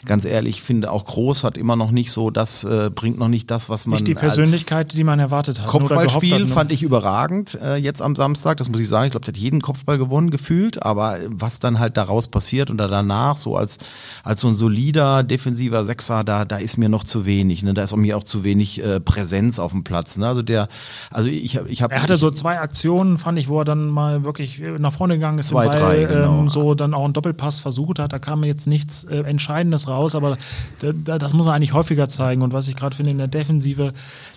ganz 0.04 0.24
ehrlich, 0.24 0.62
finde 0.62 0.90
auch 0.90 1.04
Groß 1.04 1.44
hat 1.44 1.56
immer 1.56 1.76
noch 1.76 1.90
nicht 1.90 2.12
so, 2.12 2.30
das 2.30 2.64
äh, 2.64 2.90
bringt 2.94 3.18
noch 3.18 3.28
nicht 3.28 3.50
das, 3.50 3.68
was 3.68 3.86
man. 3.86 3.94
Nicht 3.94 4.06
die 4.06 4.14
Persönlichkeit, 4.14 4.92
die 4.92 5.04
man 5.04 5.18
erwartet 5.18 5.60
hat. 5.60 5.66
Kopfballspiel 5.66 6.46
fand 6.46 6.72
ich 6.72 6.82
überragend 6.82 7.58
äh, 7.62 7.76
jetzt 7.76 8.02
am 8.02 8.14
Samstag. 8.14 8.58
Das 8.58 8.68
muss 8.68 8.80
ich 8.80 8.88
sagen. 8.88 9.06
Ich 9.06 9.10
glaube, 9.12 9.24
der 9.24 9.34
hat 9.34 9.40
jeden 9.40 9.62
Kopfball 9.62 9.98
gewonnen 9.98 10.30
gefühlt. 10.30 10.82
Aber 10.82 11.18
was 11.28 11.58
dann 11.58 11.78
halt 11.78 11.96
daraus 11.96 12.28
passiert 12.28 12.70
und 12.70 12.76
da 12.76 12.88
danach 12.88 13.36
so 13.36 13.56
als 13.56 13.78
als 14.22 14.40
so 14.40 14.48
ein 14.48 14.54
solider 14.54 15.22
defensiver 15.22 15.84
Sechser, 15.84 16.24
da 16.24 16.44
da 16.44 16.58
ist 16.58 16.76
mir 16.76 16.88
noch 16.88 17.04
zu 17.04 17.24
wenig. 17.24 17.62
Ne? 17.62 17.72
Da 17.74 17.82
ist 17.82 17.92
auch 17.92 17.96
mir 17.96 18.16
auch 18.16 18.24
zu 18.24 18.44
wenig 18.44 18.84
äh, 18.84 19.00
Präsenz 19.00 19.58
auf 19.58 19.72
dem 19.72 19.84
Platz. 19.84 20.18
Ne? 20.18 20.26
Also 20.26 20.42
der, 20.42 20.68
also 21.10 21.28
ich 21.28 21.56
ich 21.56 21.82
habe. 21.82 21.94
Er 21.94 22.02
hatte 22.02 22.14
ich, 22.14 22.20
so 22.20 22.30
zwei 22.30 22.60
Aktionen, 22.60 23.18
fand 23.18 23.38
ich, 23.38 23.48
wo 23.48 23.60
er 23.60 23.64
dann 23.64 23.88
mal 23.88 24.01
mal 24.02 24.24
wirklich 24.24 24.60
nach 24.78 24.92
vorne 24.92 25.14
gegangen 25.14 25.38
ist, 25.38 25.48
Zwei, 25.48 25.66
weil 25.66 25.80
drei, 25.80 26.04
genau. 26.04 26.40
ähm, 26.40 26.48
so 26.48 26.74
dann 26.74 26.94
auch 26.94 27.04
einen 27.04 27.12
Doppelpass 27.12 27.58
versucht 27.58 27.98
hat. 27.98 28.12
Da 28.12 28.18
kam 28.18 28.44
jetzt 28.44 28.66
nichts 28.66 29.04
äh, 29.04 29.18
Entscheidendes 29.22 29.88
raus, 29.88 30.14
aber 30.14 30.38
da, 30.80 30.92
da, 30.92 31.18
das 31.18 31.32
muss 31.32 31.46
er 31.46 31.54
eigentlich 31.54 31.72
häufiger 31.72 32.08
zeigen. 32.08 32.42
Und 32.42 32.52
was 32.52 32.68
ich 32.68 32.76
gerade 32.76 32.96
finde, 32.96 33.10
in 33.10 33.18
der 33.18 33.28
Defensive 33.28 33.92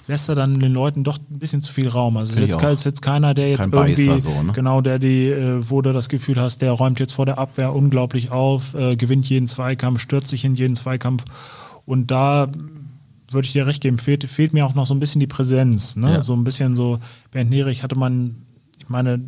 lässt 0.08 0.30
er 0.30 0.36
dann 0.36 0.60
den 0.60 0.73
Leuten 0.73 1.04
doch 1.04 1.17
ein 1.17 1.39
bisschen 1.39 1.62
zu 1.62 1.73
viel 1.73 1.89
Raum. 1.89 2.17
Also 2.17 2.34
es 2.34 2.39
ist 2.39 2.62
jetzt, 2.62 2.63
ist 2.63 2.86
jetzt 2.86 3.01
keiner, 3.01 3.34
der 3.34 3.49
jetzt 3.49 3.71
Kein 3.71 3.89
irgendwie, 3.89 4.19
so, 4.19 4.43
ne? 4.43 4.54
genau, 4.54 4.82
der 4.82 4.99
die, 4.99 5.30
äh, 5.30 5.69
wo 5.69 5.82
du 5.82 5.93
das 5.93 6.10
Gefühl 6.10 6.39
hast, 6.39 6.62
der 6.62 6.71
räumt 6.71 6.99
jetzt 6.99 7.13
vor 7.13 7.25
der 7.25 7.38
Abwehr 7.38 7.73
unglaublich 7.73 8.32
auf, 8.32 8.73
äh, 8.75 8.95
gewinnt 8.95 9.25
jeden 9.28 9.47
Zweikampf, 9.47 9.99
stürzt 9.99 10.30
sich 10.30 10.45
in 10.45 10.56
jeden 10.56 10.75
Zweikampf. 10.75 11.25
Und 11.86 12.12
da 12.12 12.49
würde 13.32 13.45
ich 13.45 13.54
dir 13.54 13.67
recht 13.67 13.82
geben, 13.82 13.97
fehlt, 13.97 14.30
fehlt 14.30 14.54
mir 14.54 14.65
auch 14.65 14.75
noch 14.75 14.86
so 14.86 14.93
ein 14.93 14.99
bisschen 14.99 15.19
die 15.19 15.28
Präsenz. 15.28 15.95
Ne? 15.95 16.13
Ja. 16.13 16.21
So 16.21 16.34
ein 16.34 16.43
bisschen 16.43 16.75
so, 16.75 16.99
Bernd 17.32 17.49
Nerich 17.49 17.84
hatte 17.84 17.97
man, 17.97 18.36
ich 18.80 18.89
meine, 18.89 19.19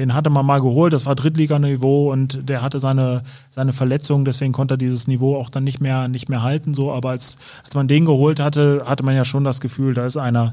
den 0.00 0.14
hatte 0.14 0.30
man 0.30 0.46
mal 0.46 0.62
geholt, 0.62 0.94
das 0.94 1.04
war 1.04 1.14
Drittliganiveau 1.14 2.10
und 2.10 2.48
der 2.48 2.62
hatte 2.62 2.80
seine, 2.80 3.22
seine 3.50 3.74
Verletzung, 3.74 4.24
deswegen 4.24 4.52
konnte 4.52 4.74
er 4.74 4.78
dieses 4.78 5.06
Niveau 5.06 5.36
auch 5.36 5.50
dann 5.50 5.62
nicht 5.62 5.80
mehr, 5.80 6.08
nicht 6.08 6.30
mehr 6.30 6.42
halten. 6.42 6.72
So, 6.72 6.90
aber 6.90 7.10
als, 7.10 7.36
als 7.64 7.74
man 7.74 7.86
den 7.86 8.06
geholt 8.06 8.40
hatte, 8.40 8.82
hatte 8.86 9.02
man 9.02 9.14
ja 9.14 9.26
schon 9.26 9.44
das 9.44 9.60
Gefühl, 9.60 9.92
da 9.92 10.06
ist 10.06 10.16
einer, 10.16 10.52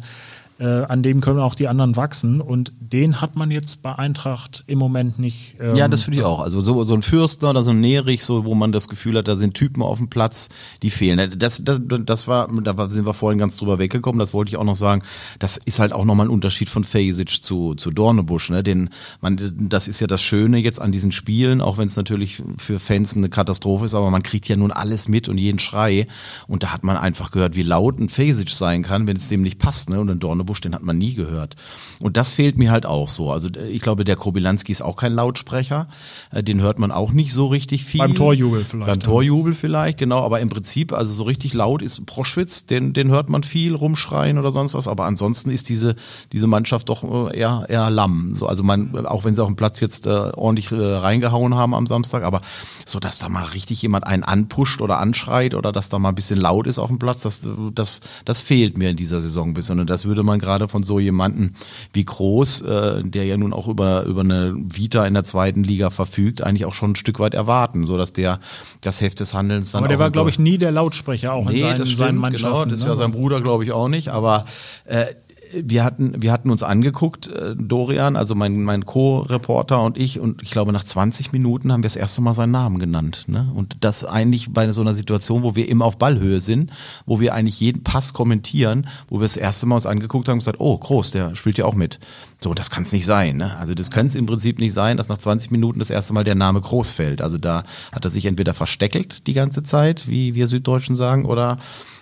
äh, 0.60 0.66
an 0.66 1.04
dem 1.04 1.22
können 1.22 1.40
auch 1.40 1.56
die 1.56 1.68
anderen 1.68 1.96
wachsen. 1.96 2.42
Und 2.42 2.74
den 2.80 3.22
hat 3.22 3.36
man 3.36 3.52
jetzt 3.52 3.82
bei 3.82 3.94
Eintracht 3.96 4.64
im 4.68 4.80
Moment 4.80 5.20
nicht. 5.20 5.56
ähm, 5.60 5.76
Ja, 5.76 5.88
das 5.88 6.04
finde 6.04 6.20
ich 6.20 6.26
auch. 6.26 6.40
Also 6.40 6.62
so, 6.62 6.84
so 6.84 6.94
ein 6.94 7.02
Fürstner 7.02 7.52
oder 7.52 7.64
so 7.64 7.72
ein 7.72 7.80
Nerich, 7.80 8.24
so, 8.24 8.46
wo 8.46 8.56
man 8.56 8.72
das 8.72 8.88
Gefühl 8.88 9.18
hat, 9.18 9.28
da 9.28 9.36
sind 9.36 9.54
Typen 9.54 9.84
auf 9.84 9.98
dem 9.98 10.10
Platz, 10.10 10.50
die 10.82 10.90
fehlen. 10.90 11.34
Das, 11.38 11.62
das, 11.64 11.82
das 11.84 12.28
war, 12.28 12.48
da 12.48 12.90
sind 12.90 13.06
wir 13.06 13.14
vorhin 13.14 13.40
ganz 13.40 13.58
drüber 13.58 13.80
weggekommen, 13.80 14.20
das 14.20 14.34
wollte 14.34 14.50
ich 14.50 14.58
auch 14.58 14.64
noch 14.64 14.76
sagen. 14.76 15.04
Das 15.40 15.58
ist 15.58 15.80
halt 15.80 15.94
auch 15.94 16.06
nochmal 16.06 16.28
ein 16.28 16.32
Unterschied 16.32 16.70
von 16.70 16.84
Fesic 16.84 17.44
zu, 17.44 17.76
zu 17.76 17.92
Dornebusch, 17.92 18.50
ne? 18.50 18.64
Den, 18.64 18.90
man, 19.22 19.38
das 19.70 19.88
ist 19.88 20.00
ja 20.00 20.08
das 20.08 20.22
Schöne 20.22 20.58
jetzt 20.58 20.82
an 20.82 20.92
diesen 20.92 21.12
Spielen, 21.12 21.62
auch 21.62 21.78
wenn 21.78 21.88
es 21.88 21.96
natürlich 21.96 22.42
für 22.58 22.80
Fans 22.80 23.16
eine 23.16 23.30
Katastrophe 23.30 23.86
ist, 23.86 23.94
aber 23.94 24.10
man 24.10 24.24
kriegt 24.24 24.48
ja 24.48 24.56
nun 24.56 24.72
alles 24.72 25.08
mit 25.08 25.28
und 25.28 25.38
jeden 25.38 25.60
Schrei. 25.60 26.08
Und 26.48 26.64
da 26.64 26.74
hat 26.74 26.84
man 26.84 26.98
einfach 26.98 27.32
gehört, 27.32 27.56
wie 27.56 27.64
laut 27.64 28.00
ein 28.00 28.10
Fesic 28.10 28.50
sein 28.50 28.84
kann, 28.84 29.08
wenn 29.08 29.18
es 29.18 29.28
dem 29.28 29.42
nicht 29.42 29.60
passt, 29.60 29.90
ne? 29.90 30.00
Und 30.00 30.10
ein 30.10 30.20
Dornebusch, 30.20 30.47
den 30.56 30.74
hat 30.74 30.84
man 30.84 30.98
nie 30.98 31.14
gehört. 31.14 31.56
Und 32.00 32.18
das 32.18 32.34
fehlt 32.34 32.58
mir 32.58 32.72
halt 32.72 32.86
auch 32.86 33.10
so. 33.10 33.32
Also 33.32 33.50
äh, 33.50 33.70
ich 33.70 33.82
glaube, 33.82 34.04
der 34.04 34.16
Kobilanski 34.16 34.72
ist 34.72 34.82
auch 34.82 34.96
kein 34.96 35.14
Lautsprecher. 35.14 35.88
Äh, 36.32 36.44
Den 36.44 36.62
hört 36.62 36.80
man 36.80 36.92
auch 36.92 37.12
nicht 37.12 37.34
so 37.34 37.48
richtig 37.48 37.86
viel. 37.86 38.00
Beim 38.00 38.16
Torjubel 38.16 38.64
vielleicht, 38.64 38.88
Beim. 38.88 39.00
Torjubel 39.00 39.54
vielleicht, 39.54 39.98
genau. 39.98 40.24
Aber 40.24 40.40
im 40.40 40.50
Prinzip, 40.50 40.94
also 40.94 41.14
so 41.14 41.24
richtig 41.24 41.54
laut 41.54 41.82
ist 41.82 42.06
Proschwitz, 42.06 42.66
den, 42.66 42.94
den 42.94 43.10
hört 43.10 43.30
man 43.30 43.44
viel 43.44 43.76
rumschreien 43.76 44.38
oder 44.38 44.52
sonst 44.52 44.74
was. 44.74 44.88
Aber 44.88 45.06
ansonsten 45.06 45.50
ist 45.50 45.70
diese, 45.70 45.96
diese 46.32 46.48
Mannschaft 46.48 46.90
doch 46.90 47.04
äh, 47.04 47.38
eher, 47.38 47.66
eher 47.70 47.90
lamm. 47.90 48.34
So, 48.34 48.48
also 48.48 48.64
man, 48.64 49.06
auch 49.06 49.24
wenn 49.26 49.36
sie 49.36 49.42
auf 49.42 49.48
dem 49.48 49.56
Platz 49.56 49.80
jetzt 49.80 50.06
äh, 50.06 50.10
ordentlich 50.10 50.72
äh, 50.72 50.76
reingehauen 50.76 51.56
haben 51.56 51.74
am 51.74 51.88
Samstag, 51.88 52.24
aber 52.24 52.42
so, 52.86 53.00
dass 53.00 53.20
da 53.20 53.30
mal 53.30 53.44
richtig 53.46 53.82
jemand 53.82 54.08
einen 54.08 54.24
anpusht 54.24 54.82
oder 54.82 55.00
anschreit 55.00 55.54
oder 55.54 55.72
dass 55.72 55.90
da 55.90 56.00
mal 56.00 56.10
ein 56.10 56.16
bisschen 56.16 56.40
laut 56.40 56.68
ist 56.68 56.80
auf 56.80 56.88
dem 56.88 57.00
Platz, 57.00 57.22
das, 57.22 57.48
das, 57.74 58.02
das 58.26 58.42
fehlt 58.42 58.78
mir 58.78 58.90
in 58.90 58.98
dieser 58.98 59.22
Saison 59.22 59.50
ein 59.50 59.54
bisschen. 59.54 59.80
Und 59.80 59.90
das 59.90 60.06
würde 60.06 60.24
man 60.24 60.37
gerade 60.40 60.68
von 60.68 60.84
so 60.84 61.00
jemanden 61.00 61.56
wie 61.94 62.04
Groß, 62.06 62.62
äh, 62.62 63.04
der 63.04 63.26
ja 63.26 63.38
nun 63.38 63.54
auch 63.54 63.68
über, 63.68 64.04
über 64.04 64.22
eine 64.22 64.54
Vita 64.56 65.06
in 65.06 65.14
der 65.14 65.24
zweiten 65.24 65.64
Liga 65.64 65.90
verfügt, 65.90 66.42
eigentlich 66.42 66.66
auch 66.66 66.74
schon 66.74 66.92
ein 66.92 66.96
Stück 66.96 67.20
weit 67.20 67.34
erwarten, 67.34 67.86
so 67.86 67.98
dass 67.98 68.14
der 68.14 68.40
das 68.82 69.02
Heft 69.02 69.20
des 69.20 69.34
Handelns 69.34 69.72
dann 69.72 69.80
Aber 69.80 69.88
der 69.88 70.00
war, 70.00 70.08
in 70.08 70.14
so- 70.14 70.18
glaube 70.18 70.30
ich, 70.30 70.40
nie 70.40 70.58
der 70.58 70.72
Lautsprecher, 70.72 71.34
auch 71.34 71.48
in 71.48 71.54
Nee, 71.54 71.60
seinen, 71.60 71.80
das 71.80 71.90
seinen 71.90 72.08
stimmt, 72.08 72.20
Mannschaften. 72.22 72.54
genau, 72.56 72.66
das 72.66 72.80
ist 72.80 72.86
ne? 72.86 72.92
ja 72.92 72.96
sein 72.96 73.12
Bruder, 73.12 73.42
glaube 73.42 73.64
ich, 73.64 73.72
auch 73.72 73.88
nicht, 73.90 74.10
aber 74.10 74.46
äh, 74.86 75.06
wir 75.54 75.84
hatten, 75.84 76.22
wir 76.22 76.32
hatten 76.32 76.50
uns 76.50 76.64
angeguckt, 76.64 77.28
äh, 77.28 77.56
Dorian, 77.58 78.16
also 78.16 78.36
mein, 78.36 78.64
mein 78.64 78.86
Co-Reporter 78.86 79.82
und 79.82 79.98
ich, 79.98 80.20
und 80.20 80.44
ich 80.44 80.52
glaube, 80.52 80.72
nach 80.74 80.84
20 80.84 81.32
Minuten 81.32 81.72
haben 81.72 81.82
wir 81.82 81.88
das 81.88 81.96
erste 81.96 82.22
Mal 82.22 82.34
seinen 82.34 82.52
Namen 82.52 82.80
genannt. 82.80 83.26
Ne? 83.28 83.52
Und 83.54 83.78
das 83.82 84.04
eigentlich 84.04 84.54
bei 84.54 84.72
so 84.72 84.82
einer 84.82 84.96
Situation, 84.96 85.44
wo 85.44 85.56
wir 85.56 85.70
immer 85.70 85.86
auf 85.86 85.98
Ballhöhe 85.98 86.42
sind, 86.42 86.72
wo 87.06 87.20
wir 87.20 87.34
eigentlich 87.34 87.60
jeden 87.60 87.84
Pass 87.84 88.14
kommentieren, 88.14 88.88
wo 89.08 89.18
wir 89.18 89.24
das 89.24 89.38
erste 89.38 89.66
Mal 89.66 89.76
uns 89.76 89.86
angeguckt 89.86 90.28
haben 90.28 90.34
und 90.34 90.40
gesagt, 90.40 90.60
oh, 90.60 90.78
groß, 90.78 91.12
der 91.12 91.36
spielt 91.36 91.58
ja 91.58 91.66
auch 91.66 91.76
mit. 91.76 92.00
So, 92.40 92.54
das 92.54 92.70
kann 92.70 92.84
es 92.84 92.92
nicht 92.92 93.06
sein. 93.06 93.38
Ne? 93.38 93.58
Also 93.58 93.74
das 93.74 93.92
kann 93.92 94.06
es 94.06 94.16
im 94.16 94.26
Prinzip 94.26 94.60
nicht 94.60 94.74
sein, 94.74 94.98
dass 94.98 95.10
nach 95.10 95.18
20 95.18 95.52
Minuten 95.52 95.80
das 95.80 95.90
erste 95.90 96.14
Mal 96.14 96.24
der 96.24 96.36
Name 96.36 96.62
groß 96.62 96.92
fällt. 96.92 97.22
Also 97.22 97.38
da 97.38 97.64
hat 97.92 98.06
er 98.06 98.12
sich 98.12 98.26
entweder 98.26 98.54
versteckelt 98.54 99.28
die 99.28 99.34
ganze 99.34 99.64
Zeit, 99.64 100.08
wie 100.08 100.36
wir 100.36 100.48
Süddeutschen 100.48 100.96
sagen, 100.96 101.26
oder 101.26 101.58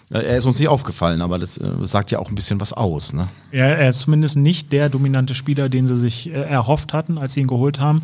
er 0.09 0.37
ist 0.37 0.45
uns 0.45 0.59
nicht 0.59 0.67
aufgefallen, 0.67 1.21
aber 1.21 1.39
das, 1.39 1.57
äh, 1.57 1.67
das 1.79 1.91
sagt 1.91 2.11
ja 2.11 2.19
auch 2.19 2.29
ein 2.29 2.35
bisschen 2.35 2.61
was 2.61 2.73
aus. 2.73 3.13
Ne? 3.13 3.27
Ja, 3.51 3.65
er 3.65 3.89
ist 3.89 3.99
zumindest 3.99 4.37
nicht 4.37 4.71
der 4.71 4.89
dominante 4.89 5.33
Spieler, 5.33 5.69
den 5.69 5.87
sie 5.87 5.97
sich 5.97 6.29
äh, 6.29 6.33
erhofft 6.33 6.93
hatten, 6.93 7.17
als 7.17 7.33
sie 7.33 7.41
ihn 7.41 7.47
geholt 7.47 7.79
haben. 7.79 8.03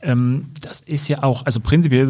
Ähm, 0.00 0.46
das 0.60 0.80
ist 0.80 1.08
ja 1.08 1.22
auch, 1.22 1.44
also 1.46 1.60
prinzipiell 1.60 2.06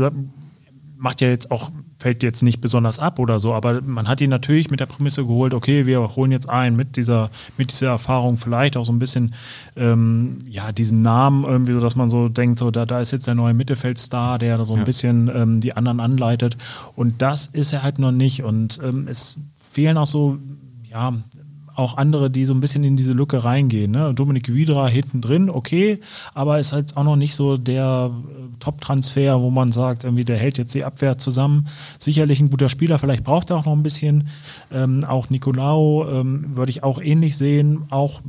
macht 1.00 1.22
ja 1.22 1.28
jetzt 1.28 1.50
auch, 1.50 1.70
fällt 1.98 2.22
jetzt 2.22 2.42
nicht 2.42 2.60
besonders 2.60 2.98
ab 2.98 3.18
oder 3.18 3.40
so, 3.40 3.54
aber 3.54 3.80
man 3.80 4.06
hat 4.06 4.20
ihn 4.20 4.28
natürlich 4.28 4.70
mit 4.70 4.80
der 4.80 4.86
Prämisse 4.86 5.24
geholt, 5.24 5.54
okay, 5.54 5.86
wir 5.86 6.14
holen 6.14 6.30
jetzt 6.30 6.48
ein 6.48 6.76
mit 6.76 6.96
dieser, 6.96 7.30
mit 7.56 7.72
dieser 7.72 7.88
Erfahrung, 7.88 8.36
vielleicht 8.36 8.76
auch 8.76 8.84
so 8.84 8.92
ein 8.92 8.98
bisschen, 8.98 9.34
ähm, 9.76 10.38
ja, 10.46 10.72
diesem 10.72 11.00
Namen 11.00 11.44
irgendwie, 11.44 11.72
so 11.72 11.80
dass 11.80 11.96
man 11.96 12.10
so 12.10 12.28
denkt, 12.28 12.58
so, 12.58 12.70
da, 12.70 12.84
da 12.84 13.00
ist 13.00 13.12
jetzt 13.12 13.26
der 13.26 13.34
neue 13.34 13.54
Mittelfeldstar, 13.54 14.38
der 14.38 14.64
so 14.66 14.74
ein 14.74 14.84
bisschen 14.84 15.30
ähm, 15.34 15.60
die 15.60 15.74
anderen 15.74 16.00
anleitet. 16.00 16.58
Und 16.96 17.22
das 17.22 17.46
ist 17.46 17.72
er 17.72 17.82
halt 17.82 17.98
noch 17.98 18.12
nicht. 18.12 18.42
Und 18.42 18.78
ähm, 18.84 19.08
es 19.08 19.36
fehlen 19.58 19.96
auch 19.96 20.06
so, 20.06 20.38
ja, 20.84 21.14
auch 21.74 21.96
andere, 21.96 22.30
die 22.30 22.44
so 22.44 22.54
ein 22.54 22.60
bisschen 22.60 22.84
in 22.84 22.96
diese 22.96 23.12
Lücke 23.12 23.44
reingehen. 23.44 23.90
Ne? 23.90 24.12
Dominik 24.14 24.52
Wiedra 24.52 24.88
hinten 24.88 25.20
drin, 25.20 25.50
okay, 25.50 26.00
aber 26.34 26.58
ist 26.58 26.72
halt 26.72 26.96
auch 26.96 27.04
noch 27.04 27.16
nicht 27.16 27.34
so 27.34 27.56
der 27.56 28.10
äh, 28.10 28.60
Top-Transfer, 28.60 29.40
wo 29.40 29.50
man 29.50 29.72
sagt, 29.72 30.04
irgendwie 30.04 30.24
der 30.24 30.36
hält 30.36 30.58
jetzt 30.58 30.74
die 30.74 30.84
Abwehr 30.84 31.18
zusammen. 31.18 31.68
Sicherlich 31.98 32.40
ein 32.40 32.50
guter 32.50 32.68
Spieler, 32.68 32.98
vielleicht 32.98 33.24
braucht 33.24 33.50
er 33.50 33.56
auch 33.56 33.64
noch 33.66 33.72
ein 33.72 33.82
bisschen. 33.82 34.28
Ähm, 34.72 35.04
auch 35.04 35.30
Nicolao 35.30 36.06
ähm, 36.10 36.56
würde 36.56 36.70
ich 36.70 36.82
auch 36.82 37.00
ähnlich 37.00 37.36
sehen, 37.36 37.84
auch 37.90 38.20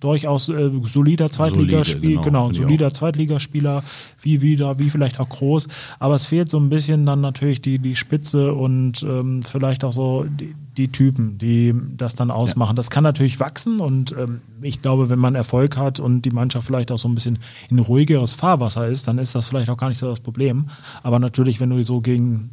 durchaus 0.00 0.48
äh, 0.48 0.70
solider 0.84 1.30
Zweitligaspiel, 1.30 2.18
genau, 2.18 2.48
genau, 2.48 2.52
solider 2.52 2.92
Zweitligaspieler, 2.92 3.82
wie 4.20 4.42
wieder, 4.42 4.78
wie 4.78 4.90
vielleicht 4.90 5.18
auch 5.20 5.28
groß, 5.28 5.68
aber 5.98 6.14
es 6.14 6.26
fehlt 6.26 6.50
so 6.50 6.58
ein 6.58 6.68
bisschen 6.68 7.06
dann 7.06 7.20
natürlich 7.20 7.62
die, 7.62 7.78
die 7.78 7.96
Spitze 7.96 8.52
und 8.52 9.02
ähm, 9.02 9.42
vielleicht 9.42 9.84
auch 9.84 9.92
so 9.92 10.24
die, 10.24 10.54
die 10.76 10.88
Typen, 10.88 11.38
die 11.38 11.74
das 11.96 12.14
dann 12.14 12.30
ausmachen. 12.30 12.76
Das 12.76 12.90
kann 12.90 13.04
natürlich 13.04 13.40
wachsen 13.40 13.80
und 13.80 14.12
ähm, 14.12 14.40
ich 14.62 14.82
glaube, 14.82 15.08
wenn 15.08 15.18
man 15.18 15.34
Erfolg 15.34 15.76
hat 15.76 16.00
und 16.00 16.22
die 16.22 16.30
Mannschaft 16.30 16.66
vielleicht 16.66 16.92
auch 16.92 16.98
so 16.98 17.08
ein 17.08 17.14
bisschen 17.14 17.38
in 17.70 17.78
ruhigeres 17.78 18.34
Fahrwasser 18.34 18.86
ist, 18.88 19.08
dann 19.08 19.18
ist 19.18 19.34
das 19.34 19.46
vielleicht 19.46 19.70
auch 19.70 19.76
gar 19.76 19.88
nicht 19.88 19.98
so 19.98 20.08
das 20.08 20.20
Problem. 20.20 20.66
Aber 21.02 21.18
natürlich, 21.18 21.60
wenn 21.60 21.70
du 21.70 21.82
so 21.82 22.00
gegen 22.00 22.50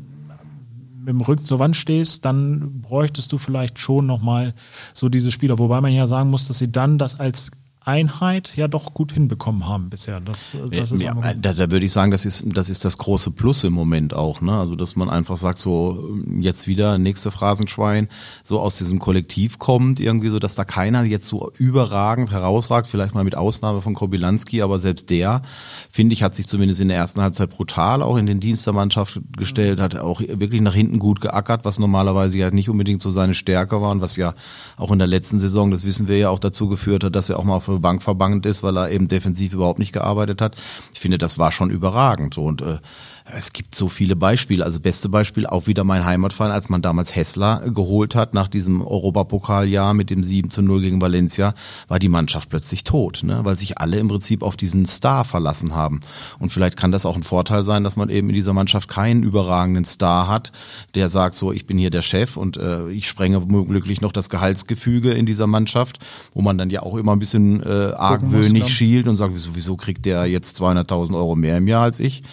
mit 1.00 1.10
dem 1.10 1.22
Rücken 1.22 1.44
zur 1.44 1.60
Wand 1.60 1.76
stehst, 1.76 2.24
dann 2.24 2.82
bräuchtest 2.82 3.32
du 3.34 3.38
vielleicht 3.38 3.78
schon 3.78 4.06
nochmal 4.06 4.54
so 4.94 5.10
diese 5.10 5.32
Spieler. 5.32 5.60
Wobei 5.60 5.82
man 5.82 5.92
ja 5.92 6.08
sagen 6.08 6.30
muss, 6.30 6.48
dass 6.48 6.60
sie 6.60 6.72
dann 6.72 6.98
das 6.98 7.20
als 7.20 7.52
Einheit 7.86 8.56
ja 8.56 8.68
doch 8.68 8.94
gut 8.94 9.12
hinbekommen 9.12 9.68
haben 9.68 9.90
bisher. 9.90 10.20
Das, 10.22 10.56
das 10.72 10.92
ist 10.92 11.02
ja, 11.02 11.12
einfach- 11.12 11.34
da, 11.40 11.54
da 11.54 11.72
würde 11.72 11.86
ich 11.86 11.92
sagen, 11.92 12.12
das 12.12 12.26
ist, 12.26 12.44
das 12.54 12.70
ist 12.70 12.86
das 12.86 12.98
große 12.98 13.32
Plus 13.32 13.64
im 13.64 13.74
Moment 13.74 14.14
auch, 14.14 14.42
ne? 14.42 14.58
Also, 14.58 14.76
dass 14.76 14.96
man 14.96 15.10
einfach 15.10 15.38
sagt, 15.38 15.60
so, 15.60 16.18
jetzt 16.40 16.68
wieder, 16.68 16.98
nächste 16.98 17.32
Phrasenschwein, 17.32 18.08
so 18.44 18.60
aus 18.60 18.78
diesem 18.78 19.00
Kollektiv 19.00 19.60
kommt, 19.60 20.00
irgendwie 20.00 20.30
so, 20.30 20.40
dass 20.40 20.56
da 20.56 20.64
keiner 20.66 21.04
jetzt 21.04 21.28
so 21.28 21.52
überragend 21.58 22.32
herausragt, 22.32 22.88
vielleicht 22.88 23.14
mal 23.16 23.24
mit 23.24 23.36
Ausnahme 23.36 23.82
von 23.82 23.94
Kobilanski, 23.96 24.62
aber 24.62 24.80
selbst 24.80 25.10
der, 25.10 25.42
finde 25.90 26.14
ich, 26.14 26.24
hat 26.24 26.36
sich 26.36 26.48
zumindest 26.48 26.80
in 26.82 26.88
der 26.88 26.98
ersten 26.98 27.22
Halbzeit 27.22 27.50
brutal 27.50 28.02
auch 28.02 28.16
in 28.18 28.26
den 28.26 28.40
Dienst 28.40 28.66
der 28.66 28.74
Mannschaft 28.74 29.20
gestellt, 29.38 29.80
hat 29.80 29.96
auch 29.96 30.22
wirklich 30.22 30.62
nach 30.62 30.74
hinten 30.74 31.00
gut 31.00 31.22
geackert, 31.22 31.66
was 31.66 31.80
normalerweise 31.80 32.38
ja 32.38 32.50
nicht 32.52 32.70
unbedingt 32.70 33.02
so 33.02 33.10
seine 33.10 33.36
Stärke 33.36 33.82
war 33.82 33.92
und 33.92 34.02
was 34.02 34.16
ja 34.16 34.34
auch 34.78 34.92
in 34.92 35.00
der 35.00 35.08
letzten 35.08 35.40
Saison, 35.40 35.70
das 35.72 35.84
wissen 35.86 36.08
wir 36.08 36.18
ja 36.18 36.30
auch 36.30 36.40
dazu 36.40 36.68
geführt 36.70 37.04
hat, 37.04 37.16
dass 37.16 37.30
er 37.30 37.40
auch 37.40 37.44
mal 37.44 37.56
auf 37.56 37.73
der 37.74 37.82
Bank 37.82 38.04
verbannt 38.04 38.46
ist, 38.46 38.64
weil 38.64 38.78
er 38.78 38.92
eben 38.92 39.08
defensiv 39.08 39.54
überhaupt 39.54 39.80
nicht 39.80 39.94
gearbeitet 39.94 40.42
hat. 40.42 40.56
Ich 40.94 41.00
finde, 41.00 41.18
das 41.18 41.38
war 41.38 41.52
schon 41.52 41.70
überragend 41.70 42.34
so 42.34 42.44
und 42.44 42.62
äh, 42.62 42.78
es 43.26 43.54
gibt 43.54 43.74
so 43.74 43.88
viele 43.88 44.16
Beispiele. 44.16 44.66
Also 44.66 44.80
beste 44.80 45.08
Beispiel 45.08 45.46
auch 45.48 45.66
wieder 45.68 45.84
mein 45.84 46.06
Heimatverein, 46.06 46.52
als 46.52 46.68
man 46.70 46.82
damals 46.82 47.16
Hessler 47.16 47.62
geholt 47.74 48.16
hat 48.16 48.34
nach 48.34 48.50
diesem 48.50 48.82
Europapokaljahr 48.82 49.94
mit 49.94 50.10
dem 50.10 50.22
7 50.22 50.52
zu 50.52 50.62
0 50.62 50.82
gegen 50.82 51.02
Valencia, 51.02 51.54
war 51.88 52.00
die 52.00 52.10
Mannschaft 52.10 52.50
plötzlich 52.50 52.84
tot, 52.84 53.22
ne? 53.24 53.40
weil 53.44 53.56
sich 53.56 53.78
alle 53.78 53.98
im 53.98 54.10
Prinzip 54.10 54.44
auf 54.44 54.58
diesen 54.58 54.86
Star 54.86 55.24
verlassen 55.24 55.74
haben. 55.74 56.02
Und 56.40 56.52
vielleicht 56.52 56.76
kann 56.76 56.92
das 56.92 57.06
auch 57.06 57.16
ein 57.16 57.24
Vorteil 57.24 57.64
sein, 57.64 57.84
dass 57.84 57.96
man 57.96 58.10
eben 58.10 58.30
in 58.30 58.36
dieser 58.36 58.54
Mannschaft 58.54 58.90
keinen 58.90 59.24
überragenden 59.24 59.86
Star 59.86 60.28
hat, 60.28 60.52
der 60.94 61.10
sagt 61.10 61.38
so, 61.38 61.54
ich 61.54 61.66
bin 61.66 61.78
hier 61.78 61.92
der 61.92 62.02
Chef 62.02 62.36
und 62.36 62.58
äh, 62.58 62.90
ich 62.90 63.08
sprenge 63.08 63.42
womöglich 63.42 64.02
noch 64.02 64.12
das 64.12 64.30
Gehaltsgefüge 64.30 65.12
in 65.12 65.26
dieser 65.26 65.48
Mannschaft, 65.48 66.00
wo 66.34 66.42
man 66.42 66.58
dann 66.58 66.70
ja 66.70 66.84
auch 66.84 66.98
immer 66.98 67.14
ein 67.14 67.20
bisschen 67.20 67.64
äh, 67.64 67.94
argwöhnig 67.96 68.64
ne? 68.64 68.70
schielt 68.70 69.08
und 69.08 69.16
sagt, 69.16 69.34
wieso, 69.34 69.56
wieso 69.56 69.78
kriegt 69.78 70.06
der 70.06 70.26
jetzt 70.26 70.62
200.000 70.62 71.16
Euro 71.16 71.36
mehr 71.36 71.58
im 71.58 71.68
Jahr 71.68 71.84
als 71.84 72.02
ich? 72.02 72.24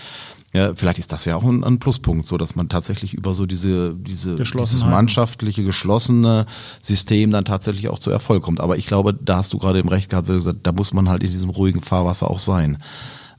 Ja, 0.53 0.75
vielleicht 0.75 0.99
ist 0.99 1.13
das 1.13 1.25
ja 1.27 1.37
auch 1.37 1.45
ein, 1.45 1.63
ein 1.63 1.79
Pluspunkt, 1.79 2.27
so 2.27 2.37
dass 2.37 2.57
man 2.57 2.69
tatsächlich 2.69 3.15
über 3.15 3.35
so 3.35 3.47
diese, 3.47 3.95
diese 3.95 4.35
dieses 4.35 4.85
mannschaftliche, 4.85 5.63
geschlossene 5.63 6.47
System 6.83 7.31
dann 7.31 7.45
tatsächlich 7.45 7.89
auch 7.89 8.01
zu 8.01 8.11
Erfolg 8.11 8.43
kommt. 8.43 8.61
Aber 8.61 8.77
ich 8.77 8.87
glaube, 8.87 9.15
da 9.15 9.37
hast 9.37 9.53
du 9.53 9.59
gerade 9.59 9.79
im 9.79 9.87
Recht 9.87 10.11
gehabt, 10.11 10.27
gesagt, 10.27 10.61
da 10.65 10.73
muss 10.73 10.93
man 10.93 11.09
halt 11.09 11.23
in 11.23 11.31
diesem 11.31 11.51
ruhigen 11.51 11.81
Fahrwasser 11.81 12.29
auch 12.29 12.41
sein. 12.41 12.79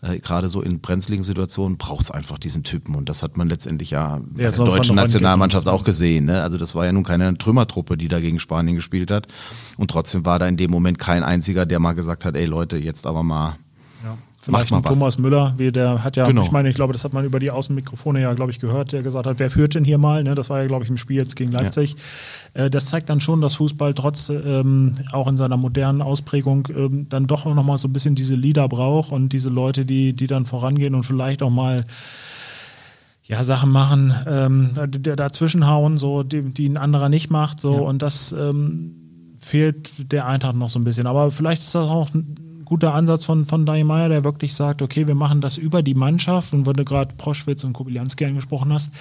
Äh, 0.02 0.20
gerade 0.20 0.48
so 0.48 0.62
in 0.62 0.80
brenzligen 0.80 1.24
Situationen 1.24 1.78
braucht 1.78 2.04
es 2.04 2.12
einfach 2.12 2.40
diesen 2.40 2.64
Typen. 2.64 2.96
Und 2.96 3.10
das 3.10 3.24
hat 3.24 3.36
man 3.36 3.50
letztendlich 3.50 3.92
ja 3.92 4.22
Ja, 4.38 4.52
der 4.52 4.66
deutschen 4.66 4.96
Nationalmannschaft 4.96 5.68
auch 5.68 5.84
gesehen. 5.84 6.26
Ne? 6.26 6.42
Also 6.42 6.58
das 6.58 6.76
war 6.76 6.86
ja 6.86 6.94
nun 6.94 7.04
keine 7.04 7.38
Trümmertruppe, 7.38 7.98
die 7.98 8.08
da 8.08 8.22
gegen 8.22 8.40
Spanien 8.40 8.76
gespielt 8.76 9.12
hat. 9.12 9.28
Und 9.78 9.92
trotzdem 9.92 10.24
war 10.24 10.40
da 10.40 10.48
in 10.48 10.56
dem 10.56 10.72
Moment 10.72 10.98
kein 10.98 11.24
einziger, 11.24 11.66
der 11.66 11.80
mal 11.80 11.92
gesagt 11.92 12.24
hat, 12.24 12.38
ey 12.38 12.46
Leute, 12.46 12.78
jetzt 12.78 13.06
aber 13.06 13.22
mal 13.22 13.58
Ja. 14.42 14.46
Vielleicht 14.46 14.72
mal 14.72 14.78
ein 14.78 14.84
was. 14.84 14.98
Thomas 14.98 15.18
Müller, 15.20 15.54
wie 15.58 15.72
der 15.72 16.04
hat 16.04 16.16
ja, 16.16 16.26
Genau. 16.26 16.42
ich 16.44 16.52
meine, 16.52 16.70
ich 16.70 16.76
glaube, 16.76 16.94
das 16.94 17.04
hat 17.04 17.14
man 17.14 17.26
über 17.26 17.40
die 17.40 17.52
Außenmikrofone 17.52 18.22
ja, 18.22 18.34
glaube 18.34 18.52
ich, 18.52 18.60
gehört, 18.60 18.92
der 18.92 19.04
gesagt 19.04 19.28
hat, 19.28 19.38
wer 19.40 19.52
führt 19.52 19.76
denn 19.76 19.84
hier 19.84 19.98
mal? 20.00 20.24
Ne? 20.24 20.34
Das 20.34 20.50
war 20.50 20.62
ja, 20.62 20.68
glaube 20.68 20.84
ich, 20.84 20.90
im 20.90 20.98
Spiel 20.98 21.18
jetzt 21.18 21.36
gegen 21.36 21.52
Leipzig. 21.52 21.96
Äh, 22.54 22.70
das 22.70 22.88
zeigt 22.88 23.10
dann 23.10 23.22
schon, 23.22 23.40
dass 23.42 23.56
Fußball 23.56 23.94
trotz 23.94 24.30
ähm, 24.30 24.96
auch 25.12 25.28
in 25.28 25.38
seiner 25.38 25.58
modernen 25.58 26.02
Ausprägung 26.02 26.68
ähm, 26.76 27.08
dann 27.10 27.28
doch 27.28 27.46
auch 27.46 27.54
nochmal 27.54 27.78
so 27.78 27.88
ein 27.88 27.94
bisschen 27.94 28.16
diese 28.16 28.36
Leader 28.36 28.68
braucht 28.68 29.12
und 29.12 29.30
diese 29.30 29.50
Leute, 29.50 29.86
die, 29.86 30.14
die 30.14 30.28
dann 30.28 30.46
vorangehen 30.46 30.96
und 30.96 31.04
vielleicht 31.04 31.44
auch 31.44 31.52
mal 31.52 31.86
ja, 33.24 33.44
Sachen 33.44 33.72
machen, 33.72 34.14
ähm, 34.28 34.72
dazwischen 35.16 35.68
hauen, 35.68 35.98
so, 35.98 36.24
die, 36.24 36.42
die 36.54 36.68
ein 36.68 36.78
anderer 36.78 37.08
nicht 37.08 37.30
macht, 37.30 37.62
so, 37.62 37.76
und 37.76 38.02
das 38.02 38.34
ähm, 38.34 38.96
fehlt 39.40 40.12
der 40.12 40.28
Eintracht 40.28 40.56
noch 40.56 40.70
so 40.70 40.80
ein 40.80 40.84
bisschen. 40.84 41.08
Aber 41.08 41.32
vielleicht 41.32 41.62
ist 41.62 41.74
das 41.76 41.88
auch 41.88 42.10
guter 42.72 42.94
Ansatz 42.94 43.26
von, 43.26 43.44
von 43.46 43.66
Daniel 43.66 43.84
Meyer, 43.84 44.08
der 44.08 44.24
wirklich 44.24 44.54
sagt, 44.54 44.82
okay, 44.82 45.06
wir 45.06 45.14
machen 45.14 45.42
das 45.42 45.58
über 45.58 45.84
die 45.84 45.94
Mannschaft 45.94 46.54
und 46.54 46.66
wenn 46.66 46.76
du 46.76 46.86
gerade 46.86 47.14
Proschwitz 47.18 47.66
und 47.66 47.74
Kobylanski 47.74 48.24
angesprochen 48.24 48.72
hast, 48.72 48.94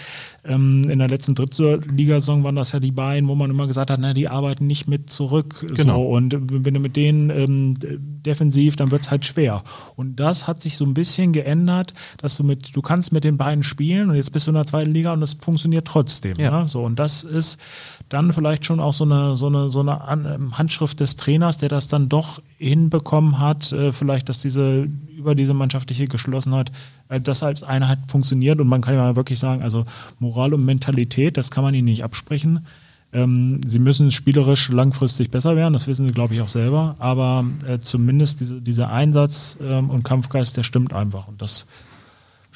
ähm, 0.45 0.91
in 0.91 0.99
der 0.99 1.07
letzten 1.07 1.37
Drittligasaison 1.37 2.43
waren 2.43 2.57
das 2.57 2.73
ja 2.73 2.81
die 2.81 2.91
beiden, 2.91 3.29
wo 3.29 3.37
man 3.37 3.49
immer 3.49 3.69
gesagt 3.69 3.93
hat, 3.93 4.01
na, 4.01 4.13
die 4.13 4.27
arbeiten 4.27 4.67
nicht 4.67 4.89
mit 4.89 5.09
zurück. 5.09 5.65
Genau. 5.77 6.03
So, 6.03 6.09
und 6.09 6.37
wenn 6.65 6.75
du 6.75 6.81
mit 6.81 6.97
denen 6.97 7.31
ähm, 7.31 7.75
defensiv, 7.79 8.75
dann 8.75 8.91
wird's 8.91 9.13
halt 9.13 9.25
schwer. 9.25 9.63
Und 9.95 10.17
das 10.17 10.49
hat 10.49 10.61
sich 10.61 10.77
so 10.77 10.85
ein 10.85 10.93
bisschen 10.93 11.33
geändert, 11.33 11.95
dass 12.19 12.37
du 12.37 12.43
mit, 12.43 12.75
du 12.75 12.83
kannst 12.83 13.13
mit 13.13 13.23
den 13.23 13.37
beiden 13.37 13.63
spielen 13.63 14.11
und 14.11 14.17
jetzt 14.17 14.33
bist 14.33 14.49
du 14.49 14.51
in 14.51 14.57
der 14.57 14.67
zweiten 14.67 14.91
Liga 14.91 15.13
und 15.13 15.21
das 15.21 15.35
funktioniert 15.35 15.87
trotzdem. 15.87 16.35
Ja. 16.39 16.63
Ne? 16.63 16.69
So, 16.69 16.83
und 16.83 16.99
das 16.99 17.23
ist 17.23 17.61
dann 18.09 18.33
vielleicht 18.33 18.67
schon 18.67 18.81
auch 18.81 18.95
so 18.95 19.05
eine, 19.05 19.37
so 19.37 19.47
eine, 19.47 19.71
so 19.71 19.79
eine 19.79 20.01
An 20.01 20.59
Handschrift 20.59 20.99
des 20.99 21.15
Trainers, 21.15 21.59
der 21.59 21.69
das 21.69 21.87
dann 21.87 22.09
doch 22.09 22.41
hinbekommen 22.61 23.39
hat, 23.39 23.73
äh, 23.73 23.93
vielleicht, 23.93 24.29
dass 24.29 24.41
diese, 24.41 24.87
über 25.17 25.35
diese 25.35 25.55
mannschaftliche 25.55 26.07
Geschlossenheit, 26.07 26.71
äh, 27.09 27.21
das 27.21 27.43
als 27.43 27.63
Einheit 27.63 27.99
funktioniert. 28.07 28.61
Und 28.61 28.69
man 28.69 28.83
kann 28.83 28.95
ja 28.95 29.17
wirklich 29.17 29.39
sagen, 29.39 29.63
also 29.63 29.87
Moral 30.19 30.53
und 30.53 30.65
Mentalität, 30.65 31.39
das 31.39 31.51
kann 31.51 31.65
man 31.65 31.73
ihnen 31.73 31.87
nicht 31.87 32.05
absprechen. 32.05 32.67
Ähm, 33.13 33.63
sie 33.67 33.79
müssen 33.79 34.13
spielerisch 34.13 34.69
langfristig 34.69 35.31
besser 35.31 35.57
werden, 35.57 35.73
das 35.73 35.89
wissen 35.89 36.07
sie, 36.07 36.13
glaube 36.13 36.35
ich, 36.35 36.43
auch 36.43 36.49
selber, 36.49 36.95
aber 37.01 37.45
äh, 37.67 37.81
zumindest 37.81 38.39
diese, 38.39 38.61
dieser 38.61 38.93
Einsatz 38.93 39.57
ähm, 39.61 39.91
und 39.91 40.05
Kampfgeist, 40.05 40.57
der 40.57 40.63
stimmt 40.63 40.93
einfach. 40.93 41.27
Und 41.27 41.43
das 41.43 41.67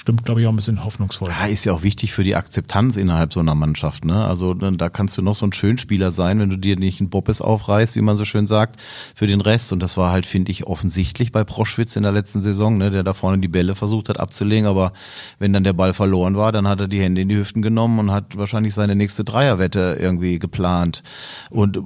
stimmt, 0.04 0.26
glaube 0.26 0.42
ich, 0.42 0.46
auch 0.46 0.52
ein 0.52 0.56
bisschen 0.56 0.84
hoffnungsvoll. 0.84 1.30
Ja, 1.30 1.46
ist 1.46 1.64
ja 1.64 1.72
auch 1.72 1.82
wichtig 1.82 2.12
für 2.12 2.24
die 2.24 2.36
Akzeptanz 2.36 2.96
innerhalb 2.96 3.32
so 3.32 3.40
einer 3.40 3.54
Mannschaft. 3.54 4.04
Ne? 4.04 4.22
Also 4.26 4.52
dann- 4.52 4.76
da 4.76 4.90
kannst 4.90 5.16
du 5.16 5.22
noch 5.22 5.34
so 5.34 5.46
ein 5.46 5.54
Schönspieler 5.54 6.10
sein, 6.10 6.38
wenn 6.40 6.50
du 6.50 6.58
dir 6.58 6.76
nicht 6.76 7.00
einen 7.00 7.08
Boppes 7.08 7.40
aufreißt, 7.40 7.96
wie 7.96 8.02
man 8.02 8.18
so 8.18 8.26
schön 8.26 8.46
sagt, 8.46 8.78
für 9.14 9.26
den 9.26 9.40
Rest. 9.40 9.72
Und 9.72 9.80
das 9.80 9.96
war 9.96 10.12
halt, 10.12 10.26
finde 10.26 10.52
ich, 10.52 10.66
offensichtlich 10.66 11.32
bei 11.32 11.42
Proschwitz 11.42 11.96
in 11.96 12.02
der 12.02 12.12
letzten 12.12 12.42
Saison, 12.42 12.76
ne? 12.76 12.90
der 12.90 13.02
da 13.02 13.14
vorne 13.14 13.38
die 13.38 13.48
Bälle 13.48 13.74
versucht 13.74 14.10
hat 14.10 14.20
abzulegen. 14.20 14.66
Aber 14.66 14.92
wenn 15.38 15.54
dann 15.54 15.64
der 15.64 15.72
Ball 15.72 15.94
verloren 15.94 16.36
war, 16.36 16.52
dann 16.52 16.68
hat 16.68 16.80
er 16.80 16.88
die 16.88 17.00
Hände 17.00 17.22
in 17.22 17.30
die 17.30 17.36
Hüften 17.36 17.62
genommen 17.62 17.98
und 17.98 18.10
hat 18.10 18.36
wahrscheinlich 18.36 18.74
seine 18.74 18.96
nächste 18.96 19.24
Dreierwette 19.24 19.96
irgendwie 19.98 20.38
geplant. 20.38 21.02
Und 21.48 21.78
äh, 21.78 21.80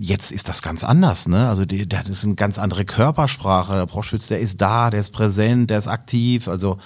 jetzt 0.00 0.32
ist 0.32 0.48
das 0.48 0.62
ganz 0.62 0.82
anders. 0.82 1.28
Ne? 1.28 1.46
Also 1.46 1.66
die, 1.66 1.86
das 1.86 2.08
ist 2.08 2.24
eine 2.24 2.36
ganz 2.36 2.58
andere 2.58 2.86
Körpersprache. 2.86 3.74
Der 3.74 3.84
Proschwitz, 3.84 4.28
der 4.28 4.40
ist 4.40 4.62
da, 4.62 4.88
der 4.88 5.00
ist 5.00 5.10
präsent, 5.10 5.68
der 5.68 5.76
ist 5.76 5.88
aktiv. 5.88 6.48
Also 6.48 6.78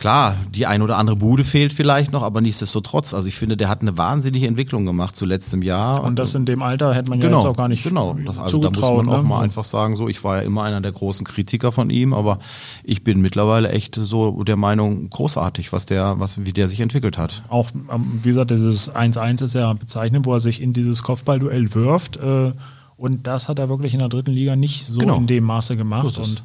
Klar, 0.00 0.34
die 0.54 0.66
ein 0.66 0.80
oder 0.80 0.96
andere 0.96 1.16
Bude 1.16 1.44
fehlt 1.44 1.74
vielleicht 1.74 2.10
noch, 2.10 2.22
aber 2.22 2.40
nichtsdestotrotz. 2.40 3.12
Also 3.12 3.28
ich 3.28 3.34
finde, 3.34 3.58
der 3.58 3.68
hat 3.68 3.82
eine 3.82 3.98
wahnsinnige 3.98 4.46
Entwicklung 4.46 4.86
gemacht 4.86 5.14
zuletzt 5.14 5.52
im 5.52 5.60
Jahr. 5.60 6.02
Und 6.02 6.18
das 6.18 6.34
in 6.34 6.46
dem 6.46 6.62
Alter 6.62 6.94
hätte 6.94 7.10
man 7.10 7.20
ja 7.20 7.26
genau, 7.26 7.40
jetzt 7.40 7.46
auch 7.46 7.56
gar 7.56 7.68
nicht 7.68 7.84
genau. 7.84 8.16
Das, 8.24 8.38
also 8.38 8.62
da 8.62 8.70
muss 8.70 8.80
man 8.80 9.08
auch 9.10 9.22
ne? 9.22 9.28
mal 9.28 9.42
einfach 9.42 9.66
sagen, 9.66 9.96
so 9.96 10.08
ich 10.08 10.24
war 10.24 10.38
ja 10.38 10.42
immer 10.42 10.62
einer 10.62 10.80
der 10.80 10.92
großen 10.92 11.26
Kritiker 11.26 11.70
von 11.70 11.90
ihm, 11.90 12.14
aber 12.14 12.38
ich 12.82 13.04
bin 13.04 13.20
mittlerweile 13.20 13.68
echt 13.68 13.94
so 13.94 14.42
der 14.42 14.56
Meinung, 14.56 15.10
großartig, 15.10 15.70
was 15.70 15.84
der, 15.84 16.18
was 16.18 16.46
wie 16.46 16.54
der 16.54 16.68
sich 16.68 16.80
entwickelt 16.80 17.18
hat. 17.18 17.42
auch, 17.50 17.68
ähm, 17.92 18.20
wie 18.22 18.30
gesagt, 18.30 18.52
dieses 18.52 18.90
1-1 18.94 19.44
ist 19.44 19.54
ja 19.54 19.70
bezeichnend, 19.74 20.24
wo 20.24 20.32
er 20.32 20.40
sich 20.40 20.62
in 20.62 20.72
dieses 20.72 21.02
Kopfballduell 21.02 21.74
wirft. 21.74 22.16
Äh, 22.16 22.52
und 22.96 23.26
das 23.26 23.50
hat 23.50 23.58
er 23.58 23.68
wirklich 23.68 23.92
in 23.92 23.98
der 23.98 24.08
dritten 24.08 24.30
Liga 24.32 24.56
nicht 24.56 24.86
so 24.86 24.98
Genau. 25.00 25.18
in 25.18 25.26
dem 25.26 25.44
Maße 25.44 25.74
So 25.74 25.76
gemacht. 25.76 26.16
es. 26.16 26.26
Und 26.26 26.42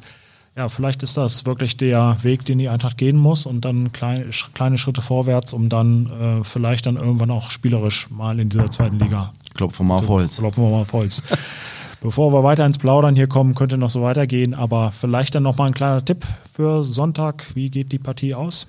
ja, 0.56 0.68
vielleicht 0.68 1.02
ist 1.02 1.16
das 1.16 1.44
wirklich 1.44 1.76
der 1.76 2.16
Weg, 2.22 2.44
den 2.46 2.58
die 2.58 2.68
Eintracht 2.68 2.96
gehen 2.96 3.16
muss 3.16 3.44
und 3.46 3.64
dann 3.64 3.92
kleine, 3.92 4.26
sch- 4.30 4.46
kleine 4.54 4.78
Schritte 4.78 5.02
vorwärts, 5.02 5.52
um 5.52 5.68
dann 5.68 6.40
äh, 6.40 6.44
vielleicht 6.44 6.86
dann 6.86 6.96
irgendwann 6.96 7.30
auch 7.30 7.50
spielerisch 7.50 8.08
mal 8.10 8.40
in 8.40 8.48
dieser 8.48 8.70
zweiten 8.70 8.98
Liga 8.98 9.32
Klopfen 9.54 9.86
mal 9.86 9.96
auf 9.96 10.08
Holz. 10.08 10.38
Klopfen 10.38 10.64
wir 10.64 10.70
mal 10.70 10.82
auf 10.82 10.92
Holz. 10.92 11.22
Bevor 12.00 12.32
wir 12.32 12.44
weiter 12.44 12.64
ins 12.64 12.78
Plaudern 12.78 13.16
hier 13.16 13.26
kommen, 13.26 13.54
könnte 13.54 13.78
noch 13.78 13.90
so 13.90 14.02
weitergehen, 14.02 14.54
aber 14.54 14.92
vielleicht 14.92 15.34
dann 15.34 15.42
noch 15.42 15.56
mal 15.56 15.66
ein 15.66 15.74
kleiner 15.74 16.04
Tipp 16.04 16.24
für 16.52 16.82
Sonntag. 16.82 17.50
Wie 17.54 17.70
geht 17.70 17.90
die 17.92 17.98
Partie 17.98 18.34
aus? 18.34 18.66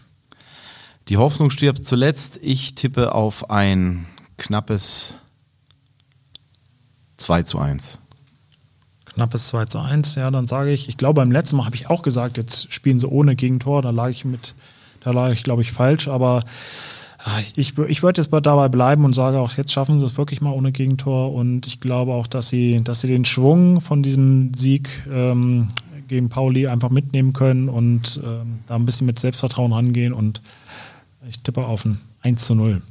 Die 1.10 1.18
Hoffnung 1.18 1.50
stirbt 1.52 1.86
zuletzt. 1.86 2.40
Ich 2.42 2.76
tippe 2.76 3.14
auf 3.14 3.50
ein 3.50 4.06
knappes 4.38 5.16
2 7.18 7.44
zu 7.44 7.60
1. 7.60 8.00
Knappes 9.18 9.48
2 9.50 9.66
zu 9.66 9.80
1, 9.80 10.14
ja, 10.16 10.30
dann 10.32 10.46
sage 10.46 10.72
ich, 10.72 10.90
ich 10.90 10.96
glaube 10.98 11.22
beim 11.22 11.32
letzten 11.32 11.58
Mal 11.58 11.66
habe 11.66 11.76
ich 11.76 11.90
auch 11.90 12.04
gesagt, 12.04 12.38
jetzt 12.38 12.72
spielen 12.72 13.00
sie 13.00 13.08
ohne 13.10 13.36
Gegentor, 13.36 13.82
da 13.82 13.90
lag 13.90 14.10
ich 14.10 14.26
mit, 14.26 14.54
da 15.02 15.10
lag 15.12 15.32
ich 15.32 15.44
glaube 15.44 15.64
ich 15.64 15.72
falsch, 15.72 16.08
aber 16.08 16.44
ah, 17.26 17.40
ich, 17.56 17.78
ich 17.80 18.04
würde 18.04 18.22
jetzt 18.22 18.30
bei- 18.30 18.40
dabei 18.42 18.70
bleiben 18.70 19.06
und 19.06 19.14
sage 19.14 19.40
auch, 19.40 19.52
jetzt 19.54 19.72
schaffen 19.74 20.00
sie 20.00 20.06
es 20.06 20.18
wirklich 20.20 20.40
mal 20.40 20.52
ohne 20.52 20.72
Gegentor. 20.72 21.34
Und 21.34 21.66
ich 21.66 21.80
glaube 21.80 22.14
auch, 22.14 22.28
dass 22.28 22.50
sie, 22.50 22.80
dass 22.84 23.02
sie 23.02 23.08
den 23.08 23.26
Schwung 23.26 23.82
von 23.82 24.04
diesem 24.04 24.54
Sieg 24.54 24.90
ähm, 25.12 25.70
gegen 26.08 26.30
Pauli 26.30 26.68
einfach 26.68 26.92
mitnehmen 26.92 27.34
können 27.34 27.70
und 27.70 28.22
ähm, 28.24 28.60
da 28.68 28.76
ein 28.76 28.86
bisschen 28.86 29.08
mit 29.08 29.20
Selbstvertrauen 29.20 29.74
rangehen. 29.74 30.14
Und 30.14 30.42
ich 31.28 31.40
tippe 31.42 31.66
auf 31.66 31.86
ein 31.86 32.00
1 32.22 32.46
zu 32.46 32.54
0. 32.54 32.82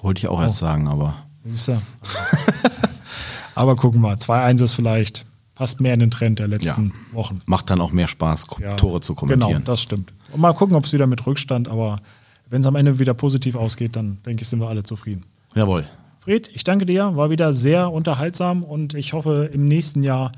Wollte 0.00 0.18
ich 0.20 0.28
auch 0.28 0.40
erst 0.40 0.58
sagen, 0.58 0.88
aber 0.88 1.14
Siehst 1.44 1.68
du? 1.68 1.82
Aber 3.54 3.74
gucken 3.74 4.00
wir, 4.02 4.14
2-1 4.14 4.62
ist 4.62 4.74
vielleicht, 4.74 5.26
passt 5.58 5.80
mehr 5.80 5.92
in 5.92 5.98
den 5.98 6.12
Trend 6.12 6.38
der 6.38 6.46
letzten 6.46 6.92
Wochen. 7.10 7.40
macht 7.46 7.68
dann 7.68 7.80
auch 7.80 7.90
mehr 7.90 8.06
Spaß, 8.06 8.46
Ja, 8.60 8.74
Tore 8.74 9.00
zu 9.00 9.16
kommentieren. 9.16 9.54
Genau, 9.54 9.64
das 9.64 9.82
stimmt. 9.82 10.12
Und 10.32 10.40
mal 10.40 10.52
gucken, 10.52 10.76
ob 10.76 10.84
es 10.84 10.92
wieder 10.92 11.08
mit 11.08 11.26
Rückstand, 11.26 11.66
aber 11.66 11.96
wenn 12.48 12.60
es 12.60 12.66
am 12.66 12.76
Ende 12.76 13.00
wieder 13.00 13.12
positiv 13.12 13.56
ausgeht, 13.56 13.96
dann 13.96 14.18
denke 14.24 14.42
ich, 14.42 14.48
sind 14.48 14.60
wir 14.60 14.68
alle 14.68 14.84
zufrieden. 14.84 15.24
Jawohl. 15.56 15.84
Fred, 16.20 16.48
ich 16.54 16.62
danke 16.62 16.86
dir, 16.86 17.16
war 17.16 17.30
wieder 17.30 17.52
sehr 17.52 17.90
unterhaltsam 17.92 18.62
und 18.62 18.94
ich 18.94 19.14
hoffe, 19.14 19.50
im 19.52 19.64
nächsten 19.64 20.04
Jahr 20.04 20.30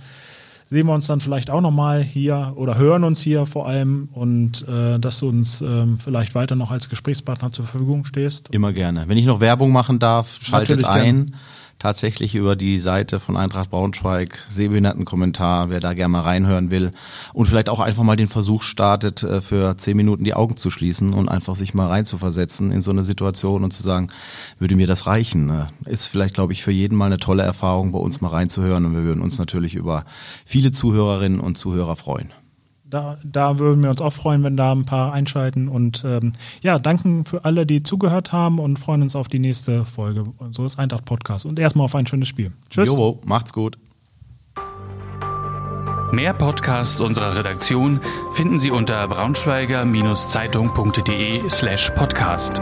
sehen 0.64 0.86
wir 0.86 0.94
uns 0.94 1.06
dann 1.06 1.20
vielleicht 1.20 1.50
auch 1.50 1.60
nochmal 1.60 2.02
hier 2.02 2.54
oder 2.56 2.78
hören 2.78 3.04
uns 3.04 3.20
hier 3.20 3.44
vor 3.44 3.68
allem 3.68 4.08
und 4.12 4.66
äh, 4.68 4.98
dass 4.98 5.18
du 5.18 5.28
uns 5.28 5.60
ähm, 5.60 5.98
vielleicht 5.98 6.34
weiter 6.34 6.56
noch 6.56 6.70
als 6.70 6.88
Gesprächspartner 6.88 7.52
zur 7.52 7.66
Verfügung 7.66 8.06
stehst. 8.06 8.48
Immer 8.52 8.72
gerne. 8.72 9.04
Wenn 9.06 9.18
ich 9.18 9.26
noch 9.26 9.40
Werbung 9.40 9.70
machen 9.70 9.98
darf, 9.98 10.38
schaltet 10.40 10.80
Natürlich 10.80 11.04
ein. 11.04 11.34
Tatsächlich 11.80 12.34
über 12.34 12.56
die 12.56 12.78
Seite 12.78 13.20
von 13.20 13.38
Eintracht 13.38 13.70
Braunschweig, 13.70 14.44
Sehbehindertenkommentar, 14.50 15.70
wer 15.70 15.80
da 15.80 15.94
gerne 15.94 16.12
mal 16.12 16.20
reinhören 16.20 16.70
will. 16.70 16.92
Und 17.32 17.46
vielleicht 17.46 17.70
auch 17.70 17.80
einfach 17.80 18.02
mal 18.02 18.16
den 18.16 18.26
Versuch 18.26 18.62
startet, 18.62 19.22
äh, 19.22 19.40
für 19.40 19.78
zehn 19.78 19.96
Minuten 19.96 20.22
die 20.22 20.34
Augen 20.34 20.58
zu 20.58 20.68
schließen 20.68 21.14
und 21.14 21.30
einfach 21.30 21.54
sich 21.54 21.72
mal 21.72 21.86
reinzuversetzen 21.86 22.70
in 22.70 22.82
so 22.82 22.90
eine 22.90 23.02
Situation 23.02 23.64
und 23.64 23.72
zu 23.72 23.82
sagen, 23.82 24.08
würde 24.58 24.76
mir 24.76 24.86
das 24.86 25.06
reichen? 25.06 25.48
Äh, 25.48 25.90
Ist 25.90 26.08
vielleicht, 26.08 26.34
glaube 26.34 26.52
ich, 26.52 26.62
für 26.62 26.70
jeden 26.70 26.98
mal 26.98 27.06
eine 27.06 27.16
tolle 27.16 27.44
Erfahrung, 27.44 27.92
bei 27.92 27.98
uns 27.98 28.20
mal 28.20 28.28
reinzuhören. 28.28 28.84
Und 28.84 28.94
wir 28.94 29.04
würden 29.04 29.22
uns 29.22 29.38
natürlich 29.38 29.74
über 29.74 30.04
viele 30.44 30.72
Zuhörerinnen 30.72 31.40
und 31.40 31.56
Zuhörer 31.56 31.96
freuen. 31.96 32.30
Da, 32.90 33.16
da 33.24 33.58
würden 33.58 33.82
wir 33.82 33.90
uns 33.90 34.02
auch 34.02 34.12
freuen, 34.12 34.42
wenn 34.42 34.56
da 34.56 34.72
ein 34.72 34.84
paar 34.84 35.12
einschalten. 35.12 35.68
Und 35.68 36.04
ähm, 36.06 36.32
ja, 36.62 36.78
danken 36.78 37.24
für 37.24 37.44
alle, 37.44 37.66
die 37.66 37.82
zugehört 37.82 38.32
haben 38.32 38.58
und 38.58 38.78
freuen 38.78 39.02
uns 39.02 39.16
auf 39.16 39.28
die 39.28 39.38
nächste 39.38 39.84
Folge 39.84 40.24
unseres 40.38 40.78
Eintracht 40.78 41.04
Podcasts. 41.04 41.44
Und 41.44 41.58
erstmal 41.58 41.86
auf 41.86 41.94
ein 41.94 42.06
schönes 42.06 42.28
Spiel. 42.28 42.52
Tschüss. 42.68 42.88
Jowo, 42.88 43.20
macht's 43.24 43.52
gut. 43.52 43.78
Mehr 46.12 46.34
Podcasts 46.34 47.00
unserer 47.00 47.36
Redaktion 47.36 48.00
finden 48.32 48.58
Sie 48.58 48.72
unter 48.72 49.06
braunschweiger-zeitung.de 49.06 51.48
slash 51.48 51.90
podcast. 51.90 52.60